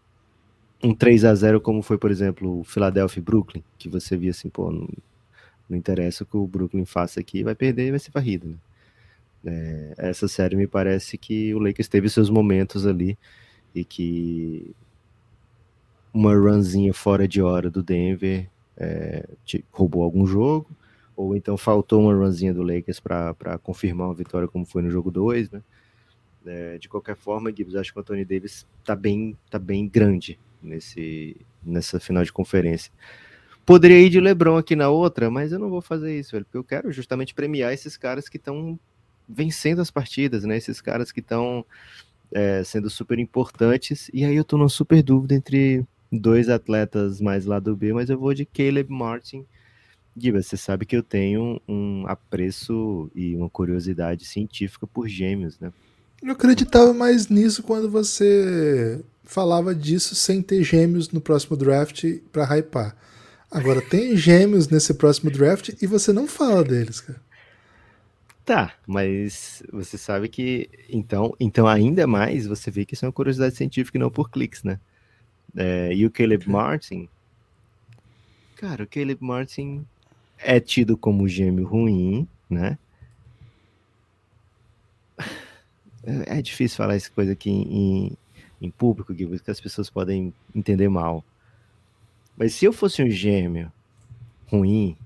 um 0.84 0.94
3 0.94 1.26
a 1.26 1.36
0 1.36 1.62
como 1.62 1.82
foi, 1.82 1.98
por 1.98 2.12
exemplo, 2.12 2.60
o 2.60 2.64
Philadelphia 2.64 3.20
e 3.20 3.24
Brooklyn, 3.24 3.64
que 3.78 3.90
você 3.90 4.18
via 4.18 4.32
assim, 4.32 4.50
pô, 4.50 4.72
não, 4.72 4.88
não 5.70 5.78
interessa 5.78 6.24
o 6.24 6.28
que 6.28 6.38
o 6.38 6.48
Brooklyn 6.48 6.86
faça 6.86 7.20
aqui, 7.20 7.44
vai 7.44 7.56
perder 7.56 7.88
e 7.88 7.92
vai 7.92 8.00
ser 8.00 8.12
varrido, 8.12 8.48
né? 8.48 8.56
É, 9.44 9.94
essa 9.98 10.28
série 10.28 10.56
me 10.56 10.68
parece 10.68 11.18
que 11.18 11.54
o 11.56 11.60
Lakers 11.60 11.88
teve 11.88 12.08
seus 12.10 12.30
momentos 12.30 12.86
ali 12.86 13.18
e 13.74 13.84
que 13.84 14.76
uma 16.14 16.36
runzinha 16.36 16.94
fora 16.94 17.28
de 17.28 17.42
hora 17.42 17.70
do 17.70 17.82
Denver 17.82 18.48
é, 18.78 19.28
roubou 19.72 20.04
algum 20.04 20.28
jogo, 20.28 20.70
ou 21.16 21.36
então 21.36 21.58
faltou 21.58 22.02
uma 22.02 22.14
runzinha 22.14 22.54
do 22.54 22.62
Lakers 22.62 23.00
para 23.00 23.58
confirmar 23.64 24.08
uma 24.08 24.14
vitória 24.14 24.48
como 24.48 24.66
foi 24.66 24.84
no 24.84 24.92
jogo 24.92 25.10
2, 25.10 25.52
né? 25.52 25.62
É, 26.46 26.78
de 26.78 26.90
qualquer 26.90 27.16
forma, 27.16 27.52
Gibbs, 27.56 27.76
acho 27.76 27.94
que 27.94 28.00
o 28.00 28.02
Anthony 28.02 28.26
Davis 28.26 28.66
está 28.80 28.96
bem, 28.96 29.38
tá 29.50 29.60
bem 29.60 29.88
grande 29.88 30.40
nesse, 30.62 31.38
nessa 31.64 32.00
final 32.00 32.24
de 32.24 32.32
conferência. 32.32 32.92
Poderia 33.66 34.00
ir 34.00 34.10
de 34.10 34.20
LeBron 34.20 34.58
aqui 34.58 34.76
na 34.76 34.90
outra, 34.90 35.30
mas 35.30 35.52
eu 35.52 35.60
não 35.60 35.70
vou 35.70 35.82
fazer 35.82 36.18
isso, 36.18 36.32
velho, 36.32 36.46
porque 36.46 36.58
eu 36.58 36.64
quero 36.64 36.92
justamente 36.92 37.34
premiar 37.34 37.74
esses 37.74 37.96
caras 37.96 38.28
que 38.28 38.38
estão 38.38 38.80
vencendo 39.28 39.82
as 39.82 39.92
partidas, 39.92 40.44
né? 40.44 40.58
Esses 40.58 40.82
caras 40.82 41.12
que 41.12 41.20
estão 41.20 41.66
é, 42.32 42.64
sendo 42.64 42.90
super 42.90 43.20
importantes. 43.20 44.10
E 44.14 44.26
aí 44.26 44.36
eu 44.36 44.44
tô 44.44 44.58
numa 44.58 44.70
super 44.70 45.02
dúvida 45.04 45.36
entre 45.36 45.86
dois 46.12 46.50
atletas 46.50 47.22
mais 47.22 47.46
lá 47.46 47.60
do 47.60 47.76
B, 47.76 47.94
mas 47.94 48.10
eu 48.10 48.18
vou 48.18 48.34
de 48.34 48.46
Caleb 48.46 48.92
Martin. 48.92 49.46
Giba, 50.18 50.42
você 50.42 50.58
sabe 50.58 50.86
que 50.86 50.96
eu 50.96 51.04
tenho 51.04 51.62
um 51.68 52.06
apreço 52.08 53.10
e 53.16 53.36
uma 53.36 53.50
curiosidade 53.50 54.26
científica 54.26 54.86
por 54.86 55.08
gêmeos, 55.08 55.58
né? 55.60 55.72
Eu 56.22 56.32
acreditava 56.32 56.94
mais 56.94 57.28
nisso 57.30 57.64
quando 57.64 57.90
você 57.90 59.04
falava 59.24 59.74
disso 59.74 60.14
sem 60.14 60.42
ter 60.42 60.64
gêmeos 60.64 61.10
no 61.10 61.20
próximo 61.20 61.58
draft 61.58 62.04
para 62.32 62.46
hypar. 62.46 62.96
Agora, 63.50 63.82
tem 63.82 64.16
gêmeos 64.18 64.68
nesse 64.68 64.94
próximo 64.94 65.32
draft 65.32 65.70
e 65.82 65.88
você 65.88 66.14
não 66.14 66.28
fala 66.28 66.64
deles, 66.64 67.02
cara. 67.02 67.20
Tá, 68.46 68.74
mas 68.88 69.64
você 69.72 69.98
sabe 69.98 70.28
que 70.28 70.70
então, 70.90 71.36
então 71.40 71.68
ainda 71.68 72.08
mais 72.08 72.48
você 72.48 72.72
vê 72.72 72.86
que 72.86 72.96
isso 72.96 73.06
é 73.06 73.08
uma 73.08 73.14
curiosidade 73.14 73.56
científica 73.56 73.98
e 73.98 74.02
não 74.02 74.10
por 74.10 74.30
cliques, 74.30 74.64
né? 74.64 74.80
É, 75.56 75.94
e 75.94 76.06
o 76.06 76.12
Caleb 76.12 76.48
Martin, 76.50 77.08
cara, 78.56 78.84
o 78.84 78.88
Caleb 78.88 79.24
Martin 79.24 79.86
é 80.38 80.60
tido 80.60 80.98
como 80.98 81.28
gêmeo 81.28 81.66
ruim, 81.66 82.28
né? 82.50 82.78
É, 86.04 86.40
é 86.40 86.42
difícil 86.42 86.78
falar 86.78 86.96
essa 86.96 87.10
coisa 87.12 87.34
aqui 87.34 87.50
em, 87.50 88.18
em 88.62 88.70
público, 88.70 89.14
porque 89.14 89.52
as 89.52 89.62
pessoas 89.62 89.90
podem 89.90 90.34
entender 90.56 90.90
mal. 90.90 91.24
Mas 92.38 92.54
se 92.54 92.66
eu 92.66 92.74
fosse 92.74 93.04
um 93.04 93.10
gêmeo 93.10 93.72
ruim, 94.48 94.98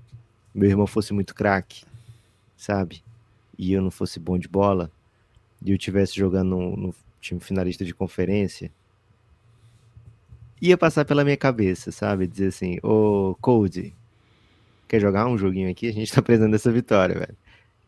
meu 0.54 0.70
irmão 0.70 0.86
fosse 0.86 1.12
muito 1.12 1.34
craque, 1.34 1.84
sabe? 2.56 3.02
E 3.58 3.72
eu 3.72 3.82
não 3.82 3.90
fosse 3.90 4.18
bom 4.18 4.38
de 4.38 4.48
bola, 4.48 4.90
e 5.64 5.70
eu 5.70 5.78
tivesse 5.78 6.16
jogando 6.16 6.50
no, 6.50 6.76
no 6.76 6.94
time 7.20 7.40
finalista 7.40 7.84
de 7.84 7.94
conferência, 7.94 8.70
ia 10.60 10.76
passar 10.76 11.04
pela 11.04 11.24
minha 11.24 11.36
cabeça, 11.36 11.92
sabe? 11.92 12.26
Dizer 12.26 12.48
assim, 12.48 12.78
ô 12.82 13.36
Cody, 13.40 13.94
quer 14.88 15.00
jogar 15.00 15.26
um 15.26 15.36
joguinho 15.36 15.70
aqui? 15.70 15.88
A 15.88 15.92
gente 15.92 16.12
tá 16.12 16.22
precisando 16.22 16.52
dessa 16.52 16.72
vitória, 16.72 17.18
velho. 17.18 17.36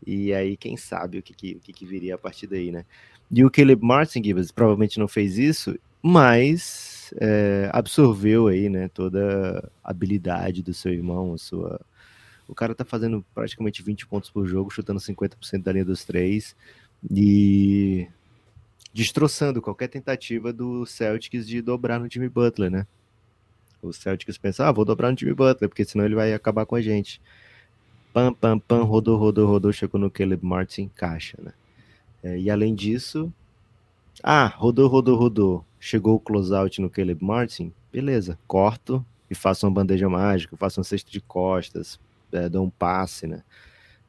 E 0.07 0.33
aí, 0.33 0.57
quem 0.57 0.77
sabe 0.77 1.19
o 1.19 1.23
que, 1.23 1.35
que, 1.35 1.53
o 1.55 1.61
que, 1.61 1.73
que 1.73 1.87
viria 1.87 2.15
a 2.15 2.19
partir 2.19 2.47
daí, 2.47 2.71
né? 2.71 2.85
E 3.31 3.45
o 3.45 3.51
Caleb 3.51 3.85
Martin 3.85 4.23
Gibbs 4.23 4.51
provavelmente 4.51 4.99
não 4.99 5.07
fez 5.07 5.37
isso, 5.37 5.79
mas 6.03 7.13
é, 7.21 7.69
absorveu 7.73 8.47
aí, 8.47 8.69
né, 8.69 8.89
toda 8.89 9.71
a 9.85 9.91
habilidade 9.91 10.63
do 10.63 10.73
seu 10.73 10.93
irmão, 10.93 11.35
a 11.35 11.39
sua... 11.39 11.81
O 12.47 12.55
cara 12.55 12.75
tá 12.75 12.85
fazendo 12.85 13.25
praticamente 13.35 13.83
20 13.83 14.07
pontos 14.07 14.31
por 14.31 14.47
jogo, 14.47 14.71
chutando 14.71 14.99
50% 14.99 15.63
da 15.63 15.73
linha 15.73 15.85
dos 15.85 16.05
três 16.05 16.57
e 17.11 18.09
destroçando 18.93 19.61
qualquer 19.61 19.89
tentativa 19.89 20.51
do 20.51 20.87
Celtics 20.87 21.47
de 21.47 21.61
dobrar 21.61 22.01
no 22.01 22.11
Jimmy 22.11 22.29
Butler, 22.29 22.71
né? 22.71 22.87
O 23.83 23.93
Celtics 23.93 24.39
pensa, 24.39 24.67
ah, 24.67 24.73
vou 24.73 24.85
dobrar 24.85 25.11
no 25.11 25.19
Jimmy 25.19 25.35
Butler, 25.35 25.69
porque 25.69 25.85
senão 25.85 26.07
ele 26.07 26.15
vai 26.15 26.33
acabar 26.33 26.65
com 26.65 26.75
a 26.75 26.81
gente. 26.81 27.21
Pam, 28.13 28.33
pam, 28.33 28.59
pam, 28.59 28.83
rodou, 28.85 29.17
rodou, 29.17 29.47
rodou, 29.47 29.73
chegou 29.73 30.01
no 30.01 30.11
Caleb 30.11 30.45
Martin, 30.45 30.91
caixa, 30.95 31.39
né? 31.43 31.53
É, 32.23 32.39
e 32.39 32.51
além 32.51 32.75
disso, 32.75 33.33
ah, 34.23 34.47
rodou, 34.47 34.89
rodou, 34.89 35.17
rodou 35.17 35.65
chegou 35.81 36.17
o 36.17 36.21
closeout 36.21 36.81
no 36.81 36.91
Caleb 36.91 37.25
Martin, 37.25 37.73
beleza, 37.93 38.39
corto 38.47 39.05
e 39.31 39.35
faço 39.35 39.67
uma 39.67 39.73
bandeja 39.73 40.09
mágica, 40.09 40.57
faço 40.57 40.81
um 40.81 40.85
cesto 40.85 41.11
de 41.11 41.21
costas, 41.21 42.01
é, 42.33 42.49
dou 42.49 42.65
um 42.65 42.71
passe, 42.71 43.27
né? 43.27 43.43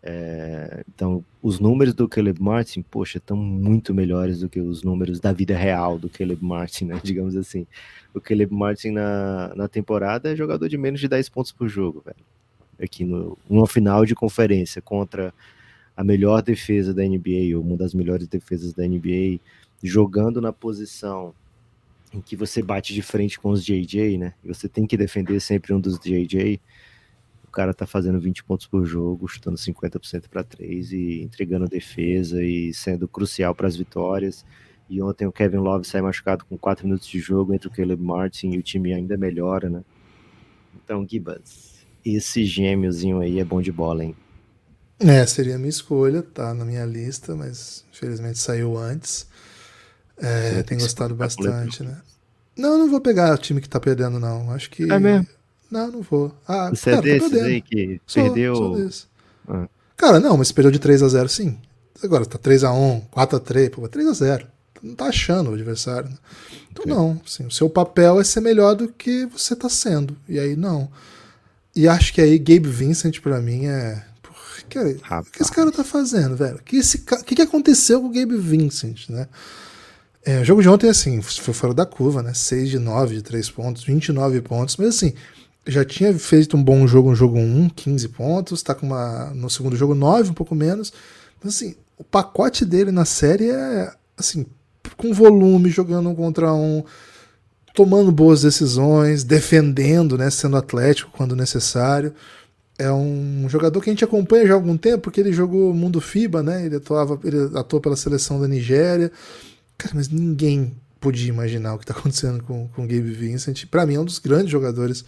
É, 0.02 0.84
então, 0.88 1.24
os 1.42 1.60
números 1.60 1.94
do 1.94 2.08
Caleb 2.08 2.42
Martin, 2.42 2.82
poxa, 2.82 3.18
estão 3.18 3.36
muito 3.36 3.94
melhores 3.94 4.40
do 4.40 4.48
que 4.48 4.62
os 4.62 4.82
números 4.82 5.20
da 5.20 5.34
vida 5.34 5.58
real 5.58 6.00
do 6.00 6.10
Caleb 6.10 6.44
Martin, 6.44 6.86
né? 6.86 7.00
Digamos 7.04 7.36
assim. 7.36 7.68
O 8.14 8.22
Caleb 8.22 8.54
Martin 8.54 8.92
na, 8.92 9.54
na 9.56 9.68
temporada 9.68 10.32
é 10.32 10.36
jogador 10.36 10.70
de 10.70 10.78
menos 10.78 11.02
de 11.02 11.08
10 11.08 11.28
pontos 11.30 11.52
por 11.52 11.68
jogo, 11.68 12.02
velho. 12.06 12.26
Aqui 12.82 13.04
no, 13.04 13.38
numa 13.50 13.68
final 13.68 14.06
de 14.06 14.15
conferência 14.15 14.82
contra 14.82 15.34
a 15.96 16.04
melhor 16.04 16.42
defesa 16.42 16.94
da 16.94 17.04
NBA, 17.04 17.56
ou 17.56 17.62
uma 17.62 17.76
das 17.76 17.94
melhores 17.94 18.28
defesas 18.28 18.74
da 18.74 18.88
NBA, 18.88 19.39
jogando 19.84 20.39
na 20.39 20.54
posição 20.54 21.34
em 22.13 22.22
que 22.22 22.36
você 22.36 22.62
bate 22.62 22.94
de 22.94 23.02
frente 23.02 23.39
com 23.39 23.52
os 23.52 23.63
JJ, 23.63 24.18
né? 24.18 24.34
E 24.44 24.48
você 24.48 24.68
tem 24.68 24.88
que 24.88 24.98
defender 24.98 25.39
sempre 25.39 25.74
um 25.74 25.80
dos 25.80 26.00
JJ. 26.00 26.60
O 27.44 27.52
cara 27.52 27.74
tá 27.74 27.86
fazendo 27.86 28.20
20 28.20 28.44
pontos 28.44 28.65
por 28.65 28.86
jogo, 28.86 29.28
chutando 29.28 29.58
50% 29.58 30.28
para 30.30 30.44
3 30.44 30.92
e 30.92 31.22
entregando 31.22 31.68
defesa 31.68 32.42
e 32.44 32.74
sendo 32.74 33.08
crucial 33.08 33.54
para 33.54 33.68
as 33.68 33.76
vitórias. 33.76 34.46
E 34.89 35.02
ontem 35.02 35.28
o 35.28 35.32
Kevin 35.32 35.58
Love 35.58 35.86
sai 35.86 36.02
machucado 36.02 36.46
com 36.46 36.58
4 36.58 36.86
minutos 36.86 37.08
de 37.08 37.20
jogo 37.20 37.54
entre 37.54 37.68
o 37.68 37.72
Caleb 37.72 38.02
Martin 38.02 38.52
e 38.52 38.58
o 38.58 38.63
time 38.63 38.94
ainda 38.94 39.18
melhora, 39.18 39.70
né? 39.70 39.84
Então, 40.84 41.06
Gibbons, 41.08 41.79
esse 42.06 42.46
gêmeozinho 42.46 43.20
aí 43.20 43.40
é 43.40 43.44
bom 43.44 43.62
de 43.62 43.72
bola, 43.72 44.04
hein? 44.04 44.16
É, 45.00 45.26
seria 45.26 45.56
a 45.56 45.58
minha 45.58 45.70
escolha, 45.70 46.22
tá 46.22 46.54
na 46.54 46.66
minha 46.66 46.86
lista, 46.86 47.36
mas 47.36 47.86
infelizmente 47.92 48.38
saiu 48.38 48.78
antes. 48.78 49.28
É, 50.18 50.62
tem 50.64 50.78
gostado 50.78 51.16
bastante, 51.16 51.84
né? 51.84 51.98
Não, 52.58 52.78
não 52.78 52.90
vou 52.90 53.00
pegar 53.00 53.34
o 53.34 53.38
time 53.38 53.62
que 53.62 53.70
tá 53.70 53.80
perdendo, 53.80 54.20
não. 54.20 54.52
Acho 54.52 54.70
que. 54.70 54.92
É 54.92 55.00
mesmo? 55.00 55.28
Não, 55.72 55.90
não 55.90 56.02
vou. 56.02 56.34
Ah, 56.46 56.70
Você 56.70 56.92
cara, 56.92 57.10
é 57.10 57.20
desses 57.20 57.32
tá 57.32 57.46
aí 57.46 57.62
que 57.62 58.02
sou, 58.06 58.24
perdeu. 58.24 58.56
Sou 58.56 59.10
ah. 59.48 59.69
Cara, 59.96 60.19
não, 60.19 60.36
mas 60.38 60.52
perdeu 60.52 60.71
de 60.71 60.80
3 60.80 61.04
a 61.04 61.08
0 61.08 61.30
sim. 61.30 61.58
Agora 62.04 62.26
tá 62.26 62.38
3 62.38 62.63
a 62.63 62.73
1 62.73 63.02
4 63.12 63.38
a 63.38 63.40
3 63.40 63.69
pô, 63.69 63.88
3 63.88 64.08
a 64.08 64.13
0 64.13 64.48
Não 64.82 64.96
tá 64.96 65.06
achando 65.06 65.52
o 65.52 65.54
adversário. 65.54 66.10
Né? 66.10 66.17
Então, 66.71 66.84
é. 66.86 66.88
não. 66.88 67.21
Assim, 67.26 67.46
o 67.46 67.52
seu 67.52 67.69
papel 67.69 68.19
é 68.19 68.23
ser 68.23 68.42
melhor 68.42 68.76
do 68.76 68.90
que 68.90 69.26
você 69.28 69.56
tá 69.56 69.69
sendo. 69.69 70.17
E 70.28 70.40
aí, 70.40 70.56
não. 70.56 70.90
E 71.80 71.88
acho 71.88 72.13
que 72.13 72.19
aí 72.19 72.38
Gabe 72.38 72.67
Vincent, 72.67 73.21
pra 73.21 73.40
mim, 73.40 73.65
é. 73.67 74.04
O 74.65 74.65
que 75.32 75.42
esse 75.42 75.50
cara 75.50 75.71
tá 75.71 75.82
fazendo, 75.82 76.36
velho? 76.36 76.58
O 76.58 76.62
que, 76.62 76.75
esse, 76.75 76.98
que, 76.98 77.36
que 77.36 77.42
aconteceu 77.42 78.02
com 78.02 78.08
o 78.08 78.12
Gabe 78.12 78.36
Vincent, 78.36 79.08
né? 79.08 79.30
É, 80.25 80.42
o 80.42 80.44
jogo 80.44 80.62
de 80.62 80.67
ontem, 80.67 80.90
assim, 80.90 81.21
foi 81.21 81.54
fora 81.54 81.73
da 81.73 81.86
curva, 81.86 82.21
né? 82.21 82.34
6 82.34 82.69
de 82.69 82.80
9 82.80 83.15
de 83.15 83.21
3 83.21 83.50
pontos, 83.52 83.86
29 83.86 84.42
pontos, 84.42 84.75
mas 84.75 84.90
assim, 84.90 85.13
já 85.65 85.86
tinha 85.86 86.13
feito 86.19 86.58
um 86.58 86.62
bom 86.62 86.86
jogo 86.86 87.12
no 87.12 87.15
jogo 87.15 87.40
1, 87.40 87.69
15 87.69 88.10
pontos, 88.10 88.62
tá 88.62 88.75
com 88.75 88.86
uma. 88.86 89.30
No 89.34 89.50
segundo 89.50 89.77
jogo, 89.77 89.96
9, 89.96 90.32
um 90.32 90.34
pouco 90.34 90.54
menos. 90.54 90.92
Mas 91.42 91.56
assim, 91.56 91.75
o 91.98 92.04
pacote 92.04 92.65
dele 92.65 92.92
na 92.92 93.06
série 93.06 93.52
é 93.52 93.90
assim, 94.17 94.46
com 94.98 95.13
volume, 95.13 95.69
jogando 95.69 96.10
um 96.10 96.15
contra 96.15 96.54
um, 96.54 96.84
tomando 97.74 98.12
boas 98.12 98.42
decisões, 98.42 99.24
defendendo, 99.24 100.17
né? 100.17 100.30
Sendo 100.30 100.58
atlético 100.58 101.12
quando 101.12 101.36
necessário. 101.36 102.13
é 102.78 102.92
um 102.92 103.46
jogador 103.50 103.82
que 103.82 103.90
a 103.90 103.94
gente 103.94 104.06
acompanha 104.06 104.48
já 104.48 104.54
há 104.54 104.56
algum 104.56 104.78
tempo, 104.78 105.00
porque 105.00 105.20
ele 105.20 105.34
jogou 105.34 105.74
Mundo 105.74 106.00
FIBA, 106.00 106.42
né? 106.42 106.65
Ele, 106.65 106.78
atuava, 106.78 107.20
ele 107.24 107.58
atuou 107.58 107.82
pela 107.82 107.96
seleção 107.96 108.40
da 108.40 108.48
Nigéria. 108.48 109.12
Cara, 109.78 109.94
mas 109.96 110.08
ninguém 110.10 110.74
podia 111.00 111.30
imaginar 111.30 111.74
o 111.74 111.78
que 111.78 111.84
está 111.84 111.94
acontecendo 111.94 112.44
com, 112.44 112.67
com 112.70 112.84
o 112.84 112.88
Gabe 112.88 113.12
Vincent. 113.12 113.65
Para 113.65 113.86
mim, 113.86 113.96
é 113.96 114.00
um 114.00 114.06
dos 114.06 114.20
grandes 114.20 114.50
jogadores 114.50 115.04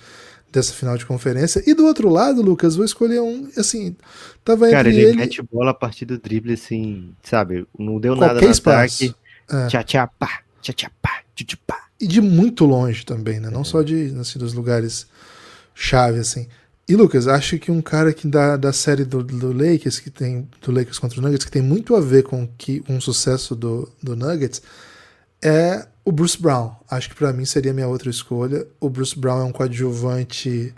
dessa 0.51 0.73
final 0.73 0.97
de 0.97 1.05
conferência. 1.05 1.63
E 1.65 1.73
do 1.73 1.85
outro 1.85 2.09
lado, 2.09 2.41
Lucas, 2.41 2.75
vou 2.75 2.85
escolher 2.85 3.21
um, 3.21 3.49
assim, 3.57 3.95
tava 4.43 4.69
Cara, 4.69 4.89
ele, 4.89 5.01
ele... 5.01 5.17
mete 5.17 5.41
bola 5.41 5.71
a 5.71 5.73
partir 5.73 6.05
do 6.05 6.17
drible, 6.17 6.53
assim, 6.53 7.13
sabe? 7.23 7.65
Não 7.77 7.99
deu 7.99 8.15
Qualquer 8.15 8.33
nada 8.33 8.45
no 8.45 8.51
espaço. 8.51 9.05
ataque. 9.05 9.15
É. 9.49 9.67
Tchá, 9.67 9.83
tchá, 9.83 10.07
pá, 10.07 10.41
tchá, 10.61 10.73
tchá, 10.73 10.91
pá, 11.01 11.21
tchá, 11.35 11.45
tchá, 11.45 11.57
pá. 11.65 11.90
E 12.01 12.07
de 12.07 12.19
muito 12.19 12.65
longe 12.65 13.05
também, 13.05 13.39
né? 13.39 13.51
Não 13.51 13.63
só 13.63 13.83
de, 13.83 14.13
assim, 14.19 14.39
dos 14.39 14.53
lugares 14.53 15.05
chave, 15.75 16.19
assim. 16.19 16.47
E, 16.87 16.95
Lucas, 16.95 17.27
acho 17.27 17.59
que 17.59 17.71
um 17.71 17.81
cara 17.81 18.11
que 18.11 18.27
da, 18.27 18.57
da 18.57 18.73
série 18.73 19.05
do, 19.05 19.23
do 19.23 19.53
Lakers, 19.53 19.99
que 19.99 20.09
tem 20.09 20.49
do 20.61 20.71
Lakers 20.71 20.97
contra 20.97 21.19
o 21.19 21.21
Nuggets, 21.21 21.45
que 21.45 21.51
tem 21.51 21.61
muito 21.61 21.95
a 21.95 22.01
ver 22.01 22.23
com 22.23 22.47
que, 22.57 22.83
um 22.89 22.99
sucesso 22.99 23.55
do, 23.55 23.87
do 24.01 24.15
Nuggets, 24.15 24.63
é 25.41 25.87
o 26.03 26.11
Bruce 26.11 26.41
Brown. 26.41 26.75
Acho 26.89 27.09
que 27.09 27.15
para 27.15 27.31
mim 27.31 27.45
seria 27.45 27.71
a 27.71 27.73
minha 27.73 27.87
outra 27.87 28.09
escolha. 28.09 28.67
O 28.79 28.89
Bruce 28.89 29.17
Brown 29.17 29.41
é 29.41 29.43
um 29.43 29.51
coadjuvante 29.51 30.73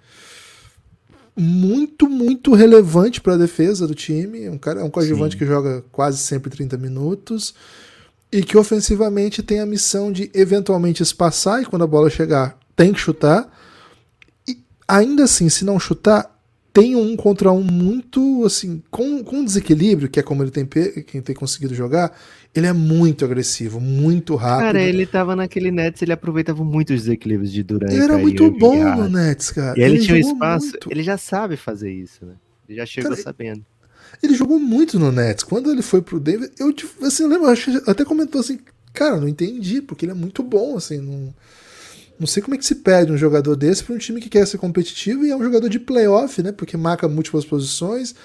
muito, 1.35 2.09
muito 2.09 2.53
relevante 2.53 3.21
para 3.21 3.35
a 3.35 3.37
defesa 3.37 3.87
do 3.87 3.95
time. 3.95 4.49
Um 4.49 4.57
cara, 4.57 4.81
é 4.81 4.83
um 4.83 4.89
coadjuvante 4.89 5.33
Sim. 5.33 5.39
que 5.39 5.45
joga 5.45 5.83
quase 5.91 6.17
sempre 6.17 6.51
30 6.51 6.77
minutos 6.77 7.55
e 8.33 8.41
que 8.41 8.57
ofensivamente 8.57 9.43
tem 9.43 9.59
a 9.59 9.65
missão 9.65 10.11
de 10.11 10.31
eventualmente 10.33 11.03
espaçar 11.03 11.61
e 11.61 11.65
quando 11.65 11.83
a 11.83 11.87
bola 11.87 12.09
chegar 12.09 12.57
tem 12.75 12.91
que 12.91 12.99
chutar. 12.99 13.47
E 14.47 14.57
ainda 14.87 15.25
assim, 15.25 15.47
se 15.49 15.63
não 15.63 15.79
chutar, 15.79 16.35
tem 16.73 16.95
um 16.95 17.15
contra 17.15 17.51
um 17.51 17.61
muito 17.61 18.43
assim, 18.43 18.81
com, 18.89 19.23
com 19.23 19.45
desequilíbrio, 19.45 20.09
que 20.09 20.19
é 20.19 20.23
como 20.23 20.41
ele 20.41 20.49
tem, 20.49 20.65
quem 20.65 21.21
tem 21.21 21.35
conseguido 21.35 21.75
jogar, 21.75 22.17
ele 22.55 22.65
é 22.65 22.73
muito 22.73 23.23
agressivo, 23.23 23.79
muito 23.79 24.33
rápido. 24.33 24.65
Cara, 24.65 24.81
ele 24.81 25.05
tava 25.05 25.35
naquele 25.35 25.69
Nets, 25.69 26.01
ele 26.01 26.11
aproveitava 26.11 26.63
muito 26.63 26.91
os 26.91 27.03
desequilíbrios 27.03 27.51
de 27.51 27.61
Durant. 27.61 27.91
Ele 27.91 28.01
era 28.01 28.17
muito 28.17 28.49
bom 28.49 28.95
no. 28.95 29.07
Nets, 29.09 29.51
cara. 29.51 29.79
E 29.79 29.83
aí 29.83 29.91
ele, 29.91 30.01
tinha 30.03 30.17
espaço, 30.17 30.71
muito. 30.71 30.91
ele 30.91 31.03
já 31.03 31.19
sabe 31.19 31.55
fazer 31.55 31.91
isso, 31.91 32.25
né? 32.25 32.33
Ele 32.67 32.79
já 32.79 32.85
chegou 32.87 33.11
Cara, 33.11 33.21
sabendo. 33.21 33.63
Ele 34.21 34.35
jogou 34.35 34.59
muito 34.59 34.99
no 34.99 35.11
Nets. 35.11 35.43
Quando 35.43 35.71
ele 35.71 35.81
foi 35.81 36.01
pro 36.01 36.19
Denver, 36.19 36.51
eu 36.59 36.73
assim, 37.05 37.23
eu 37.23 37.29
lembro, 37.29 37.53
que 37.55 37.89
até 37.89 38.05
comentou 38.05 38.41
assim, 38.41 38.59
cara, 38.93 39.19
não 39.19 39.27
entendi, 39.27 39.81
porque 39.81 40.05
ele 40.05 40.11
é 40.11 40.15
muito 40.15 40.43
bom, 40.43 40.77
assim, 40.77 40.97
não, 40.97 41.33
não 42.19 42.27
sei 42.27 42.43
como 42.43 42.55
é 42.55 42.57
que 42.57 42.65
se 42.65 42.75
perde 42.75 43.11
um 43.11 43.17
jogador 43.17 43.55
desse 43.55 43.83
para 43.83 43.95
um 43.95 43.97
time 43.97 44.21
que 44.21 44.29
quer 44.29 44.45
ser 44.45 44.57
competitivo 44.57 45.25
e 45.25 45.31
é 45.31 45.35
um 45.35 45.43
jogador 45.43 45.67
de 45.67 45.79
playoff, 45.79 46.41
né? 46.43 46.51
Porque 46.51 46.77
marca 46.77 47.07
múltiplas 47.07 47.45
posições. 47.45 48.15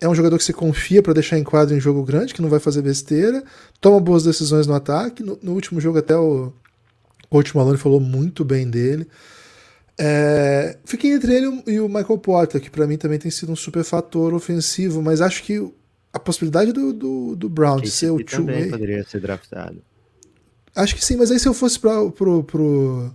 É 0.00 0.08
um 0.08 0.14
jogador 0.14 0.36
que 0.36 0.44
se 0.44 0.52
confia 0.52 1.02
para 1.02 1.14
deixar 1.14 1.38
em 1.38 1.44
quadro 1.44 1.74
em 1.74 1.80
jogo 1.80 2.04
grande, 2.04 2.34
que 2.34 2.42
não 2.42 2.48
vai 2.48 2.60
fazer 2.60 2.82
besteira, 2.82 3.42
toma 3.80 3.98
boas 3.98 4.24
decisões 4.24 4.66
no 4.66 4.74
ataque. 4.74 5.22
No, 5.22 5.38
no 5.42 5.52
último 5.52 5.80
jogo, 5.80 5.98
até 5.98 6.16
o, 6.16 6.52
o 7.30 7.36
último 7.36 7.60
Malone 7.60 7.78
falou 7.78 8.00
muito 8.00 8.44
bem 8.44 8.68
dele. 8.68 9.08
É, 9.98 10.76
fiquei 10.84 11.12
entre 11.12 11.34
ele 11.34 11.62
e 11.66 11.78
o 11.78 11.88
Michael 11.88 12.18
Porter, 12.18 12.60
que 12.60 12.70
para 12.70 12.86
mim 12.86 12.96
também 12.96 13.18
tem 13.18 13.30
sido 13.30 13.52
um 13.52 13.56
super 13.56 13.84
fator 13.84 14.34
ofensivo, 14.34 15.00
mas 15.00 15.20
acho 15.20 15.42
que 15.42 15.72
a 16.12 16.18
possibilidade 16.18 16.72
do, 16.72 16.92
do, 16.92 17.36
do 17.36 17.48
Brown 17.48 17.80
de 17.80 17.90
ser 17.90 18.10
o 18.10 18.22
também 18.24 18.56
two-way. 18.56 18.70
poderia 18.70 19.04
ser 19.04 19.20
draftado. 19.20 19.82
Acho 20.74 20.96
que 20.96 21.04
sim, 21.04 21.16
mas 21.16 21.30
aí 21.30 21.38
se 21.38 21.46
eu 21.46 21.54
fosse 21.54 21.78
pra, 21.78 22.10
pro, 22.10 22.42
pro, 22.42 23.12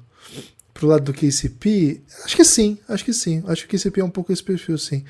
pro 0.73 0.87
lado 0.87 1.03
do 1.03 1.13
KCP, 1.13 2.01
acho 2.23 2.35
que 2.35 2.45
sim, 2.45 2.77
acho 2.87 3.03
que 3.03 3.13
sim. 3.13 3.43
Acho 3.47 3.67
que 3.67 3.75
o 3.75 3.79
KCP 3.79 3.99
é 3.99 4.03
um 4.03 4.09
pouco 4.09 4.31
esse 4.31 4.43
perfil, 4.43 4.77
sim. 4.77 5.03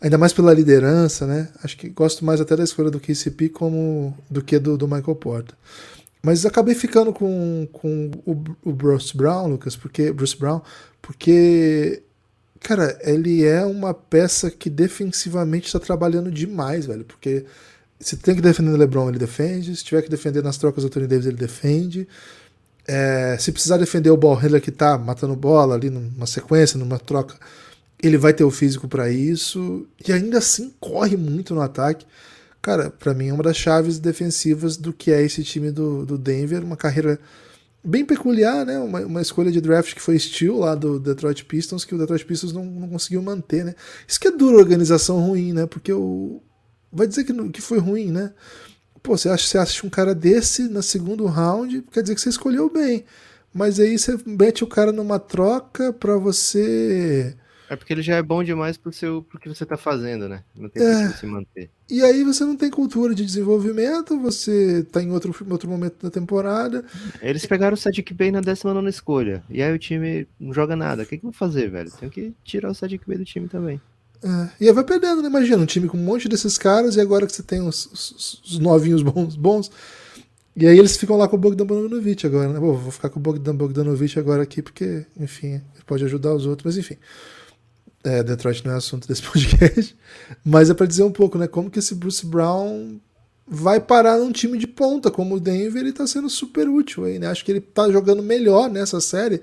Ainda 0.00 0.18
mais 0.18 0.34
pela 0.34 0.52
liderança, 0.52 1.26
né? 1.26 1.48
Acho 1.64 1.76
que 1.78 1.88
gosto 1.88 2.22
mais 2.22 2.38
até 2.38 2.54
da 2.54 2.64
escolha 2.64 2.90
do 2.90 3.00
KCP 3.00 3.48
como, 3.48 4.16
do 4.30 4.42
que 4.42 4.58
do, 4.58 4.76
do 4.76 4.86
Michael 4.86 5.16
Porter. 5.16 5.54
Mas 6.22 6.44
acabei 6.44 6.74
ficando 6.74 7.12
com, 7.12 7.68
com 7.72 8.10
o, 8.24 8.42
o 8.64 8.72
Bruce 8.72 9.16
Brown, 9.16 9.48
Lucas, 9.48 9.76
porque 9.76 10.12
Bruce 10.12 10.36
Brown, 10.36 10.60
porque 11.00 12.02
cara, 12.60 12.98
ele 13.02 13.44
é 13.44 13.64
uma 13.64 13.94
peça 13.94 14.50
que 14.50 14.68
defensivamente 14.68 15.66
está 15.66 15.78
trabalhando 15.78 16.32
demais, 16.32 16.86
velho, 16.86 17.04
porque 17.04 17.44
se 18.00 18.16
tem 18.16 18.34
que 18.34 18.40
defender 18.40 18.70
o 18.70 18.76
LeBron, 18.76 19.08
ele 19.08 19.18
defende, 19.18 19.74
se 19.74 19.84
tiver 19.84 20.02
que 20.02 20.10
defender 20.10 20.42
nas 20.42 20.58
trocas 20.58 20.82
do 20.84 20.90
Tony 20.90 21.06
Davis, 21.06 21.26
ele 21.26 21.36
defende. 21.36 22.08
É, 22.86 23.36
se 23.38 23.50
precisar 23.52 23.78
defender 23.78 24.10
o 24.10 24.16
ball 24.16 24.34
handler 24.34 24.60
que 24.60 24.70
tá 24.70 24.96
matando 24.98 25.34
bola 25.34 25.74
ali 25.74 25.90
numa 25.90 26.26
sequência, 26.26 26.78
numa 26.78 26.98
troca, 26.98 27.36
ele 28.02 28.18
vai 28.18 28.32
ter 28.32 28.44
o 28.44 28.50
físico 28.50 28.86
para 28.86 29.10
isso 29.10 29.86
e 30.06 30.12
ainda 30.12 30.38
assim 30.38 30.72
corre 30.78 31.16
muito 31.16 31.54
no 31.54 31.60
ataque. 31.60 32.06
Cara, 32.66 32.90
para 32.90 33.14
mim 33.14 33.28
é 33.28 33.32
uma 33.32 33.44
das 33.44 33.56
chaves 33.56 34.00
defensivas 34.00 34.76
do 34.76 34.92
que 34.92 35.12
é 35.12 35.22
esse 35.22 35.44
time 35.44 35.70
do, 35.70 36.04
do 36.04 36.18
Denver, 36.18 36.64
uma 36.64 36.76
carreira 36.76 37.16
bem 37.82 38.04
peculiar, 38.04 38.66
né? 38.66 38.76
Uma, 38.80 39.02
uma 39.02 39.22
escolha 39.22 39.52
de 39.52 39.60
draft 39.60 39.94
que 39.94 40.00
foi 40.02 40.18
steel 40.18 40.58
lá 40.58 40.74
do 40.74 40.98
Detroit 40.98 41.44
Pistons, 41.44 41.84
que 41.84 41.94
o 41.94 41.98
Detroit 41.98 42.24
Pistons 42.24 42.52
não, 42.52 42.64
não 42.64 42.88
conseguiu 42.88 43.22
manter, 43.22 43.64
né? 43.64 43.76
Isso 44.04 44.18
que 44.18 44.26
é 44.26 44.32
dura 44.32 44.56
organização 44.56 45.20
ruim, 45.20 45.52
né? 45.52 45.64
Porque 45.64 45.92
o. 45.92 46.42
Vai 46.92 47.06
dizer 47.06 47.22
que, 47.22 47.50
que 47.50 47.62
foi 47.62 47.78
ruim, 47.78 48.10
né? 48.10 48.32
Pô, 49.00 49.16
você 49.16 49.28
acha, 49.28 49.46
você 49.46 49.58
acha 49.58 49.86
um 49.86 49.90
cara 49.90 50.12
desse 50.12 50.68
na 50.68 50.82
segundo 50.82 51.24
round, 51.26 51.84
quer 51.92 52.02
dizer 52.02 52.16
que 52.16 52.20
você 52.20 52.30
escolheu 52.30 52.68
bem. 52.68 53.04
Mas 53.54 53.78
aí 53.78 53.96
você 53.96 54.18
mete 54.26 54.64
o 54.64 54.66
cara 54.66 54.90
numa 54.90 55.20
troca 55.20 55.92
pra 55.92 56.16
você. 56.16 57.36
É 57.68 57.74
porque 57.76 57.92
ele 57.92 58.02
já 58.02 58.16
é 58.16 58.22
bom 58.22 58.44
demais 58.44 58.76
pro, 58.76 58.92
seu, 58.92 59.22
pro 59.22 59.38
que 59.40 59.48
você 59.48 59.66
tá 59.66 59.76
fazendo, 59.76 60.28
né? 60.28 60.42
Não 60.56 60.68
tem 60.68 60.82
É. 60.82 61.02
como 61.02 61.12
se 61.16 61.26
manter. 61.26 61.70
E 61.90 62.02
aí 62.02 62.22
você 62.22 62.44
não 62.44 62.56
tem 62.56 62.70
cultura 62.70 63.14
de 63.14 63.24
desenvolvimento, 63.24 64.18
você 64.20 64.84
tá 64.90 65.02
em 65.02 65.10
outro, 65.10 65.34
outro 65.50 65.68
momento 65.68 65.96
da 66.02 66.10
temporada. 66.10 66.84
Eles 67.20 67.44
pegaram 67.46 67.74
o 67.74 67.76
Sadiq 67.76 68.14
Bey 68.14 68.30
na 68.30 68.40
19 68.40 68.88
escolha. 68.88 69.42
E 69.50 69.62
aí 69.62 69.72
o 69.74 69.78
time 69.78 70.26
não 70.38 70.52
joga 70.52 70.76
nada. 70.76 71.02
O 71.02 71.06
que, 71.06 71.18
que 71.18 71.26
eu 71.26 71.30
vou 71.30 71.38
fazer, 71.38 71.68
velho? 71.70 71.90
Tenho 71.90 72.10
que 72.10 72.32
tirar 72.44 72.70
o 72.70 72.74
Sadiq 72.74 73.04
Bey 73.06 73.18
do 73.18 73.24
time 73.24 73.48
também. 73.48 73.80
É, 74.22 74.48
e 74.64 74.68
aí 74.68 74.72
vai 74.72 74.84
perdendo, 74.84 75.20
né? 75.20 75.28
Imagina, 75.28 75.62
um 75.62 75.66
time 75.66 75.88
com 75.88 75.96
um 75.98 76.02
monte 76.04 76.28
desses 76.28 76.56
caras 76.56 76.96
e 76.96 77.00
agora 77.00 77.26
que 77.26 77.32
você 77.32 77.42
tem 77.42 77.60
os, 77.60 77.86
os- 77.86 78.42
os 78.44 78.58
novinhos 78.58 79.02
bons, 79.02 79.36
bons. 79.36 79.70
E 80.56 80.66
aí 80.66 80.78
eles 80.78 80.96
ficam 80.96 81.16
lá 81.18 81.28
com 81.28 81.36
o 81.36 81.38
Bogdan 81.38 81.66
Bogdanovic 81.66 82.26
agora, 82.26 82.48
né? 82.52 82.58
Pô, 82.58 82.72
vou 82.74 82.90
ficar 82.90 83.10
com 83.10 83.18
o 83.18 83.22
Bogdan 83.22 83.54
Bogdanovic 83.54 84.18
agora 84.18 84.42
aqui 84.42 84.62
porque, 84.62 85.04
enfim, 85.20 85.54
ele 85.74 85.84
pode 85.86 86.02
ajudar 86.04 86.32
os 86.34 86.46
outros, 86.46 86.64
mas 86.64 86.78
enfim. 86.78 86.96
É, 88.06 88.22
Detroit 88.22 88.64
não 88.64 88.72
é 88.72 88.76
assunto 88.76 89.08
desse 89.08 89.22
podcast. 89.26 89.96
Mas 90.44 90.70
é 90.70 90.74
pra 90.74 90.86
dizer 90.86 91.02
um 91.02 91.10
pouco, 91.10 91.36
né? 91.36 91.46
Como 91.48 91.70
que 91.70 91.80
esse 91.80 91.94
Bruce 91.94 92.24
Brown 92.24 92.98
vai 93.48 93.80
parar 93.80 94.18
num 94.18 94.32
time 94.32 94.58
de 94.58 94.66
ponta 94.66 95.10
como 95.10 95.36
o 95.36 95.40
Denver 95.40 95.84
e 95.84 95.92
tá 95.92 96.06
sendo 96.06 96.28
super 96.30 96.68
útil 96.68 97.04
aí, 97.04 97.18
né? 97.18 97.28
Acho 97.28 97.44
que 97.44 97.52
ele 97.52 97.60
tá 97.60 97.90
jogando 97.90 98.22
melhor 98.22 98.70
nessa 98.70 99.00
série 99.00 99.40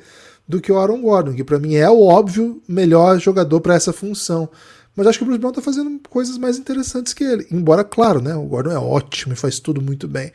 do 0.48 0.60
que 0.60 0.72
o 0.72 0.78
Aaron 0.78 1.02
Gordon, 1.02 1.34
que 1.34 1.44
pra 1.44 1.60
mim 1.60 1.76
é 1.76 1.90
o 1.90 2.02
óbvio 2.02 2.62
melhor 2.68 3.20
jogador 3.20 3.62
pra 3.62 3.76
essa 3.76 3.94
função. 3.94 4.50
Mas 4.96 5.08
acho 5.08 5.18
que 5.18 5.24
o 5.24 5.26
Bruce 5.26 5.40
Brown 5.40 5.52
tá 5.52 5.62
fazendo 5.62 6.00
coisas 6.10 6.38
mais 6.38 6.58
interessantes 6.58 7.14
que 7.14 7.24
ele. 7.24 7.48
Embora, 7.52 7.84
claro, 7.84 8.22
né? 8.22 8.36
O 8.36 8.44
Gordon 8.44 8.72
é 8.72 8.78
ótimo 8.78 9.34
e 9.34 9.38
faz 9.38 9.60
tudo 9.60 9.82
muito 9.82 10.08
bem. 10.08 10.32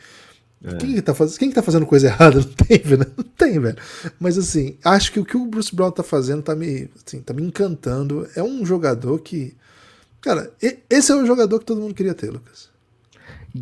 Quem, 0.79 0.95
que 0.95 1.03
tá 1.03 1.15
faz... 1.15 1.39
Quem 1.39 1.49
que 1.49 1.55
tá 1.55 1.63
fazendo 1.63 1.87
coisa 1.87 2.09
errada? 2.09 2.37
Não 2.41 2.43
tem, 2.53 2.79
velho. 2.79 3.07
Não 3.17 3.25
tem, 3.25 3.59
velho. 3.61 3.79
Mas 4.19 4.37
assim, 4.37 4.77
acho 4.85 5.13
que 5.13 5.21
o 5.21 5.25
que 5.25 5.37
o 5.37 5.47
Bruce 5.47 5.75
Brown 5.75 5.91
tá 5.93 6.03
fazendo 6.03 6.43
tá 6.43 6.55
me, 6.57 6.89
assim, 7.07 7.21
tá 7.21 7.33
me 7.33 7.43
encantando. 7.43 8.29
É 8.35 8.43
um 8.43 8.67
jogador 8.67 9.21
que. 9.21 9.55
Cara, 10.21 10.53
esse 10.91 11.13
é 11.13 11.15
o 11.15 11.25
jogador 11.25 11.61
que 11.61 11.65
todo 11.65 11.81
mundo 11.81 11.95
queria 11.95 12.15
ter, 12.15 12.31
Lucas. 12.31 12.69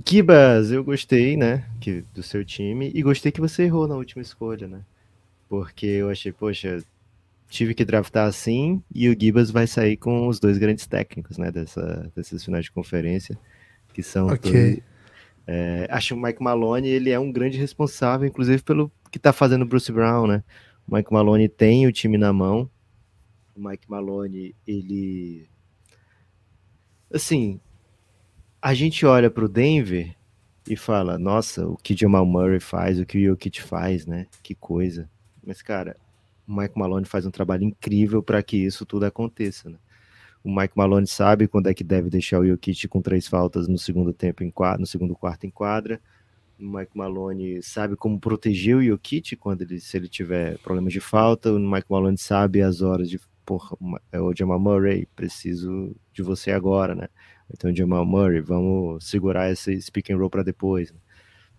Gibas, 0.06 0.70
eu 0.72 0.82
gostei, 0.82 1.36
né, 1.36 1.64
que, 1.80 2.02
do 2.14 2.22
seu 2.22 2.44
time, 2.44 2.90
e 2.94 3.02
gostei 3.02 3.30
que 3.30 3.40
você 3.40 3.62
errou 3.64 3.86
na 3.86 3.94
última 3.94 4.20
escolha, 4.20 4.66
né? 4.66 4.80
Porque 5.48 5.86
eu 5.86 6.10
achei, 6.10 6.32
poxa, 6.32 6.82
tive 7.48 7.72
que 7.72 7.84
draftar 7.84 8.26
assim, 8.26 8.82
e 8.92 9.08
o 9.08 9.16
Gibas 9.18 9.50
vai 9.50 9.66
sair 9.66 9.96
com 9.96 10.26
os 10.26 10.40
dois 10.40 10.58
grandes 10.58 10.86
técnicos, 10.86 11.38
né, 11.38 11.52
dessa, 11.52 12.10
desses 12.16 12.44
finais 12.44 12.64
de 12.64 12.72
conferência, 12.72 13.38
que 13.94 14.02
são 14.02 14.26
Ok. 14.26 14.50
dois- 14.50 14.82
é, 15.46 15.86
acho 15.90 16.08
que 16.08 16.14
o 16.14 16.22
Mike 16.22 16.42
Malone, 16.42 16.88
ele 16.88 17.10
é 17.10 17.18
um 17.18 17.30
grande 17.30 17.58
responsável, 17.58 18.26
inclusive 18.26 18.62
pelo 18.62 18.90
que 19.10 19.18
tá 19.18 19.32
fazendo 19.32 19.62
o 19.62 19.66
Bruce 19.66 19.90
Brown, 19.92 20.26
né? 20.26 20.42
O 20.86 20.94
Mike 20.94 21.12
Malone 21.12 21.48
tem 21.48 21.86
o 21.86 21.92
time 21.92 22.18
na 22.18 22.32
mão, 22.32 22.68
o 23.56 23.68
Mike 23.68 23.88
Malone, 23.88 24.54
ele... 24.66 25.48
Assim, 27.12 27.58
a 28.60 28.74
gente 28.74 29.06
olha 29.06 29.30
pro 29.30 29.48
Denver 29.48 30.14
e 30.68 30.76
fala, 30.76 31.16
nossa, 31.16 31.66
o 31.66 31.76
que 31.76 31.96
Jamal 31.96 32.26
Murray 32.26 32.60
faz, 32.60 32.98
o 32.98 33.06
que 33.06 33.18
o 33.18 33.30
Jokic 33.30 33.62
faz, 33.62 34.04
né? 34.04 34.26
Que 34.42 34.54
coisa. 34.54 35.08
Mas, 35.44 35.62
cara, 35.62 35.96
o 36.46 36.54
Mike 36.54 36.78
Malone 36.78 37.06
faz 37.06 37.24
um 37.24 37.30
trabalho 37.30 37.64
incrível 37.64 38.22
para 38.22 38.42
que 38.42 38.56
isso 38.56 38.84
tudo 38.84 39.04
aconteça, 39.04 39.70
né? 39.70 39.78
O 40.46 40.54
Mike 40.54 40.74
Malone 40.76 41.08
sabe 41.08 41.48
quando 41.48 41.66
é 41.66 41.74
que 41.74 41.82
deve 41.82 42.08
deixar 42.08 42.38
o 42.38 42.46
Jokic 42.46 42.86
com 42.86 43.02
três 43.02 43.26
faltas 43.26 43.66
no 43.66 43.76
segundo 43.76 44.12
tempo 44.12 44.44
em 44.44 44.50
quadra, 44.52 44.78
no 44.78 44.86
segundo 44.86 45.16
quarto 45.16 45.44
em 45.44 45.50
quadra. 45.50 46.00
O 46.56 46.62
Mike 46.64 46.96
Malone 46.96 47.60
sabe 47.64 47.96
como 47.96 48.20
proteger 48.20 48.76
o 48.76 48.80
Jokic 48.82 49.34
quando 49.34 49.62
ele, 49.62 49.80
se 49.80 49.96
ele 49.96 50.06
tiver 50.06 50.56
problemas 50.58 50.92
de 50.92 51.00
falta. 51.00 51.52
O 51.52 51.58
Mike 51.58 51.88
Malone 51.90 52.16
sabe 52.16 52.62
as 52.62 52.80
horas 52.80 53.10
de 53.10 53.18
porra, 53.44 53.76
é 54.12 54.20
o 54.20 54.32
Jamal 54.32 54.60
Murray, 54.60 55.08
preciso 55.16 55.96
de 56.12 56.22
você 56.22 56.52
agora, 56.52 56.94
né? 56.94 57.08
Então, 57.52 57.74
Jamal 57.74 58.06
Murray, 58.06 58.40
vamos 58.40 59.04
segurar 59.04 59.50
esse 59.50 59.90
pick 59.90 60.10
and 60.10 60.16
roll 60.16 60.30
para 60.30 60.44
depois. 60.44 60.92
Né? 60.92 60.98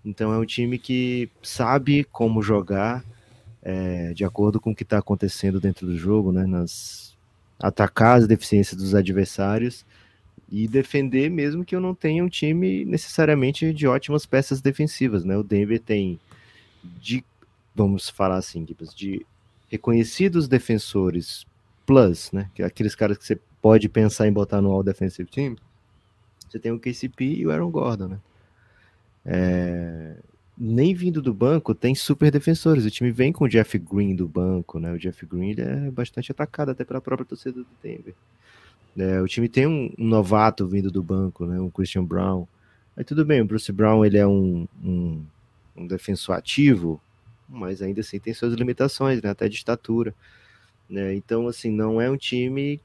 Então, 0.05 0.31
é 0.31 0.37
um 0.37 0.45
time 0.45 0.79
que 0.79 1.29
sabe 1.43 2.05
como 2.05 2.41
jogar 2.41 3.03
é, 3.61 4.13
de 4.13 4.23
acordo 4.23 4.61
com 4.61 4.71
o 4.71 4.75
que 4.75 4.83
está 4.83 4.97
acontecendo 4.97 5.59
dentro 5.59 5.85
do 5.85 5.97
jogo, 5.97 6.31
né? 6.31 6.45
Nas 6.45 7.16
atacar 7.59 8.17
as 8.17 8.27
deficiências 8.27 8.79
dos 8.79 8.93
adversários 8.93 9.85
e 10.49 10.67
defender 10.67 11.29
mesmo 11.29 11.65
que 11.65 11.75
eu 11.75 11.81
não 11.81 11.93
tenha 11.93 12.23
um 12.23 12.29
time 12.29 12.85
necessariamente 12.85 13.73
de 13.73 13.87
ótimas 13.87 14.25
peças 14.25 14.61
defensivas, 14.61 15.25
né? 15.25 15.35
O 15.37 15.43
Denver 15.43 15.79
tem 15.79 16.19
de 16.83 17.23
vamos 17.75 18.09
falar 18.09 18.37
assim, 18.37 18.63
de 18.63 19.25
reconhecidos 19.69 20.47
defensores 20.47 21.45
plus, 21.85 22.31
né? 22.31 22.49
Que 22.55 22.63
é 22.63 22.65
aqueles 22.65 22.95
caras 22.95 23.17
que 23.17 23.25
você 23.25 23.39
pode 23.61 23.87
pensar 23.87 24.27
em 24.27 24.33
botar 24.33 24.61
no 24.61 24.71
All 24.71 24.83
Defensive 24.83 25.29
Team. 25.29 25.55
Você 26.49 26.57
tem 26.57 26.71
o 26.71 26.79
KCP 26.79 27.23
e 27.23 27.45
o 27.45 27.51
Aaron 27.51 27.69
Gordon, 27.69 28.07
né? 28.07 28.19
É... 29.25 30.15
Nem 30.57 30.93
vindo 30.93 31.21
do 31.21 31.33
banco 31.33 31.75
tem 31.75 31.93
super 31.93 32.31
defensores. 32.31 32.85
O 32.85 32.91
time 32.91 33.11
vem 33.11 33.31
com 33.31 33.45
o 33.45 33.47
Jeff 33.47 33.77
Green 33.77 34.15
do 34.15 34.27
banco, 34.27 34.79
né? 34.79 34.91
O 34.91 34.97
Jeff 34.97 35.25
Green 35.25 35.55
é 35.57 35.91
bastante 35.91 36.31
atacado 36.31 36.71
até 36.71 36.83
pela 36.83 36.99
própria 36.99 37.25
torcida 37.25 37.59
do 37.59 37.67
Denver. 37.81 38.15
É, 38.97 39.21
o 39.21 39.27
time 39.27 39.47
tem 39.47 39.67
um, 39.67 39.93
um, 39.97 40.07
novato 40.07 40.67
vindo 40.67 40.89
do 40.89 41.03
banco, 41.03 41.45
né? 41.45 41.59
Um 41.59 41.69
Christian 41.69 42.03
Brown. 42.03 42.47
Aí 42.95 43.03
tudo 43.03 43.23
bem, 43.23 43.41
o 43.41 43.45
Bruce 43.45 43.71
Brown 43.71 44.03
ele 44.03 44.17
é 44.17 44.25
um, 44.25 44.67
um, 44.83 45.23
um 45.75 45.85
defensor 45.85 46.35
ativo, 46.35 46.99
mas 47.47 47.83
ainda 47.83 48.01
assim 48.01 48.19
tem 48.19 48.33
suas 48.33 48.55
limitações, 48.55 49.21
né? 49.21 49.29
Até 49.29 49.47
de 49.47 49.55
estatura. 49.55 50.15
Né? 50.89 51.13
Então, 51.13 51.47
assim, 51.47 51.69
não 51.69 52.01
é 52.01 52.09
um 52.09 52.17
time 52.17 52.81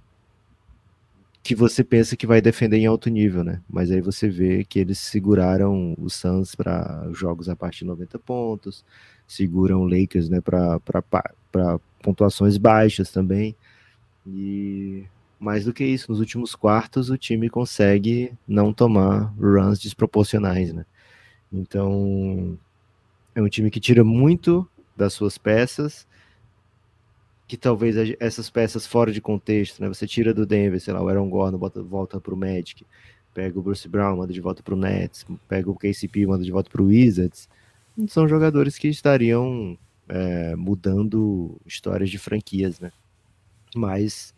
que 1.43 1.55
você 1.55 1.83
pensa 1.83 2.17
que 2.17 2.27
vai 2.27 2.41
defender 2.41 2.77
em 2.77 2.87
alto 2.87 3.11
nível, 3.11 3.43
né? 3.43 3.61
Mas 3.69 3.91
aí 3.91 4.01
você 4.01 4.29
vê 4.29 4.65
que 4.65 4.79
eles 4.79 4.99
seguraram 4.99 5.95
o 5.99 6.09
Suns 6.09 6.55
para 6.55 7.09
jogos 7.13 7.49
a 7.49 7.57
partir 7.57 7.81
de 7.81 7.87
90 7.87 8.19
pontos, 8.21 8.85
seguram 9.27 9.81
o 9.83 9.89
Lakers, 9.89 10.29
né, 10.29 10.41
para 10.41 10.81
pontuações 12.01 12.57
baixas 12.57 13.11
também. 13.11 13.57
E 14.25 15.05
mais 15.39 15.65
do 15.65 15.73
que 15.73 15.85
isso, 15.85 16.13
nos 16.13 16.21
últimos 16.21 16.55
quartos 16.55 17.11
o 17.11 17.19
time 17.19 17.51
consegue 17.51 18.33
não 18.47 18.73
tomar 18.73 19.35
runs 19.37 19.81
desproporcionais, 19.81 20.73
né? 20.73 20.87
Então, 21.53 22.57
é 23.35 23.43
um 23.43 23.49
time 23.49 23.69
que 23.69 23.81
tira 23.81 24.05
muito 24.05 24.69
das 24.97 25.13
suas 25.13 25.37
peças, 25.39 26.07
que 27.53 27.57
talvez 27.59 27.95
essas 28.19 28.49
peças 28.49 28.87
fora 28.87 29.13
de 29.13 29.21
contexto, 29.21 29.79
né? 29.83 29.87
Você 29.87 30.07
tira 30.07 30.33
do 30.33 30.47
Denver, 30.47 30.81
sei 30.81 30.95
lá, 30.95 31.03
o 31.03 31.09
Aaron 31.11 31.29
Gordon 31.29 31.59
bota, 31.59 31.83
volta 31.83 32.19
pro 32.19 32.35
Magic, 32.35 32.83
pega 33.35 33.59
o 33.59 33.63
Bruce 33.63 33.87
Brown, 33.87 34.17
manda 34.17 34.33
de 34.33 34.41
volta 34.41 34.63
pro 34.63 34.75
Nets, 34.75 35.27
pega 35.47 35.71
o 35.71 35.75
KCP, 35.75 36.25
manda 36.25 36.43
de 36.43 36.51
volta 36.51 36.71
pro 36.71 36.87
Wizards. 36.87 37.51
São 38.09 38.27
jogadores 38.27 38.79
que 38.79 38.89
estariam 38.89 39.77
é, 40.09 40.57
mudando 40.57 41.61
histórias 41.67 42.09
de 42.09 42.17
franquias, 42.17 42.81
né? 42.81 42.91
Mas 43.77 44.33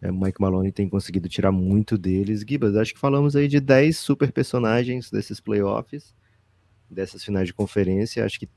é, 0.00 0.10
Mike 0.10 0.40
Maloney 0.40 0.72
tem 0.72 0.88
conseguido 0.88 1.28
tirar 1.28 1.52
muito 1.52 1.98
deles. 1.98 2.40
Gibas, 2.40 2.74
acho 2.74 2.94
que 2.94 2.98
falamos 2.98 3.36
aí 3.36 3.48
de 3.48 3.60
10 3.60 3.98
super 3.98 4.32
personagens 4.32 5.10
desses 5.10 5.40
playoffs 5.40 6.14
dessas 6.90 7.22
finais 7.22 7.48
de 7.48 7.52
conferência. 7.52 8.24
Acho 8.24 8.40
que 8.40 8.48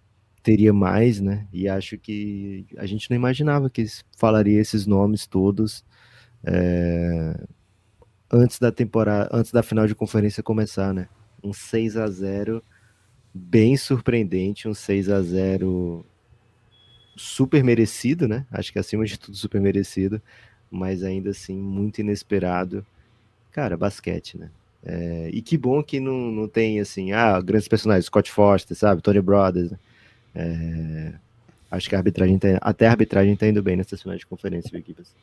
teria 0.44 0.74
mais, 0.74 1.20
né? 1.20 1.48
E 1.52 1.68
acho 1.68 1.98
que 1.98 2.66
a 2.78 2.86
gente 2.86 3.10
não 3.10 3.18
imaginava 3.18 3.70
que 3.70 3.86
falaria 4.18 4.60
esses 4.60 4.86
nomes 4.86 5.28
todos 5.28 5.84
é, 6.44 7.40
antes 8.32 8.60
da 8.60 8.72
temporada, 8.72 9.30
antes 9.32 9.52
da 9.52 9.64
final 9.64 9.88
de 9.88 9.96
conferência 9.96 10.44
começar, 10.44 10.94
né? 10.94 11.08
Um 11.44 11.54
6 11.54 11.98
a 11.98 12.08
0 12.08 12.64
bem 13.34 13.78
surpreendente, 13.78 14.68
um 14.68 14.74
6 14.74 15.10
a 15.10 15.22
0 15.22 16.06
super 17.16 17.64
merecido, 17.64 18.28
né? 18.28 18.46
Acho 18.52 18.72
que 18.72 18.80
acima 18.80 19.06
de 19.06 19.20
tudo 19.20 19.36
super 19.36 19.60
merecido, 19.62 20.22
mas 20.72 21.04
ainda 21.04 21.32
assim 21.32 21.58
muito 21.58 22.00
inesperado. 22.00 22.86
Cara, 23.52 23.76
basquete, 23.78 24.38
né? 24.38 24.52
É, 24.84 25.30
e 25.34 25.42
que 25.42 25.58
bom 25.58 25.84
que 25.84 26.00
não, 26.00 26.32
não 26.32 26.48
tem, 26.48 26.80
assim, 26.80 27.12
ah, 27.12 27.40
grandes 27.42 27.68
personagens, 27.68 28.06
Scott 28.06 28.32
Foster, 28.32 28.78
sabe, 28.78 29.02
Tony 29.02 29.22
Brothers. 29.22 29.72
Né? 29.72 29.80
É, 30.36 31.14
acho 31.72 31.90
que 31.90 31.96
a 31.96 32.00
arbitragem 32.00 32.38
tá, 32.38 32.58
até 32.62 32.88
a 32.88 32.92
arbitragem 32.92 33.36
tá 33.36 33.48
indo 33.48 33.62
bem 33.62 33.76
nessa 33.76 33.98
final 33.98 34.18
de 34.18 34.26
conferência, 34.26 34.76
equipes. 34.78 35.14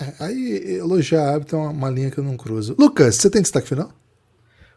É, 0.00 0.24
aí, 0.24 0.76
elogiar 0.78 1.22
a 1.22 1.32
árbitro 1.34 1.56
é 1.56 1.60
uma, 1.60 1.70
uma 1.70 1.90
linha 1.90 2.10
que 2.10 2.18
eu 2.18 2.24
não 2.24 2.36
cruzo. 2.36 2.74
Lucas, 2.78 3.16
você 3.16 3.30
tem 3.30 3.42
destaque 3.42 3.68
final? 3.68 3.92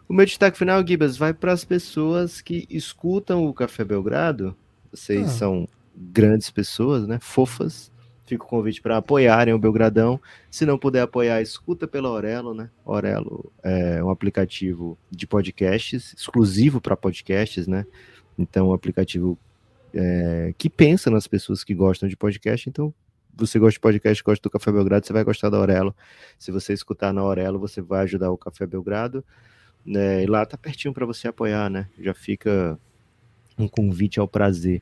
O 0.07 0.13
meu 0.13 0.26
destaque 0.26 0.57
final, 0.57 0.86
Gibas, 0.86 1.18
vai 1.18 1.34
para 1.34 1.51
as 1.51 1.65
pessoas 1.65 2.39
que 2.39 2.65
escutam 2.70 3.45
o 3.45 3.53
Café 3.53 3.84
Belgrado. 3.84 4.55
Vocês 4.91 5.26
ah. 5.26 5.30
são 5.30 5.70
grandes 5.95 6.49
pessoas, 6.49 7.07
né? 7.07 7.20
Fofas. 7.22 7.91
Fica 8.26 8.43
o 8.43 8.47
convite 8.47 8.82
para 8.82 8.97
apoiarem 8.97 9.53
o 9.53 9.59
Belgradão. 9.59 10.20
Se 10.51 10.65
não 10.65 10.78
puder 10.78 11.01
apoiar, 11.01 11.41
escuta 11.41 11.88
pela 11.88 12.09
Orelo, 12.09 12.53
né? 12.53 12.70
Orelo 12.86 13.51
é 13.63 14.03
um 14.03 14.09
aplicativo 14.09 14.97
de 15.09 15.26
podcasts, 15.26 16.13
exclusivo 16.13 16.80
para 16.80 16.95
podcasts, 16.95 17.68
né? 17.68 17.86
Então, 18.38 18.70
um 18.70 18.74
aplicativo 18.74 19.38
é, 19.93 20.53
que 20.57 20.69
pensa 20.69 21.09
nas 21.09 21.27
pessoas 21.27 21.63
que 21.63 21.73
gostam 21.73 22.07
de 22.07 22.15
podcast. 22.15 22.69
Então, 22.69 22.93
você 23.35 23.59
gosta 23.59 23.73
de 23.73 23.79
podcast, 23.79 24.23
gosta 24.23 24.41
do 24.41 24.49
Café 24.49 24.71
Belgrado, 24.71 25.05
você 25.05 25.13
vai 25.13 25.23
gostar 25.23 25.49
da 25.49 25.59
Orelo. 25.59 25.95
Se 26.39 26.51
você 26.51 26.73
escutar 26.73 27.13
na 27.13 27.23
Orelo, 27.23 27.59
você 27.59 27.81
vai 27.81 28.03
ajudar 28.03 28.31
o 28.31 28.38
Café 28.38 28.65
Belgrado. 28.65 29.23
Né? 29.85 30.23
E 30.23 30.25
lá 30.25 30.45
tá 30.45 30.57
pertinho 30.57 30.93
para 30.93 31.05
você 31.05 31.27
apoiar, 31.27 31.69
né? 31.69 31.88
Já 31.99 32.13
fica 32.13 32.77
um 33.57 33.67
convite 33.67 34.19
ao 34.19 34.27
prazer. 34.27 34.81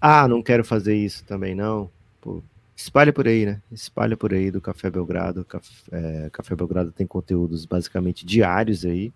Ah, 0.00 0.26
não 0.26 0.42
quero 0.42 0.64
fazer 0.64 0.96
isso 0.96 1.24
também, 1.24 1.54
não. 1.54 1.90
Pô, 2.20 2.42
Espalha 2.76 3.12
por 3.12 3.28
aí, 3.28 3.46
né? 3.46 3.62
Espalha 3.70 4.16
por 4.16 4.34
aí 4.34 4.50
do 4.50 4.60
Café 4.60 4.90
Belgrado. 4.90 5.44
Café, 5.44 5.70
é, 5.92 6.30
Café 6.30 6.56
Belgrado 6.56 6.90
tem 6.90 7.06
conteúdos 7.06 7.64
basicamente 7.64 8.26
diários 8.26 8.84
aí. 8.84 9.12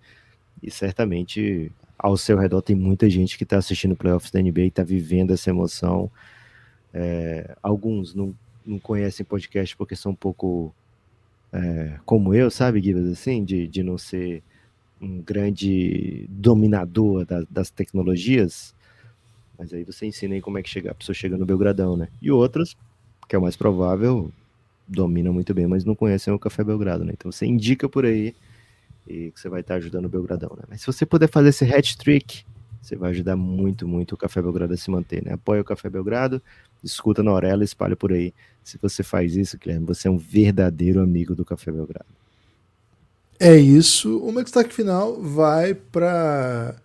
E 0.62 0.70
certamente 0.70 1.72
ao 1.98 2.16
seu 2.16 2.38
redor 2.38 2.62
tem 2.62 2.76
muita 2.76 3.08
gente 3.10 3.36
que 3.36 3.44
está 3.44 3.58
assistindo 3.58 3.96
playoffs 3.96 4.30
da 4.30 4.40
NBA 4.40 4.60
e 4.60 4.66
está 4.68 4.82
vivendo 4.82 5.32
essa 5.32 5.50
emoção. 5.50 6.10
É, 6.94 7.56
alguns 7.62 8.14
não, 8.14 8.34
não 8.64 8.78
conhecem 8.78 9.26
podcast 9.26 9.76
porque 9.76 9.96
são 9.96 10.12
um 10.12 10.14
pouco 10.14 10.74
é, 11.52 11.98
como 12.04 12.34
eu, 12.34 12.50
sabe, 12.50 12.80
Guilherme, 12.80 13.12
assim, 13.12 13.44
de, 13.44 13.66
de 13.66 13.82
não 13.82 13.98
ser 13.98 14.42
um 15.00 15.20
grande 15.20 16.26
dominador 16.28 17.24
da, 17.24 17.42
das 17.50 17.70
tecnologias. 17.70 18.74
Mas 19.58 19.72
aí 19.72 19.84
você 19.84 20.06
ensina 20.06 20.34
aí 20.34 20.40
como 20.40 20.58
é 20.58 20.62
que 20.62 20.68
chega, 20.68 20.92
a 20.92 20.94
pessoa 20.94 21.14
chega 21.14 21.36
no 21.36 21.46
Belgradão, 21.46 21.96
né? 21.96 22.08
E 22.22 22.30
outros 22.30 22.76
que 23.28 23.36
é 23.36 23.38
o 23.38 23.42
mais 23.42 23.56
provável, 23.56 24.32
dominam 24.88 25.32
muito 25.32 25.52
bem, 25.52 25.66
mas 25.66 25.84
não 25.84 25.94
conhecem 25.94 26.32
o 26.32 26.38
Café 26.38 26.64
Belgrado, 26.64 27.04
né? 27.04 27.12
Então 27.12 27.30
você 27.30 27.44
indica 27.44 27.88
por 27.88 28.06
aí 28.06 28.34
e 29.08 29.30
que 29.30 29.40
você 29.40 29.48
vai 29.48 29.60
estar 29.60 29.76
ajudando 29.76 30.04
o 30.04 30.08
Belgradão, 30.08 30.50
né? 30.56 30.64
Mas 30.68 30.80
se 30.80 30.86
você 30.86 31.06
puder 31.06 31.28
fazer 31.28 31.48
esse 31.48 31.64
hat 31.64 31.96
trick, 31.96 32.44
você 32.80 32.94
vai 32.94 33.10
ajudar 33.10 33.36
muito, 33.36 33.88
muito 33.88 34.14
o 34.14 34.16
Café 34.16 34.42
Belgrado 34.42 34.74
a 34.74 34.76
se 34.76 34.90
manter, 34.90 35.24
né? 35.24 35.32
Apoia 35.32 35.60
o 35.62 35.64
Café 35.64 35.88
Belgrado, 35.88 36.42
escuta 36.84 37.22
na 37.22 37.32
orelha, 37.32 37.64
espalha 37.64 37.96
por 37.96 38.12
aí. 38.12 38.34
Se 38.62 38.78
você 38.80 39.02
faz 39.02 39.34
isso, 39.34 39.58
Guilherme, 39.58 39.86
você 39.86 40.08
é 40.08 40.10
um 40.10 40.18
verdadeiro 40.18 41.00
amigo 41.00 41.34
do 41.34 41.44
Café 41.44 41.72
Belgrado. 41.72 42.06
É 43.40 43.56
isso. 43.56 44.18
O 44.18 44.30
meu 44.32 44.42
destaque 44.42 44.74
final 44.74 45.20
vai 45.22 45.74
para 45.74 46.76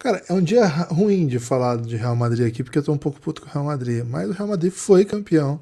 Cara, 0.00 0.22
é 0.30 0.32
um 0.32 0.42
dia 0.42 0.66
ruim 0.66 1.26
de 1.26 1.38
falar 1.38 1.76
de 1.76 1.94
Real 1.94 2.16
Madrid 2.16 2.46
aqui, 2.46 2.64
porque 2.64 2.78
eu 2.78 2.82
tô 2.82 2.90
um 2.90 2.98
pouco 2.98 3.20
puto 3.20 3.42
com 3.42 3.48
o 3.48 3.52
Real 3.52 3.66
Madrid. 3.66 4.02
Mas 4.02 4.30
o 4.30 4.32
Real 4.32 4.48
Madrid 4.48 4.72
foi 4.72 5.04
campeão 5.04 5.60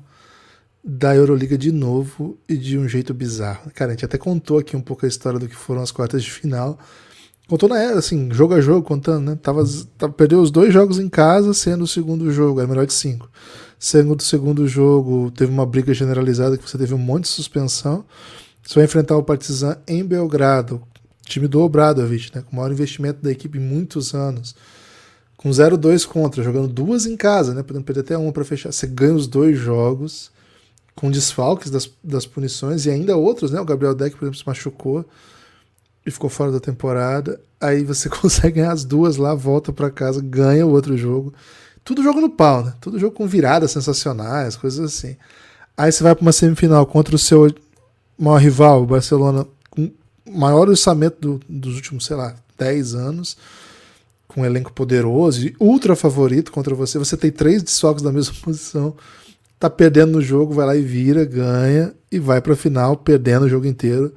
da 0.82 1.14
Euroliga 1.14 1.58
de 1.58 1.72
novo 1.72 2.38
e 2.48 2.56
de 2.56 2.78
um 2.78 2.88
jeito 2.88 3.12
bizarro. 3.12 3.70
Cara, 3.74 3.90
a 3.90 3.94
gente 3.94 4.04
até 4.04 4.16
contou 4.16 4.58
aqui 4.58 4.76
um 4.76 4.80
pouco 4.80 5.04
a 5.04 5.08
história 5.08 5.38
do 5.38 5.48
que 5.48 5.56
foram 5.56 5.82
as 5.82 5.90
quartas 5.90 6.22
de 6.22 6.30
final. 6.30 6.78
Contou 7.48 7.68
na 7.68 7.78
era, 7.78 7.98
assim, 7.98 8.28
jogo 8.32 8.54
a 8.54 8.60
jogo, 8.60 8.86
contando, 8.86 9.30
né? 9.30 9.38
Tava, 9.42 9.64
tava, 9.96 10.12
perdeu 10.12 10.40
os 10.40 10.50
dois 10.50 10.72
jogos 10.72 10.98
em 10.98 11.08
casa, 11.08 11.54
sendo 11.54 11.84
o 11.84 11.88
segundo 11.88 12.30
jogo, 12.30 12.60
era 12.60 12.68
melhor 12.68 12.86
de 12.86 12.92
cinco. 12.92 13.30
Sendo 13.78 14.14
o 14.14 14.22
segundo 14.22 14.68
jogo, 14.68 15.30
teve 15.30 15.50
uma 15.50 15.64
briga 15.64 15.94
generalizada 15.94 16.58
que 16.58 16.68
você 16.68 16.76
teve 16.76 16.94
um 16.94 16.98
monte 16.98 17.22
de 17.24 17.30
suspensão. 17.30 18.04
Você 18.62 18.74
vai 18.74 18.84
enfrentar 18.84 19.16
o 19.16 19.22
Partizan 19.22 19.78
em 19.86 20.04
Belgrado, 20.04 20.82
time 21.24 21.48
do 21.48 21.60
Obradovic, 21.60 22.30
né? 22.34 22.42
Com 22.42 22.52
o 22.52 22.56
maior 22.56 22.70
investimento 22.70 23.22
da 23.22 23.30
equipe 23.30 23.56
em 23.56 23.62
muitos 23.62 24.14
anos. 24.14 24.54
Com 25.36 25.48
0-2 25.48 26.06
contra, 26.06 26.42
jogando 26.42 26.68
duas 26.68 27.06
em 27.06 27.16
casa, 27.16 27.54
né? 27.54 27.62
Podendo 27.62 27.84
perder 27.84 28.00
até 28.00 28.18
uma 28.18 28.32
para 28.32 28.44
fechar. 28.44 28.72
Você 28.72 28.86
ganha 28.86 29.14
os 29.14 29.26
dois 29.26 29.56
jogos 29.56 30.30
com 30.98 31.12
desfalques 31.12 31.70
das, 31.70 31.88
das 32.02 32.26
punições 32.26 32.84
e 32.84 32.90
ainda 32.90 33.16
outros, 33.16 33.52
né? 33.52 33.60
O 33.60 33.64
Gabriel 33.64 33.94
Deck, 33.94 34.16
por 34.16 34.24
exemplo, 34.24 34.36
se 34.40 34.44
machucou 34.44 35.04
e 36.04 36.10
ficou 36.10 36.28
fora 36.28 36.50
da 36.50 36.58
temporada. 36.58 37.40
Aí 37.60 37.84
você 37.84 38.08
consegue 38.10 38.56
ganhar 38.56 38.72
as 38.72 38.84
duas 38.84 39.16
lá, 39.16 39.32
volta 39.32 39.72
para 39.72 39.92
casa, 39.92 40.20
ganha 40.20 40.66
o 40.66 40.72
outro 40.72 40.98
jogo. 40.98 41.32
Tudo 41.84 42.02
jogo 42.02 42.20
no 42.20 42.28
pau, 42.28 42.64
né? 42.64 42.74
Tudo 42.80 42.98
jogo 42.98 43.14
com 43.14 43.28
viradas 43.28 43.70
sensacionais, 43.70 44.56
coisas 44.56 44.80
assim. 44.92 45.16
Aí 45.76 45.92
você 45.92 46.02
vai 46.02 46.16
para 46.16 46.22
uma 46.22 46.32
semifinal 46.32 46.84
contra 46.84 47.14
o 47.14 47.18
seu 47.18 47.48
maior 48.18 48.38
rival, 48.38 48.82
o 48.82 48.86
Barcelona, 48.86 49.46
com 49.70 49.92
maior 50.28 50.68
orçamento 50.68 51.20
do, 51.20 51.40
dos 51.48 51.76
últimos, 51.76 52.06
sei 52.06 52.16
lá, 52.16 52.34
10 52.58 52.96
anos, 52.96 53.36
com 54.26 54.40
um 54.40 54.44
elenco 54.44 54.72
poderoso 54.72 55.46
e 55.46 55.54
ultra 55.60 55.94
favorito 55.94 56.50
contra 56.50 56.74
você. 56.74 56.98
Você 56.98 57.16
tem 57.16 57.30
três 57.30 57.62
desfalques 57.62 58.02
da 58.02 58.10
mesma 58.10 58.34
posição, 58.42 58.96
tá 59.58 59.68
perdendo 59.68 60.12
no 60.12 60.22
jogo, 60.22 60.54
vai 60.54 60.66
lá 60.66 60.76
e 60.76 60.82
vira, 60.82 61.24
ganha 61.24 61.94
e 62.10 62.18
vai 62.18 62.40
para 62.40 62.52
a 62.52 62.56
final 62.56 62.96
perdendo 62.96 63.46
o 63.46 63.48
jogo 63.48 63.66
inteiro. 63.66 64.14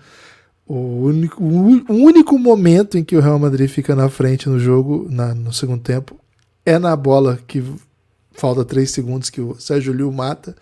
O 0.65 1.03
único, 1.03 1.43
o 1.43 1.93
único 1.93 2.37
momento 2.37 2.97
em 2.97 3.03
que 3.03 3.15
o 3.15 3.19
Real 3.19 3.39
Madrid 3.39 3.69
fica 3.69 3.95
na 3.95 4.07
frente 4.09 4.47
no 4.47 4.59
jogo, 4.59 5.07
na, 5.09 5.33
no 5.33 5.51
segundo 5.51 5.81
tempo, 5.81 6.15
é 6.65 6.79
na 6.79 6.95
bola 6.95 7.39
que 7.47 7.63
falta 8.31 8.63
três 8.63 8.91
segundos 8.91 9.29
que 9.29 9.41
o 9.41 9.59
Sérgio 9.59 9.93
Liu 9.93 10.11
mata 10.11 10.55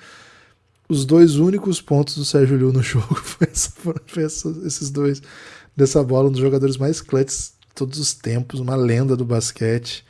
os 0.90 1.06
dois 1.06 1.36
únicos 1.36 1.80
pontos 1.80 2.16
do 2.16 2.26
Sérgio 2.26 2.58
Liu 2.58 2.74
no 2.74 2.82
jogo 2.84 3.22
essa, 4.18 4.50
esses 4.66 4.90
dois 4.90 5.22
dessa 5.78 6.04
bola, 6.04 6.28
um 6.28 6.32
dos 6.32 6.42
jogadores 6.42 6.76
mais 6.78 7.00
clutches 7.00 7.54
de 7.68 7.76
todos 7.76 8.00
os 8.00 8.14
tempos, 8.14 8.60
uma 8.60 8.76
lenda 8.76 9.16
do 9.16 9.24
basquete. 9.24 10.04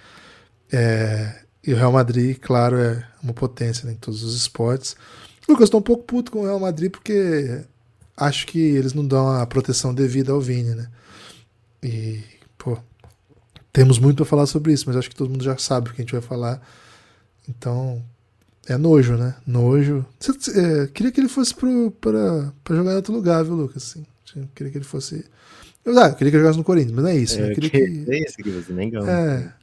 É, 0.72 1.44
e 1.66 1.74
o 1.74 1.76
Real 1.76 1.92
Madrid, 1.92 2.38
claro, 2.40 2.78
é 2.78 3.06
uma 3.22 3.34
potência 3.34 3.86
né, 3.86 3.94
em 3.94 3.98
todos 3.98 4.24
os 4.24 4.36
esportes. 4.36 4.96
Lucas, 5.48 5.66
estou 5.66 5.80
um 5.80 5.84
pouco 5.84 6.04
puto 6.04 6.32
com 6.32 6.40
o 6.40 6.46
Real 6.46 6.60
Madrid 6.60 6.92
porque 6.92 7.62
acho 8.16 8.48
que 8.48 8.60
eles 8.60 8.94
não 8.94 9.06
dão 9.06 9.30
a 9.30 9.46
proteção 9.46 9.94
devida 9.94 10.32
ao 10.32 10.42
Vini, 10.42 10.76
né? 10.76 10.88
E, 11.82 12.22
pô, 12.58 12.78
temos 13.72 14.00
muito 14.00 14.18
para 14.18 14.26
falar 14.26 14.46
sobre 14.46 14.74
isso, 14.74 14.86
mas 14.88 14.96
acho 14.96 15.10
que 15.10 15.16
todo 15.16 15.30
mundo 15.30 15.44
já 15.44 15.58
sabe 15.58 15.90
o 15.90 15.94
que 15.94 16.02
a 16.02 16.04
gente 16.04 16.12
vai 16.12 16.22
falar. 16.22 16.62
Então, 17.48 18.04
é 18.68 18.78
nojo, 18.78 19.16
né? 19.16 19.36
Nojo. 19.46 20.06
Você, 20.20 20.60
é, 20.60 20.88
queria 20.88 21.12
que 21.12 21.20
ele 21.20 21.30
fosse 21.30 21.54
para 21.56 22.76
jogar 22.76 22.94
em 22.94 22.96
outro 22.96 23.14
lugar, 23.14 23.44
viu, 23.44 23.56
Lucas? 23.56 23.84
Assim, 23.84 24.06
queria 24.54 24.72
que 24.72 24.78
ele 24.78 24.86
fosse. 24.86 25.26
Eu, 25.84 25.98
ah, 25.98 26.12
queria 26.12 26.32
que 26.32 26.38
ele 26.38 26.44
jogasse 26.44 26.58
no 26.58 26.64
Corinthians, 26.64 26.92
mas 26.92 27.04
não 27.04 27.12
é 27.12 27.16
isso. 27.16 27.40
É, 27.40 27.50
eu 27.50 27.54
queria 27.56 27.70
que. 27.70 28.06
É 28.12 28.24
isso 28.24 28.38
que 28.38 28.50
você 28.50 28.72
nem 28.74 28.92
ganhou. 28.92 29.08
É. 29.08 29.54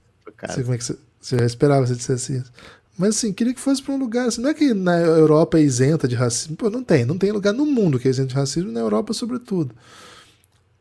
Sei 0.52 0.62
como 0.64 0.74
é 0.74 0.78
que 0.78 0.84
você, 0.84 0.96
você 1.26 1.38
já 1.38 1.46
esperava 1.46 1.86
você 1.86 1.94
dissesse 1.94 2.36
isso. 2.36 2.52
Mas 2.98 3.16
assim, 3.16 3.32
queria 3.32 3.52
que 3.52 3.60
fosse 3.60 3.82
para 3.82 3.92
um 3.94 3.98
lugar. 3.98 4.28
Assim, 4.28 4.40
não 4.40 4.50
é 4.50 4.54
que 4.54 4.72
na 4.72 4.98
Europa 4.98 5.58
é 5.58 5.62
isenta 5.62 6.08
de 6.08 6.14
racismo. 6.14 6.56
Pô, 6.56 6.70
não 6.70 6.82
tem. 6.82 7.04
Não 7.04 7.18
tem 7.18 7.30
lugar 7.30 7.52
no 7.52 7.66
mundo 7.66 7.98
que 7.98 8.08
é 8.08 8.10
isento 8.10 8.28
de 8.28 8.34
racismo, 8.34 8.72
na 8.72 8.80
Europa, 8.80 9.12
sobretudo. 9.12 9.74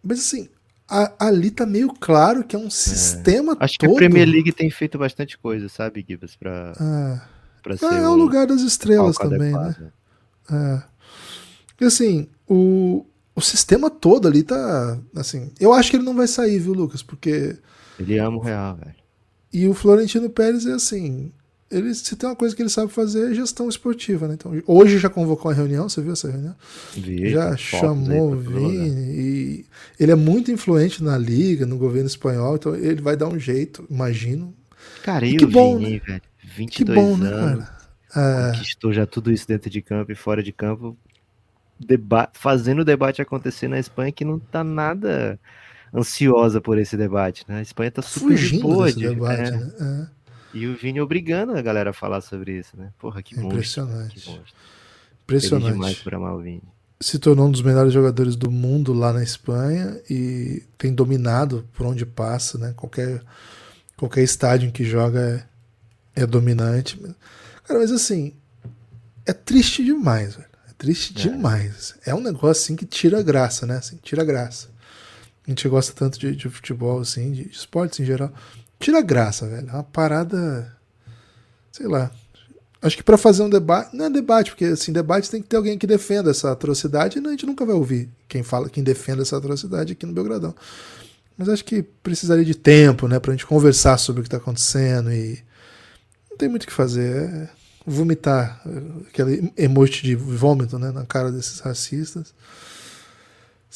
Mas 0.01 0.19
assim, 0.19 0.47
a, 0.87 1.11
ali 1.19 1.51
tá 1.51 1.65
meio 1.65 1.89
claro 1.93 2.43
que 2.43 2.55
é 2.55 2.59
um 2.59 2.67
é. 2.67 2.69
sistema 2.69 3.57
Acho 3.59 3.77
todo. 3.77 3.89
que 3.89 3.95
a 3.95 3.97
Premier 3.97 4.27
League 4.27 4.51
tem 4.51 4.69
feito 4.69 4.97
bastante 4.97 5.37
coisa, 5.37 5.67
sabe, 5.67 6.05
Gibbs, 6.07 6.35
pra. 6.35 6.73
Ah 6.79 7.35
para 7.65 7.77
ser. 7.77 7.85
É, 7.85 8.03
é 8.03 8.07
o 8.07 8.15
lugar 8.15 8.45
das 8.45 8.61
estrelas 8.61 9.17
também, 9.17 9.51
né? 9.51 9.57
adequado. 9.57 9.91
né? 10.51 10.83
É. 11.79 11.83
E 11.83 11.85
assim, 11.85 12.29
o, 12.47 13.03
o 13.35 13.41
sistema 13.41 13.89
todo 13.89 14.27
ali 14.27 14.43
tá. 14.43 14.99
Assim, 15.15 15.51
eu 15.59 15.73
acho 15.73 15.89
que 15.89 15.97
ele 15.97 16.05
não 16.05 16.15
vai 16.15 16.27
sair, 16.27 16.59
viu, 16.59 16.73
Lucas? 16.73 17.01
Porque. 17.01 17.57
Ele 17.99 18.19
ama 18.19 18.37
o 18.37 18.41
Real, 18.41 18.75
velho. 18.75 18.95
E 19.55 19.69
o 19.69 19.73
Florentino 19.73 20.29
Pérez 20.29 20.65
é 20.65 20.73
assim. 20.73 21.31
Ele, 21.71 21.95
se 21.95 22.13
tem 22.17 22.27
uma 22.27 22.35
coisa 22.35 22.53
que 22.53 22.61
ele 22.61 22.67
sabe 22.67 22.91
fazer 22.91 23.31
é 23.31 23.33
gestão 23.33 23.69
esportiva, 23.69 24.27
né? 24.27 24.33
Então, 24.33 24.51
hoje 24.67 24.99
já 24.99 25.09
convocou 25.09 25.49
uma 25.49 25.55
reunião, 25.55 25.87
você 25.87 26.01
viu 26.01 26.11
essa 26.11 26.29
reunião? 26.29 26.53
Vi, 26.93 27.29
já 27.29 27.55
chamou 27.55 28.33
o 28.33 28.37
Vini. 28.37 29.15
E 29.17 29.65
ele 29.97 30.11
é 30.11 30.15
muito 30.15 30.51
influente 30.51 31.01
na 31.01 31.17
liga, 31.17 31.65
no 31.65 31.77
governo 31.77 32.05
espanhol, 32.05 32.57
então 32.57 32.75
ele 32.75 33.01
vai 33.01 33.15
dar 33.15 33.29
um 33.29 33.39
jeito, 33.39 33.87
imagino. 33.89 34.53
Cara, 35.03 35.25
e, 35.25 35.35
e 35.35 35.37
que 35.37 35.45
o 35.45 35.49
bom, 35.49 35.77
Vini, 35.77 35.93
né? 35.93 36.01
velho? 36.05 36.21
22 36.43 36.75
que 36.75 36.83
bom, 36.83 37.17
né, 37.17 37.29
anos. 37.29 37.59
Né, 37.59 37.65
cara? 38.13 38.51
É... 38.51 38.57
Conquistou 38.57 38.91
já 38.91 39.05
tudo 39.05 39.31
isso 39.31 39.47
dentro 39.47 39.69
de 39.69 39.81
campo 39.81 40.11
e 40.11 40.15
fora 40.15 40.43
de 40.43 40.51
campo. 40.51 40.97
Deba 41.79 42.29
fazendo 42.33 42.79
o 42.79 42.85
debate 42.85 43.21
acontecer 43.21 43.69
na 43.69 43.79
Espanha 43.79 44.11
que 44.11 44.25
não 44.25 44.37
tá 44.37 44.65
nada 44.65 45.39
ansiosa 45.95 46.59
por 46.59 46.77
esse 46.77 46.97
debate, 46.97 47.45
né? 47.47 47.59
A 47.59 47.61
Espanha 47.61 47.91
tá 47.91 48.01
super 48.01 48.37
Fugindo 48.37 48.63
boa 48.63 48.91
de, 48.91 49.07
debate, 49.07 49.41
é. 49.41 49.51
né? 49.51 49.71
É. 49.79 50.07
E 50.53 50.67
o 50.67 50.75
Vini 50.75 51.01
obrigando 51.01 51.53
a 51.57 51.61
galera 51.61 51.89
a 51.89 51.93
falar 51.93 52.21
sobre 52.21 52.59
isso, 52.59 52.77
né? 52.77 52.89
Porra, 52.99 53.21
que 53.21 53.35
bom. 53.35 53.47
Impressionante. 53.47 54.19
Que 54.19 54.29
monstro. 54.29 54.53
Impressionante. 55.23 55.73
demais 55.73 55.97
por 55.99 56.13
amar 56.13 56.35
o 56.35 56.41
Vini. 56.41 56.63
Se 56.99 57.19
tornou 57.19 57.47
um 57.47 57.51
dos 57.51 57.61
melhores 57.61 57.91
jogadores 57.91 58.35
do 58.35 58.49
mundo 58.49 58.93
lá 58.93 59.11
na 59.11 59.21
Espanha 59.21 59.99
e 60.09 60.63
tem 60.77 60.93
dominado 60.93 61.67
por 61.73 61.85
onde 61.85 62.05
passa, 62.05 62.57
né? 62.57 62.73
Qualquer, 62.75 63.21
qualquer 63.97 64.23
estádio 64.23 64.69
em 64.69 64.71
que 64.71 64.85
joga 64.85 65.19
é 65.19 65.55
é 66.15 66.25
dominante. 66.25 66.97
Cara, 67.65 67.79
mas 67.79 67.91
assim, 67.91 68.33
é 69.25 69.33
triste 69.33 69.83
demais, 69.83 70.35
velho. 70.35 70.47
É 70.69 70.73
triste 70.77 71.13
é. 71.17 71.29
demais. 71.29 71.95
É 72.05 72.15
um 72.15 72.21
negócio 72.21 72.63
assim 72.63 72.75
que 72.75 72.85
tira 72.85 73.21
graça, 73.21 73.65
né? 73.65 73.77
Assim, 73.77 73.97
tira 74.01 74.23
graça. 74.23 74.69
A 75.45 75.51
gente 75.51 75.67
gosta 75.69 75.93
tanto 75.93 76.19
de, 76.19 76.35
de 76.35 76.49
futebol, 76.49 76.99
assim, 76.99 77.31
de, 77.31 77.49
esportes 77.49 77.99
em 77.99 78.05
geral. 78.05 78.33
Tira 78.79 79.01
graça, 79.01 79.47
velho. 79.47 79.69
É 79.69 79.73
uma 79.73 79.83
parada. 79.83 80.75
Sei 81.71 81.87
lá. 81.87 82.11
Acho 82.81 82.97
que 82.97 83.03
para 83.03 83.17
fazer 83.17 83.43
um 83.43 83.49
debate. 83.49 83.95
Não 83.95 84.05
é 84.05 84.09
debate, 84.09 84.51
porque 84.51 84.65
assim, 84.65 84.91
debate 84.91 85.29
tem 85.29 85.41
que 85.41 85.47
ter 85.47 85.57
alguém 85.57 85.77
que 85.77 85.87
defenda 85.87 86.31
essa 86.31 86.51
atrocidade 86.51 87.19
e 87.19 87.27
a 87.27 87.31
gente 87.31 87.45
nunca 87.45 87.65
vai 87.65 87.75
ouvir 87.75 88.09
quem 88.27 88.43
fala, 88.43 88.69
quem 88.69 88.83
defenda 88.83 89.21
essa 89.21 89.37
atrocidade 89.37 89.93
aqui 89.93 90.05
no 90.05 90.13
Belgradão. 90.13 90.53
Mas 91.37 91.49
acho 91.49 91.65
que 91.65 91.83
precisaria 91.83 92.45
de 92.45 92.55
tempo, 92.55 93.07
né, 93.07 93.19
pra 93.19 93.31
gente 93.33 93.45
conversar 93.45 93.97
sobre 93.97 94.21
o 94.21 94.23
que 94.23 94.29
tá 94.29 94.37
acontecendo 94.37 95.11
e 95.11 95.43
não 96.29 96.37
tem 96.37 96.47
muito 96.47 96.63
o 96.63 96.67
que 96.67 96.73
fazer. 96.73 97.29
É 97.29 97.49
vomitar 97.85 98.61
aquele 99.07 99.51
emoji 99.55 100.01
de 100.01 100.15
vômito 100.15 100.79
né, 100.79 100.91
na 100.91 101.05
cara 101.05 101.31
desses 101.31 101.59
racistas. 101.59 102.33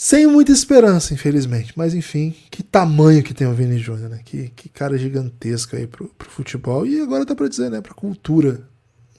Sem 0.01 0.25
muita 0.27 0.53
esperança, 0.53 1.13
infelizmente. 1.13 1.73
Mas 1.75 1.93
enfim, 1.93 2.33
que 2.49 2.63
tamanho 2.63 3.21
que 3.21 3.33
tem 3.33 3.45
o 3.45 3.53
Vini 3.53 3.77
Júnior, 3.77 4.09
né? 4.09 4.21
Que, 4.23 4.47
que 4.55 4.69
cara 4.69 4.97
gigantesco 4.97 5.75
aí 5.75 5.85
pro, 5.87 6.07
pro 6.17 6.29
futebol. 6.29 6.87
E 6.87 7.01
agora 7.01 7.25
dá 7.25 7.35
pra 7.35 7.49
dizer, 7.49 7.69
né? 7.69 7.81
Pra 7.81 7.93
cultura 7.93 8.61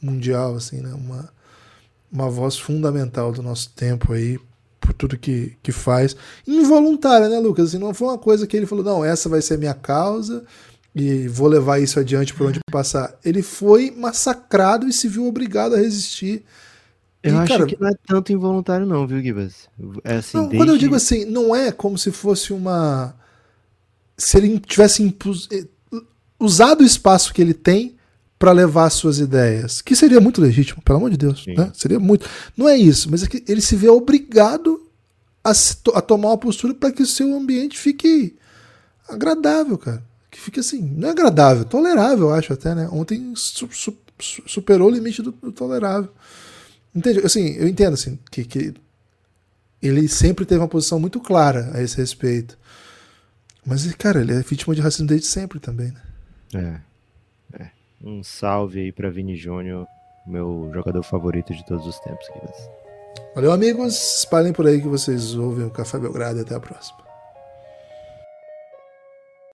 mundial, 0.01 0.57
assim, 0.57 0.81
né? 0.81 0.91
Uma, 0.95 1.29
uma 2.11 2.31
voz 2.31 2.57
fundamental 2.57 3.31
do 3.31 3.43
nosso 3.43 3.69
tempo 3.77 4.15
aí, 4.15 4.41
por 4.81 4.95
tudo 4.95 5.19
que, 5.19 5.55
que 5.63 5.71
faz. 5.71 6.17
Involuntária, 6.47 7.29
né, 7.29 7.39
Lucas? 7.39 7.69
Assim, 7.69 7.79
não 7.79 7.93
foi 7.93 8.09
uma 8.09 8.19
coisa 8.19 8.47
que 8.47 8.57
ele 8.57 8.65
falou, 8.65 8.83
não, 8.83 9.05
essa 9.05 9.29
vai 9.29 9.43
ser 9.43 9.59
minha 9.59 9.75
causa, 9.75 10.47
e 10.95 11.29
vou 11.29 11.47
levar 11.47 11.79
isso 11.79 12.01
adiante 12.01 12.33
por 12.33 12.47
onde 12.47 12.59
passar. 12.73 13.19
Ele 13.23 13.43
foi 13.43 13.91
massacrado 13.91 14.89
e 14.89 14.95
se 14.95 15.09
viu 15.09 15.27
obrigado 15.27 15.75
a 15.75 15.79
resistir. 15.79 16.43
Eu 17.23 17.35
e, 17.35 17.39
acho 17.39 17.53
cara, 17.53 17.67
que 17.67 17.77
não 17.79 17.89
é 17.89 17.95
tanto 18.07 18.33
involuntário, 18.33 18.87
não, 18.87 19.07
viu, 19.07 19.21
Gibas? 19.21 19.69
É 20.05 20.17
assim, 20.17 20.37
não, 20.37 20.45
desde... 20.45 20.59
Quando 20.59 20.71
eu 20.71 20.79
digo 20.79 20.95
assim, 20.95 21.25
não 21.25 21.55
é 21.55 21.71
como 21.71 21.99
se 21.99 22.11
fosse 22.11 22.53
uma. 22.53 23.15
Se 24.17 24.37
ele 24.39 24.59
tivesse 24.61 25.03
impus... 25.03 25.49
Eh, 25.53 25.67
usado 26.39 26.81
o 26.81 26.87
espaço 26.87 27.35
que 27.35 27.43
ele 27.43 27.53
tem 27.53 27.97
para 28.39 28.53
levar 28.53 28.89
suas 28.89 29.19
ideias, 29.19 29.83
que 29.83 29.95
seria 29.95 30.19
muito 30.19 30.41
legítimo, 30.41 30.81
pelo 30.83 30.97
amor 30.97 31.11
de 31.11 31.19
Deus, 31.19 31.45
né? 31.47 31.71
Seria 31.75 32.01
muito. 32.01 32.27
Não 32.57 32.67
é 32.67 32.77
isso, 32.77 33.11
mas 33.11 33.23
é 33.23 33.27
que 33.27 33.45
ele 33.47 33.61
se 33.61 33.77
vê 33.77 33.91
obrigado 33.91 34.87
a, 35.45 35.53
se, 35.53 35.77
a 35.95 36.01
tomar 36.01 36.29
uma 36.29 36.39
postura 36.39 36.73
para 36.73 36.91
que 36.91 37.03
o 37.03 37.07
seu 37.07 37.35
ambiente 37.37 37.79
fique 37.79 38.35
agradável, 39.07 39.77
cara 39.77 40.03
que 40.31 40.41
fica 40.41 40.61
assim, 40.61 40.81
não 40.97 41.09
é 41.09 41.11
agradável, 41.11 41.65
tolerável, 41.65 42.29
eu 42.29 42.35
acho 42.35 42.53
até, 42.53 42.75
né? 42.75 42.89
Ontem 42.93 43.33
su 43.35 43.69
su 43.73 43.97
superou 44.47 44.89
o 44.89 44.91
limite 44.91 45.23
do, 45.23 45.33
do, 45.33 45.51
tolerável. 45.51 46.11
Entende? 46.95 47.21
Assim, 47.21 47.55
eu 47.55 47.69
entendo 47.69 47.95
assim, 47.95 48.19
que, 48.31 48.45
que 48.45 48.75
ele 49.83 50.09
sempre 50.09 50.45
teve 50.45 50.61
uma 50.61 50.69
posição 50.69 50.99
muito 50.99 51.21
clara 51.21 51.71
a 51.75 51.83
esse 51.83 51.97
respeito. 51.97 52.59
Mas, 53.65 53.91
cara, 53.95 54.21
ele 54.21 54.33
é 54.33 54.41
vítima 54.43 54.75
de 54.75 54.81
racismo 54.81 55.07
desde 55.07 55.27
sempre 55.27 55.61
também, 55.61 55.93
né? 55.93 56.83
É. 57.55 57.63
é. 57.63 57.71
Um 58.03 58.23
salve 58.23 58.81
aí 58.81 58.93
para 58.93 59.11
Vini 59.11 59.37
Júnior, 59.37 59.87
meu 60.27 60.71
jogador 60.73 61.03
favorito 61.03 61.55
de 61.55 61.65
todos 61.67 61.87
os 61.87 61.99
tempos. 62.01 62.27
Valeu, 63.35 63.53
amigos. 63.53 64.19
Espalhem 64.19 64.53
por 64.53 64.67
aí 64.67 64.81
que 64.81 64.89
vocês 64.89 65.35
ouvem 65.35 65.67
o 65.67 65.71
Café 65.71 65.99
Belgrado 65.99 66.39
e 66.39 66.43
até 66.43 66.55
a 66.55 66.61
próxima. 66.61 67.10